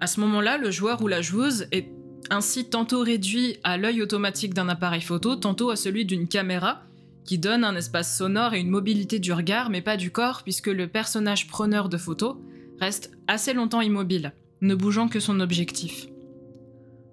À 0.00 0.06
ce 0.06 0.20
moment-là, 0.20 0.58
le 0.58 0.70
joueur 0.70 1.02
ou 1.02 1.08
la 1.08 1.22
joueuse 1.22 1.68
est 1.70 1.88
ainsi 2.30 2.68
tantôt 2.68 3.02
réduit 3.02 3.58
à 3.62 3.76
l'œil 3.76 4.02
automatique 4.02 4.54
d'un 4.54 4.68
appareil 4.68 5.00
photo, 5.00 5.36
tantôt 5.36 5.70
à 5.70 5.76
celui 5.76 6.04
d'une 6.04 6.28
caméra, 6.28 6.82
qui 7.24 7.38
donne 7.38 7.64
un 7.64 7.76
espace 7.76 8.16
sonore 8.16 8.54
et 8.54 8.60
une 8.60 8.70
mobilité 8.70 9.18
du 9.18 9.32
regard, 9.32 9.70
mais 9.70 9.82
pas 9.82 9.96
du 9.96 10.10
corps, 10.10 10.42
puisque 10.42 10.68
le 10.68 10.88
personnage 10.88 11.46
preneur 11.46 11.88
de 11.88 11.96
photos 11.96 12.36
reste 12.80 13.12
assez 13.28 13.52
longtemps 13.52 13.80
immobile, 13.80 14.32
ne 14.60 14.74
bougeant 14.74 15.08
que 15.08 15.20
son 15.20 15.40
objectif. 15.40 16.06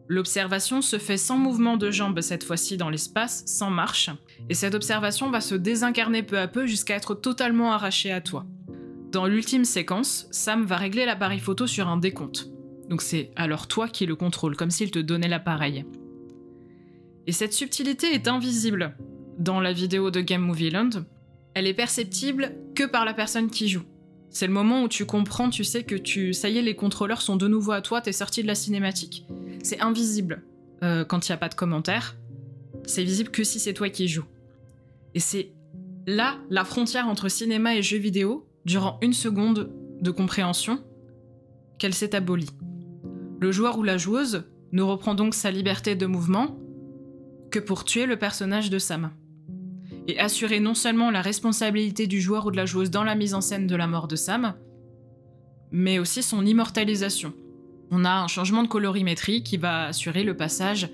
L'observation 0.07 0.81
se 0.81 0.97
fait 0.97 1.17
sans 1.17 1.37
mouvement 1.37 1.77
de 1.77 1.91
jambes 1.91 2.21
cette 2.21 2.43
fois-ci 2.43 2.77
dans 2.77 2.89
l'espace, 2.89 3.43
sans 3.45 3.69
marche, 3.69 4.09
et 4.49 4.55
cette 4.55 4.73
observation 4.73 5.29
va 5.29 5.39
se 5.39 5.53
désincarner 5.53 6.23
peu 6.23 6.39
à 6.39 6.47
peu 6.47 6.65
jusqu'à 6.65 6.95
être 6.95 7.13
totalement 7.13 7.71
arrachée 7.71 8.11
à 8.11 8.19
toi. 8.19 8.47
Dans 9.11 9.27
l'ultime 9.27 9.65
séquence, 9.65 10.27
Sam 10.31 10.65
va 10.65 10.77
régler 10.77 11.05
l'appareil 11.05 11.39
photo 11.39 11.67
sur 11.67 11.87
un 11.87 11.97
décompte. 11.97 12.49
Donc 12.89 13.03
c'est 13.03 13.31
alors 13.35 13.67
toi 13.67 13.87
qui 13.87 14.07
le 14.07 14.15
contrôle, 14.15 14.55
comme 14.55 14.71
s'il 14.71 14.89
te 14.89 14.97
donnait 14.97 15.27
l'appareil. 15.27 15.85
Et 17.27 17.31
cette 17.31 17.53
subtilité 17.53 18.07
est 18.13 18.27
invisible 18.27 18.95
dans 19.39 19.61
la 19.61 19.73
vidéo 19.73 20.11
de 20.11 20.21
Game 20.21 20.41
Movie 20.41 20.69
Land. 20.69 20.89
Elle 21.53 21.65
est 21.65 21.73
perceptible 21.73 22.53
que 22.75 22.83
par 22.83 23.05
la 23.05 23.13
personne 23.13 23.49
qui 23.49 23.69
joue. 23.69 23.83
C'est 24.29 24.45
le 24.45 24.53
moment 24.53 24.83
où 24.83 24.87
tu 24.87 25.05
comprends, 25.05 25.49
tu 25.49 25.63
sais 25.63 25.83
que 25.83 25.95
tu, 25.95 26.33
ça 26.33 26.49
y 26.49 26.57
est, 26.57 26.61
les 26.61 26.75
contrôleurs 26.75 27.21
sont 27.21 27.35
de 27.35 27.47
nouveau 27.47 27.71
à 27.71 27.81
toi, 27.81 28.01
t'es 28.01 28.11
sorti 28.11 28.43
de 28.43 28.47
la 28.47 28.53
cinématique. 28.53 29.25
C'est 29.63 29.81
invisible 29.81 30.43
euh, 30.83 31.03
quand 31.03 31.27
il 31.27 31.31
n'y 31.31 31.33
a 31.33 31.37
pas 31.37 31.49
de 31.49 31.55
commentaire. 31.55 32.15
C'est 32.85 33.03
visible 33.03 33.31
que 33.31 33.43
si 33.43 33.59
c'est 33.59 33.73
toi 33.73 33.89
qui 33.89 34.07
joues. 34.07 34.25
Et 35.15 35.19
c'est 35.19 35.51
là 36.05 36.37
la 36.49 36.63
frontière 36.63 37.07
entre 37.07 37.29
cinéma 37.29 37.75
et 37.75 37.81
jeu 37.81 37.97
vidéo, 37.97 38.47
durant 38.65 38.99
une 39.01 39.13
seconde 39.13 39.71
de 39.99 40.11
compréhension, 40.11 40.83
qu'elle 41.79 41.95
s'est 41.95 42.13
abolie. 42.13 42.51
Le 43.39 43.51
joueur 43.51 43.79
ou 43.79 43.83
la 43.83 43.97
joueuse 43.97 44.43
ne 44.73 44.83
reprend 44.83 45.15
donc 45.15 45.33
sa 45.33 45.49
liberté 45.49 45.95
de 45.95 46.05
mouvement 46.05 46.59
que 47.49 47.59
pour 47.59 47.83
tuer 47.83 48.05
le 48.05 48.19
personnage 48.19 48.69
de 48.69 48.77
Sam 48.77 49.11
et 50.09 50.19
assurer 50.19 50.59
non 50.59 50.73
seulement 50.73 51.11
la 51.11 51.21
responsabilité 51.21 52.07
du 52.07 52.19
joueur 52.19 52.47
ou 52.47 52.51
de 52.51 52.57
la 52.57 52.65
joueuse 52.65 52.89
dans 52.89 53.03
la 53.03 53.13
mise 53.13 53.35
en 53.35 53.41
scène 53.41 53.67
de 53.67 53.75
la 53.75 53.85
mort 53.85 54.07
de 54.07 54.15
Sam, 54.15 54.55
mais 55.71 55.99
aussi 55.99 56.23
son 56.23 56.43
immortalisation. 56.45 57.31
On 57.91 58.05
a 58.05 58.11
un 58.11 58.27
changement 58.27 58.63
de 58.63 58.67
colorimétrie 58.67 59.43
qui 59.43 59.57
va 59.57 59.85
assurer 59.85 60.23
le 60.23 60.35
passage 60.35 60.89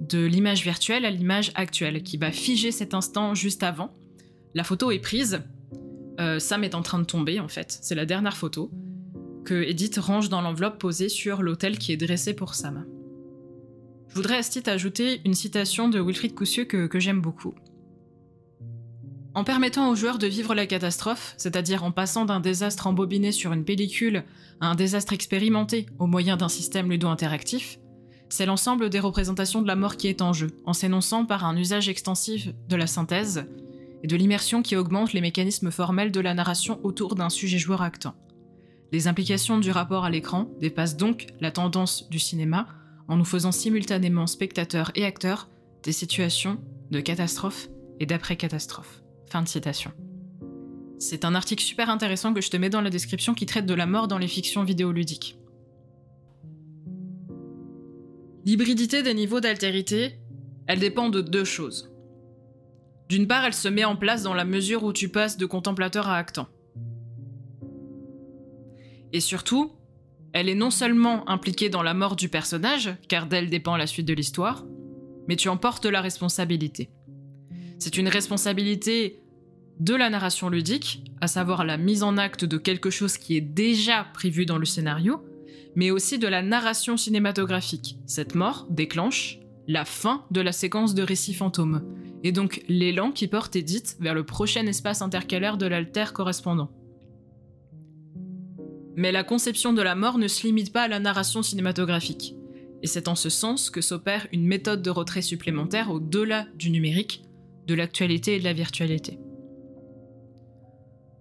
de 0.00 0.24
l'image 0.24 0.62
virtuelle 0.62 1.04
à 1.04 1.10
l'image 1.10 1.50
actuelle, 1.56 2.04
qui 2.04 2.16
va 2.16 2.30
figer 2.30 2.70
cet 2.70 2.94
instant 2.94 3.34
juste 3.34 3.64
avant. 3.64 3.92
La 4.54 4.62
photo 4.62 4.92
est 4.92 5.00
prise, 5.00 5.42
euh, 6.20 6.38
Sam 6.38 6.62
est 6.62 6.76
en 6.76 6.82
train 6.82 7.00
de 7.00 7.04
tomber 7.04 7.40
en 7.40 7.48
fait, 7.48 7.76
c'est 7.82 7.96
la 7.96 8.06
dernière 8.06 8.36
photo, 8.36 8.70
que 9.44 9.62
Edith 9.64 9.96
range 9.96 10.28
dans 10.28 10.42
l'enveloppe 10.42 10.78
posée 10.78 11.08
sur 11.08 11.42
l'autel 11.42 11.76
qui 11.76 11.92
est 11.92 11.96
dressé 11.96 12.34
pour 12.34 12.54
Sam. 12.54 12.86
Je 14.08 14.14
voudrais 14.14 14.38
à 14.38 14.42
ce 14.44 14.70
ajouter 14.70 15.20
une 15.24 15.34
citation 15.34 15.88
de 15.88 16.00
Wilfried 16.00 16.34
Coussieu 16.34 16.64
que 16.64 17.00
j'aime 17.00 17.20
beaucoup. 17.20 17.54
En 19.32 19.44
permettant 19.44 19.88
aux 19.88 19.94
joueurs 19.94 20.18
de 20.18 20.26
vivre 20.26 20.54
la 20.54 20.66
catastrophe, 20.66 21.34
c'est-à-dire 21.36 21.84
en 21.84 21.92
passant 21.92 22.24
d'un 22.24 22.40
désastre 22.40 22.88
embobiné 22.88 23.30
sur 23.30 23.52
une 23.52 23.64
pellicule 23.64 24.24
à 24.60 24.66
un 24.66 24.74
désastre 24.74 25.12
expérimenté 25.12 25.86
au 26.00 26.06
moyen 26.06 26.36
d'un 26.36 26.48
système 26.48 26.90
ludo-interactif, 26.90 27.78
c'est 28.28 28.46
l'ensemble 28.46 28.90
des 28.90 28.98
représentations 29.00 29.62
de 29.62 29.68
la 29.68 29.76
mort 29.76 29.96
qui 29.96 30.08
est 30.08 30.22
en 30.22 30.32
jeu, 30.32 30.48
en 30.64 30.72
s'énonçant 30.72 31.26
par 31.26 31.44
un 31.44 31.56
usage 31.56 31.88
extensif 31.88 32.48
de 32.68 32.76
la 32.76 32.86
synthèse 32.86 33.46
et 34.02 34.08
de 34.08 34.16
l'immersion 34.16 34.62
qui 34.62 34.76
augmente 34.76 35.12
les 35.12 35.20
mécanismes 35.20 35.70
formels 35.70 36.10
de 36.10 36.20
la 36.20 36.34
narration 36.34 36.80
autour 36.82 37.14
d'un 37.14 37.28
sujet 37.28 37.58
joueur 37.58 37.82
actant. 37.82 38.14
Les 38.92 39.06
implications 39.06 39.58
du 39.58 39.70
rapport 39.70 40.04
à 40.04 40.10
l'écran 40.10 40.48
dépassent 40.60 40.96
donc 40.96 41.28
la 41.40 41.52
tendance 41.52 42.08
du 42.10 42.18
cinéma 42.18 42.66
en 43.06 43.16
nous 43.16 43.24
faisant 43.24 43.52
simultanément 43.52 44.26
spectateurs 44.26 44.90
et 44.96 45.04
acteurs 45.04 45.48
des 45.84 45.92
situations 45.92 46.58
de 46.90 47.00
catastrophe 47.00 47.68
et 48.00 48.06
d'après-catastrophe. 48.06 48.99
Fin 49.30 49.42
de 49.42 49.48
citation. 49.48 49.92
C'est 50.98 51.24
un 51.24 51.36
article 51.36 51.62
super 51.62 51.88
intéressant 51.88 52.34
que 52.34 52.40
je 52.40 52.50
te 52.50 52.56
mets 52.56 52.68
dans 52.68 52.80
la 52.80 52.90
description 52.90 53.32
qui 53.32 53.46
traite 53.46 53.64
de 53.64 53.74
la 53.74 53.86
mort 53.86 54.08
dans 54.08 54.18
les 54.18 54.26
fictions 54.26 54.64
vidéoludiques. 54.64 55.38
L'hybridité 58.44 59.04
des 59.04 59.14
niveaux 59.14 59.40
d'altérité, 59.40 60.18
elle 60.66 60.80
dépend 60.80 61.10
de 61.10 61.20
deux 61.20 61.44
choses. 61.44 61.94
D'une 63.08 63.28
part, 63.28 63.44
elle 63.44 63.54
se 63.54 63.68
met 63.68 63.84
en 63.84 63.94
place 63.94 64.24
dans 64.24 64.34
la 64.34 64.44
mesure 64.44 64.82
où 64.82 64.92
tu 64.92 65.08
passes 65.08 65.36
de 65.36 65.46
contemplateur 65.46 66.08
à 66.08 66.16
actant. 66.16 66.48
Et 69.12 69.20
surtout, 69.20 69.72
elle 70.32 70.48
est 70.48 70.54
non 70.56 70.70
seulement 70.70 71.28
impliquée 71.28 71.68
dans 71.68 71.82
la 71.82 71.94
mort 71.94 72.16
du 72.16 72.28
personnage, 72.28 72.90
car 73.08 73.26
d'elle 73.26 73.48
dépend 73.48 73.76
la 73.76 73.86
suite 73.86 74.06
de 74.06 74.14
l'histoire, 74.14 74.64
mais 75.28 75.36
tu 75.36 75.48
en 75.48 75.56
portes 75.56 75.86
la 75.86 76.00
responsabilité. 76.00 76.90
C'est 77.78 77.96
une 77.96 78.08
responsabilité 78.08 79.19
de 79.80 79.94
la 79.94 80.10
narration 80.10 80.50
ludique, 80.50 81.02
à 81.22 81.26
savoir 81.26 81.64
la 81.64 81.78
mise 81.78 82.02
en 82.02 82.18
acte 82.18 82.44
de 82.44 82.58
quelque 82.58 82.90
chose 82.90 83.16
qui 83.16 83.36
est 83.36 83.40
déjà 83.40 84.06
prévu 84.12 84.44
dans 84.44 84.58
le 84.58 84.66
scénario, 84.66 85.24
mais 85.74 85.90
aussi 85.90 86.18
de 86.18 86.28
la 86.28 86.42
narration 86.42 86.98
cinématographique. 86.98 87.96
Cette 88.06 88.34
mort 88.34 88.66
déclenche 88.68 89.38
la 89.66 89.86
fin 89.86 90.26
de 90.30 90.42
la 90.42 90.52
séquence 90.52 90.94
de 90.94 91.02
récit 91.02 91.32
fantôme, 91.32 91.82
et 92.22 92.32
donc 92.32 92.62
l'élan 92.68 93.10
qui 93.10 93.26
porte 93.26 93.56
Edith 93.56 93.96
vers 94.00 94.14
le 94.14 94.24
prochain 94.24 94.66
espace 94.66 95.00
intercalaire 95.00 95.56
de 95.56 95.66
l'alter 95.66 96.12
correspondant. 96.12 96.70
Mais 98.96 99.12
la 99.12 99.24
conception 99.24 99.72
de 99.72 99.80
la 99.80 99.94
mort 99.94 100.18
ne 100.18 100.28
se 100.28 100.46
limite 100.46 100.74
pas 100.74 100.82
à 100.82 100.88
la 100.88 101.00
narration 101.00 101.42
cinématographique, 101.42 102.34
et 102.82 102.86
c'est 102.86 103.08
en 103.08 103.14
ce 103.14 103.30
sens 103.30 103.70
que 103.70 103.80
s'opère 103.80 104.26
une 104.30 104.44
méthode 104.44 104.82
de 104.82 104.90
retrait 104.90 105.22
supplémentaire 105.22 105.90
au-delà 105.90 106.46
du 106.54 106.68
numérique, 106.70 107.22
de 107.66 107.74
l'actualité 107.74 108.36
et 108.36 108.38
de 108.40 108.44
la 108.44 108.52
virtualité. 108.52 109.18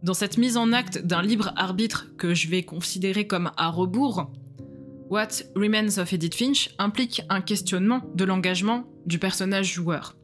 Dans 0.01 0.13
cette 0.13 0.37
mise 0.37 0.55
en 0.55 0.71
acte 0.71 0.99
d'un 0.99 1.21
libre 1.21 1.51
arbitre 1.57 2.07
que 2.17 2.33
je 2.33 2.47
vais 2.47 2.63
considérer 2.63 3.27
comme 3.27 3.51
à 3.57 3.67
rebours, 3.67 4.31
What 5.09 5.43
Remains 5.55 5.97
of 5.97 6.13
Edith 6.13 6.35
Finch 6.35 6.69
implique 6.77 7.23
un 7.29 7.41
questionnement 7.41 8.01
de 8.15 8.23
l'engagement 8.23 8.85
du 9.05 9.19
personnage 9.19 9.73
joueur. 9.73 10.15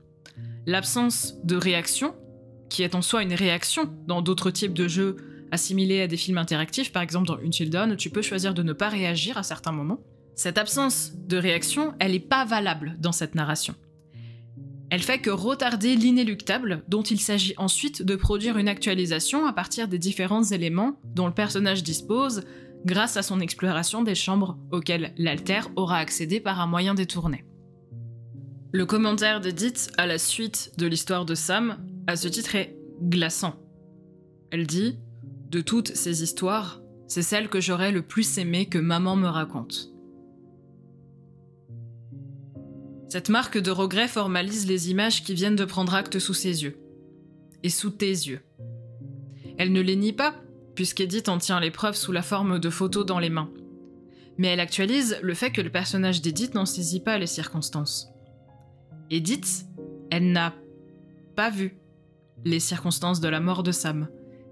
L'absence 0.65 1.35
de 1.43 1.57
réaction, 1.57 2.15
qui 2.69 2.83
est 2.83 2.95
en 2.95 3.01
soi 3.01 3.23
une 3.23 3.33
réaction 3.33 3.91
dans 4.07 4.21
d'autres 4.21 4.49
types 4.49 4.73
de 4.73 4.87
jeux 4.87 5.17
assimilés 5.51 6.01
à 6.01 6.07
des 6.07 6.17
films 6.17 6.37
interactifs, 6.37 6.93
par 6.93 7.01
exemple 7.01 7.27
dans 7.27 7.37
Until 7.37 7.69
Dawn, 7.69 7.97
tu 7.97 8.09
peux 8.09 8.21
choisir 8.21 8.53
de 8.53 8.63
ne 8.63 8.73
pas 8.73 8.89
réagir 8.89 9.37
à 9.37 9.43
certains 9.43 9.71
moments. 9.73 9.99
Cette 10.35 10.57
absence 10.57 11.11
de 11.15 11.37
réaction, 11.37 11.93
elle 11.99 12.13
n'est 12.13 12.19
pas 12.19 12.45
valable 12.45 12.95
dans 12.99 13.11
cette 13.11 13.35
narration. 13.35 13.75
Elle 14.89 15.01
fait 15.01 15.19
que 15.19 15.31
retarder 15.31 15.95
l'inéluctable, 15.95 16.83
dont 16.87 17.01
il 17.01 17.19
s'agit 17.19 17.53
ensuite 17.57 18.03
de 18.03 18.15
produire 18.15 18.57
une 18.57 18.67
actualisation 18.67 19.45
à 19.45 19.53
partir 19.53 19.87
des 19.87 19.97
différents 19.97 20.43
éléments 20.43 20.99
dont 21.15 21.27
le 21.27 21.33
personnage 21.33 21.83
dispose 21.83 22.43
grâce 22.85 23.17
à 23.17 23.23
son 23.23 23.39
exploration 23.39 24.03
des 24.03 24.15
chambres 24.15 24.57
auxquelles 24.71 25.13
l'alter 25.17 25.61
aura 25.75 25.97
accédé 25.97 26.39
par 26.39 26.59
un 26.59 26.67
moyen 26.67 26.93
détourné. 26.93 27.45
Le 28.71 28.85
commentaire 28.85 29.41
d'Edith 29.41 29.91
à 29.97 30.05
la 30.05 30.17
suite 30.17 30.73
de 30.77 30.85
l'histoire 30.85 31.25
de 31.25 31.33
Sam, 31.33 31.77
à 32.07 32.15
ce 32.15 32.27
titre, 32.27 32.55
est 32.55 32.77
glaçant. 33.01 33.55
Elle 34.51 34.67
dit 34.67 34.99
De 35.49 35.61
toutes 35.61 35.95
ces 35.95 36.21
histoires, 36.21 36.81
c'est 37.07 37.21
celle 37.21 37.49
que 37.49 37.61
j'aurais 37.61 37.91
le 37.91 38.01
plus 38.01 38.37
aimé 38.37 38.67
que 38.67 38.77
maman 38.77 39.15
me 39.15 39.27
raconte. 39.27 39.94
Cette 43.15 43.29
marque 43.29 43.57
de 43.57 43.71
regret 43.71 44.09
formalise 44.09 44.67
les 44.67 44.91
images 44.91 45.23
qui 45.23 45.33
viennent 45.33 45.55
de 45.55 45.63
prendre 45.63 45.93
acte 45.93 46.19
sous 46.19 46.33
ses 46.33 46.63
yeux. 46.63 46.77
Et 47.63 47.69
sous 47.69 47.89
tes 47.89 48.09
yeux. 48.09 48.41
Elle 49.57 49.71
ne 49.71 49.79
les 49.79 49.95
nie 49.95 50.11
pas, 50.11 50.35
puisqu'Edith 50.75 51.29
en 51.29 51.37
tient 51.37 51.61
les 51.61 51.71
preuves 51.71 51.95
sous 51.95 52.11
la 52.11 52.21
forme 52.21 52.59
de 52.59 52.69
photos 52.69 53.05
dans 53.05 53.19
les 53.19 53.29
mains. 53.29 53.49
Mais 54.37 54.49
elle 54.49 54.59
actualise 54.59 55.17
le 55.21 55.33
fait 55.33 55.51
que 55.51 55.61
le 55.61 55.69
personnage 55.69 56.21
d'Edith 56.21 56.55
n'en 56.55 56.65
saisit 56.65 56.99
pas 56.99 57.17
les 57.17 57.25
circonstances. 57.25 58.09
Edith, 59.09 59.65
elle 60.11 60.33
n'a 60.33 60.53
pas 61.37 61.49
vu 61.49 61.77
les 62.43 62.59
circonstances 62.59 63.21
de 63.21 63.29
la 63.29 63.39
mort 63.39 63.63
de 63.63 63.71
Sam. 63.71 64.09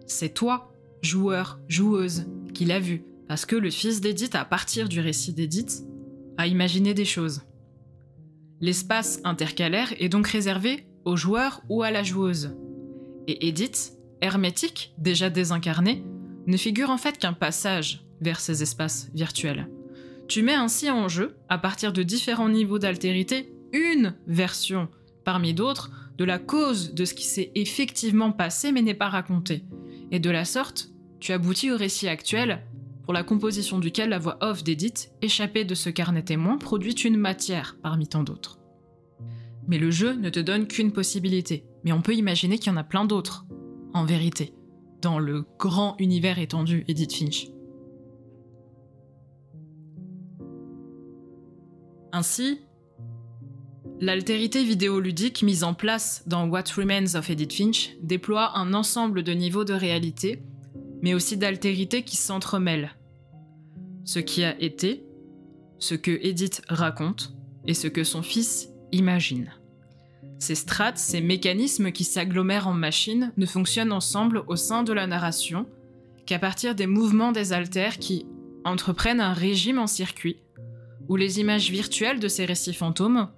C'est 0.07 0.33
toi, 0.33 0.71
joueur, 1.01 1.59
joueuse, 1.67 2.27
qui 2.53 2.63
l'a 2.63 2.79
vu, 2.79 3.03
parce 3.27 3.45
que 3.45 3.57
le 3.57 3.71
fils 3.71 3.99
d'Edith, 3.99 4.35
à 4.35 4.45
partir 4.45 4.87
du 4.87 5.01
récit 5.01 5.33
d'Edith, 5.33 5.83
a 6.37 6.47
imaginé 6.47 6.93
des 6.93 7.03
choses. 7.03 7.41
L'espace 8.63 9.19
intercalaire 9.25 9.93
est 9.99 10.07
donc 10.07 10.25
réservé 10.25 10.87
au 11.03 11.17
joueur 11.17 11.61
ou 11.67 11.83
à 11.83 11.91
la 11.91 12.01
joueuse. 12.01 12.55
Et 13.27 13.49
Edith, 13.49 13.91
hermétique, 14.21 14.93
déjà 14.97 15.29
désincarnée, 15.29 16.05
ne 16.47 16.55
figure 16.55 16.89
en 16.89 16.97
fait 16.97 17.17
qu'un 17.17 17.33
passage 17.33 18.05
vers 18.21 18.39
ces 18.39 18.63
espaces 18.63 19.09
virtuels. 19.13 19.67
Tu 20.29 20.43
mets 20.43 20.53
ainsi 20.53 20.89
en 20.89 21.09
jeu, 21.09 21.35
à 21.49 21.57
partir 21.57 21.91
de 21.91 22.03
différents 22.03 22.47
niveaux 22.47 22.79
d'altérité, 22.79 23.53
une 23.73 24.15
version, 24.27 24.87
parmi 25.25 25.53
d'autres, 25.53 25.91
de 26.17 26.23
la 26.23 26.39
cause 26.39 26.93
de 26.93 27.03
ce 27.03 27.15
qui 27.15 27.25
s'est 27.25 27.51
effectivement 27.55 28.31
passé 28.31 28.71
mais 28.71 28.81
n'est 28.81 28.93
pas 28.93 29.09
raconté. 29.09 29.65
Et 30.09 30.21
de 30.21 30.29
la 30.29 30.45
sorte, 30.45 30.87
tu 31.19 31.33
aboutis 31.33 31.69
au 31.69 31.75
récit 31.75 32.07
actuel, 32.07 32.63
pour 33.03 33.13
la 33.13 33.23
composition 33.23 33.79
duquel 33.79 34.09
la 34.09 34.19
voix 34.19 34.37
off 34.41 34.63
d'Edith, 34.63 35.11
échappée 35.21 35.65
de 35.65 35.75
ce 35.75 35.89
carnet 35.89 36.23
témoin, 36.23 36.57
produit 36.57 36.93
une 36.93 37.17
matière 37.17 37.77
parmi 37.81 38.07
tant 38.07 38.23
d'autres. 38.23 38.59
Mais 39.67 39.77
le 39.77 39.91
jeu 39.91 40.13
ne 40.13 40.29
te 40.29 40.39
donne 40.39 40.67
qu'une 40.67 40.91
possibilité, 40.91 41.65
mais 41.83 41.91
on 41.91 42.01
peut 42.01 42.15
imaginer 42.15 42.57
qu'il 42.57 42.71
y 42.71 42.75
en 42.75 42.77
a 42.77 42.83
plein 42.83 43.05
d'autres, 43.05 43.45
en 43.93 44.05
vérité, 44.05 44.53
dans 45.01 45.19
le 45.19 45.45
grand 45.59 45.95
univers 45.99 46.39
étendu 46.39 46.85
Edith 46.87 47.13
Finch. 47.13 47.47
Ainsi, 52.11 52.59
l'altérité 53.99 54.63
vidéoludique 54.63 55.41
mise 55.41 55.63
en 55.63 55.73
place 55.73 56.23
dans 56.27 56.47
What 56.47 56.65
Remains 56.77 57.15
of 57.15 57.29
Edith 57.29 57.53
Finch 57.53 57.95
déploie 58.01 58.57
un 58.57 58.73
ensemble 58.73 59.23
de 59.23 59.33
niveaux 59.33 59.63
de 59.63 59.73
réalité, 59.73 60.43
mais 61.03 61.13
aussi 61.13 61.35
d'altérité 61.35 62.03
qui 62.03 62.15
s'entremêlent. 62.15 62.95
Ce 64.05 64.19
qui 64.19 64.43
a 64.43 64.59
été, 64.59 65.05
ce 65.77 65.95
que 65.95 66.17
Edith 66.23 66.61
raconte 66.69 67.35
et 67.67 67.73
ce 67.73 67.87
que 67.87 68.05
son 68.05 68.23
fils 68.23 68.69
imagine. 68.93 69.51
Ces 70.39 70.55
strates, 70.55 70.97
ces 70.97 71.19
mécanismes 71.19 71.91
qui 71.91 72.05
s'agglomèrent 72.05 72.69
en 72.69 72.73
machine 72.73 73.33
ne 73.35 73.45
fonctionnent 73.45 73.91
ensemble 73.91 74.43
au 74.47 74.55
sein 74.55 74.83
de 74.83 74.93
la 74.93 75.05
narration 75.05 75.67
qu'à 76.25 76.39
partir 76.39 76.73
des 76.73 76.87
mouvements 76.87 77.33
des 77.33 77.51
altères 77.51 77.99
qui 77.99 78.25
entreprennent 78.63 79.19
un 79.19 79.33
régime 79.33 79.79
en 79.79 79.87
circuit, 79.87 80.37
où 81.09 81.17
les 81.17 81.41
images 81.41 81.69
virtuelles 81.69 82.21
de 82.21 82.29
ces 82.29 82.45
récits 82.45 82.73
fantômes 82.73 83.29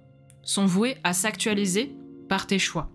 sont 0.42 0.66
vouées 0.66 0.98
à 1.02 1.12
s'actualiser 1.12 1.96
par 2.28 2.46
tes 2.46 2.60
choix. 2.60 2.92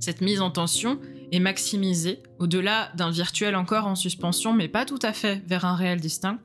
Cette 0.00 0.22
mise 0.22 0.40
en 0.40 0.50
tension 0.50 0.98
est 1.34 1.40
maximisée, 1.40 2.22
au-delà 2.38 2.92
d'un 2.96 3.10
virtuel 3.10 3.56
encore 3.56 3.86
en 3.86 3.94
suspension, 3.94 4.52
mais 4.52 4.68
pas 4.68 4.84
tout 4.84 4.98
à 5.02 5.12
fait 5.12 5.42
vers 5.46 5.64
un 5.64 5.74
réel 5.74 6.00
distinct, 6.00 6.38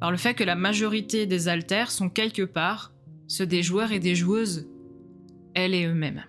par 0.00 0.10
le 0.10 0.16
fait 0.16 0.34
que 0.34 0.44
la 0.44 0.54
majorité 0.54 1.26
des 1.26 1.48
altères 1.48 1.90
sont 1.90 2.08
quelque 2.08 2.42
part 2.42 2.92
ceux 3.26 3.46
des 3.46 3.62
joueurs 3.62 3.92
et 3.92 3.98
des 3.98 4.14
joueuses, 4.14 4.66
elles 5.54 5.74
et 5.74 5.84
eux-mêmes. 5.84 6.24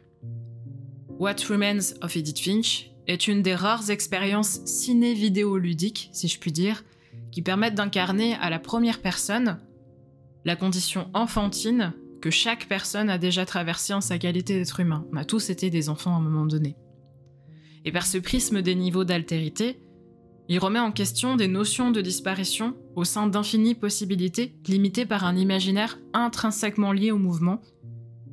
What 1.20 1.36
Remains 1.50 1.96
of 2.02 2.16
Edith 2.16 2.40
Finch 2.40 2.92
est 3.08 3.28
une 3.28 3.42
des 3.42 3.56
rares 3.56 3.90
expériences 3.90 4.62
ciné-vidéo-ludiques, 4.66 6.10
si 6.14 6.28
je 6.28 6.40
puis 6.40 6.52
dire, 6.52 6.84
qui 7.32 7.42
permettent 7.42 7.76
d'incarner 7.76 8.36
à 8.36 8.50
la 8.50 8.60
première 8.60 9.02
personne 9.02 9.60
la 10.46 10.56
condition 10.56 11.10
enfantine 11.14 11.94
que 12.22 12.30
chaque 12.30 12.68
personne 12.68 13.10
a 13.10 13.18
déjà 13.18 13.46
traversée 13.46 13.94
en 13.94 14.02
sa 14.02 14.18
qualité 14.18 14.58
d'être 14.58 14.80
humain. 14.80 15.06
On 15.12 15.18
a 15.18 15.26
tous 15.26 15.50
été 15.50 15.70
des 15.70 15.90
enfants 15.90 16.14
à 16.14 16.18
un 16.18 16.22
moment 16.22 16.46
donné. 16.46 16.76
Et 17.86 17.92
par 17.92 18.06
ce 18.06 18.18
prisme 18.18 18.62
des 18.62 18.76
niveaux 18.76 19.04
d'altérité, 19.04 19.80
il 20.48 20.60
remet 20.60 20.80
en 20.80 20.92
question 20.92 21.36
des 21.36 21.48
notions 21.48 21.92
de 21.92 22.02
disparition 22.02 22.76
au 22.96 23.04
sein 23.04 23.28
d'infinies 23.28 23.76
possibilités 23.76 24.56
limitées 24.68 25.06
par 25.06 25.24
un 25.24 25.36
imaginaire 25.36 26.00
intrinsèquement 26.14 26.92
lié 26.92 27.12
au 27.12 27.20
mouvement 27.20 27.62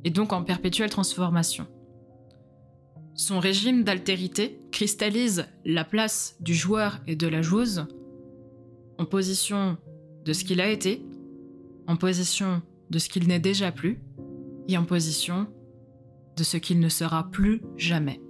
et 0.03 0.09
donc 0.09 0.33
en 0.33 0.43
perpétuelle 0.43 0.89
transformation. 0.89 1.67
Son 3.13 3.39
régime 3.39 3.83
d'altérité 3.83 4.59
cristallise 4.71 5.45
la 5.65 5.83
place 5.83 6.37
du 6.39 6.53
joueur 6.53 6.99
et 7.07 7.15
de 7.15 7.27
la 7.27 7.41
joueuse 7.41 7.85
en 8.97 9.05
position 9.05 9.77
de 10.25 10.33
ce 10.33 10.43
qu'il 10.43 10.61
a 10.61 10.69
été, 10.69 11.05
en 11.87 11.95
position 11.95 12.61
de 12.89 12.99
ce 12.99 13.09
qu'il 13.09 13.27
n'est 13.27 13.39
déjà 13.39 13.71
plus, 13.71 13.99
et 14.67 14.77
en 14.77 14.85
position 14.85 15.47
de 16.35 16.43
ce 16.43 16.57
qu'il 16.57 16.79
ne 16.79 16.89
sera 16.89 17.29
plus 17.29 17.61
jamais. 17.77 18.21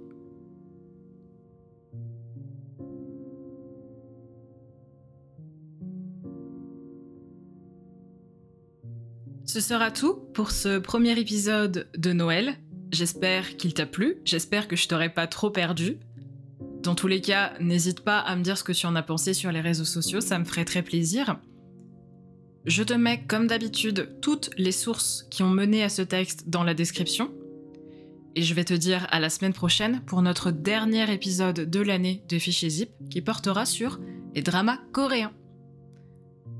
Ce 9.48 9.60
sera 9.60 9.90
tout 9.90 10.16
pour 10.34 10.50
ce 10.50 10.78
premier 10.78 11.18
épisode 11.18 11.88
de 11.96 12.12
Noël. 12.12 12.56
J'espère 12.92 13.56
qu'il 13.56 13.72
t'a 13.72 13.86
plu, 13.86 14.18
j'espère 14.26 14.68
que 14.68 14.76
je 14.76 14.86
t'aurai 14.86 15.08
pas 15.08 15.26
trop 15.26 15.48
perdu. 15.48 15.96
Dans 16.82 16.94
tous 16.94 17.06
les 17.06 17.22
cas, 17.22 17.54
n'hésite 17.58 18.00
pas 18.00 18.18
à 18.18 18.36
me 18.36 18.42
dire 18.42 18.58
ce 18.58 18.62
que 18.62 18.72
tu 18.72 18.84
en 18.84 18.94
as 18.94 19.02
pensé 19.02 19.32
sur 19.32 19.50
les 19.50 19.62
réseaux 19.62 19.86
sociaux, 19.86 20.20
ça 20.20 20.38
me 20.38 20.44
ferait 20.44 20.66
très 20.66 20.82
plaisir. 20.82 21.40
Je 22.66 22.82
te 22.82 22.92
mets 22.92 23.24
comme 23.24 23.46
d'habitude 23.46 24.18
toutes 24.20 24.50
les 24.58 24.70
sources 24.70 25.26
qui 25.30 25.42
ont 25.42 25.48
mené 25.48 25.82
à 25.82 25.88
ce 25.88 26.02
texte 26.02 26.50
dans 26.50 26.62
la 26.62 26.74
description. 26.74 27.32
Et 28.34 28.42
je 28.42 28.52
vais 28.52 28.64
te 28.64 28.74
dire 28.74 29.06
à 29.10 29.18
la 29.18 29.30
semaine 29.30 29.54
prochaine 29.54 30.02
pour 30.04 30.20
notre 30.20 30.50
dernier 30.50 31.10
épisode 31.10 31.70
de 31.70 31.80
l'année 31.80 32.22
de 32.28 32.38
Fichier 32.38 32.68
Zip 32.68 32.90
qui 33.08 33.22
portera 33.22 33.64
sur 33.64 33.98
les 34.34 34.42
dramas 34.42 34.78
coréens. 34.92 35.32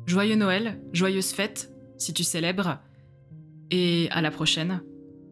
Joyeux 0.07 0.36
Noël, 0.36 0.80
joyeuses 0.95 1.32
fêtes, 1.32 1.70
si 1.99 2.15
tu 2.15 2.25
célèbres, 2.25 2.79
et 3.71 4.09
à 4.11 4.23
la 4.23 4.31
prochaine 4.31 4.83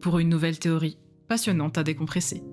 pour 0.01 0.19
une 0.19 0.29
nouvelle 0.29 0.59
théorie 0.59 0.99
passionnante 1.27 1.77
à 1.77 1.83
décompresser. 1.83 2.43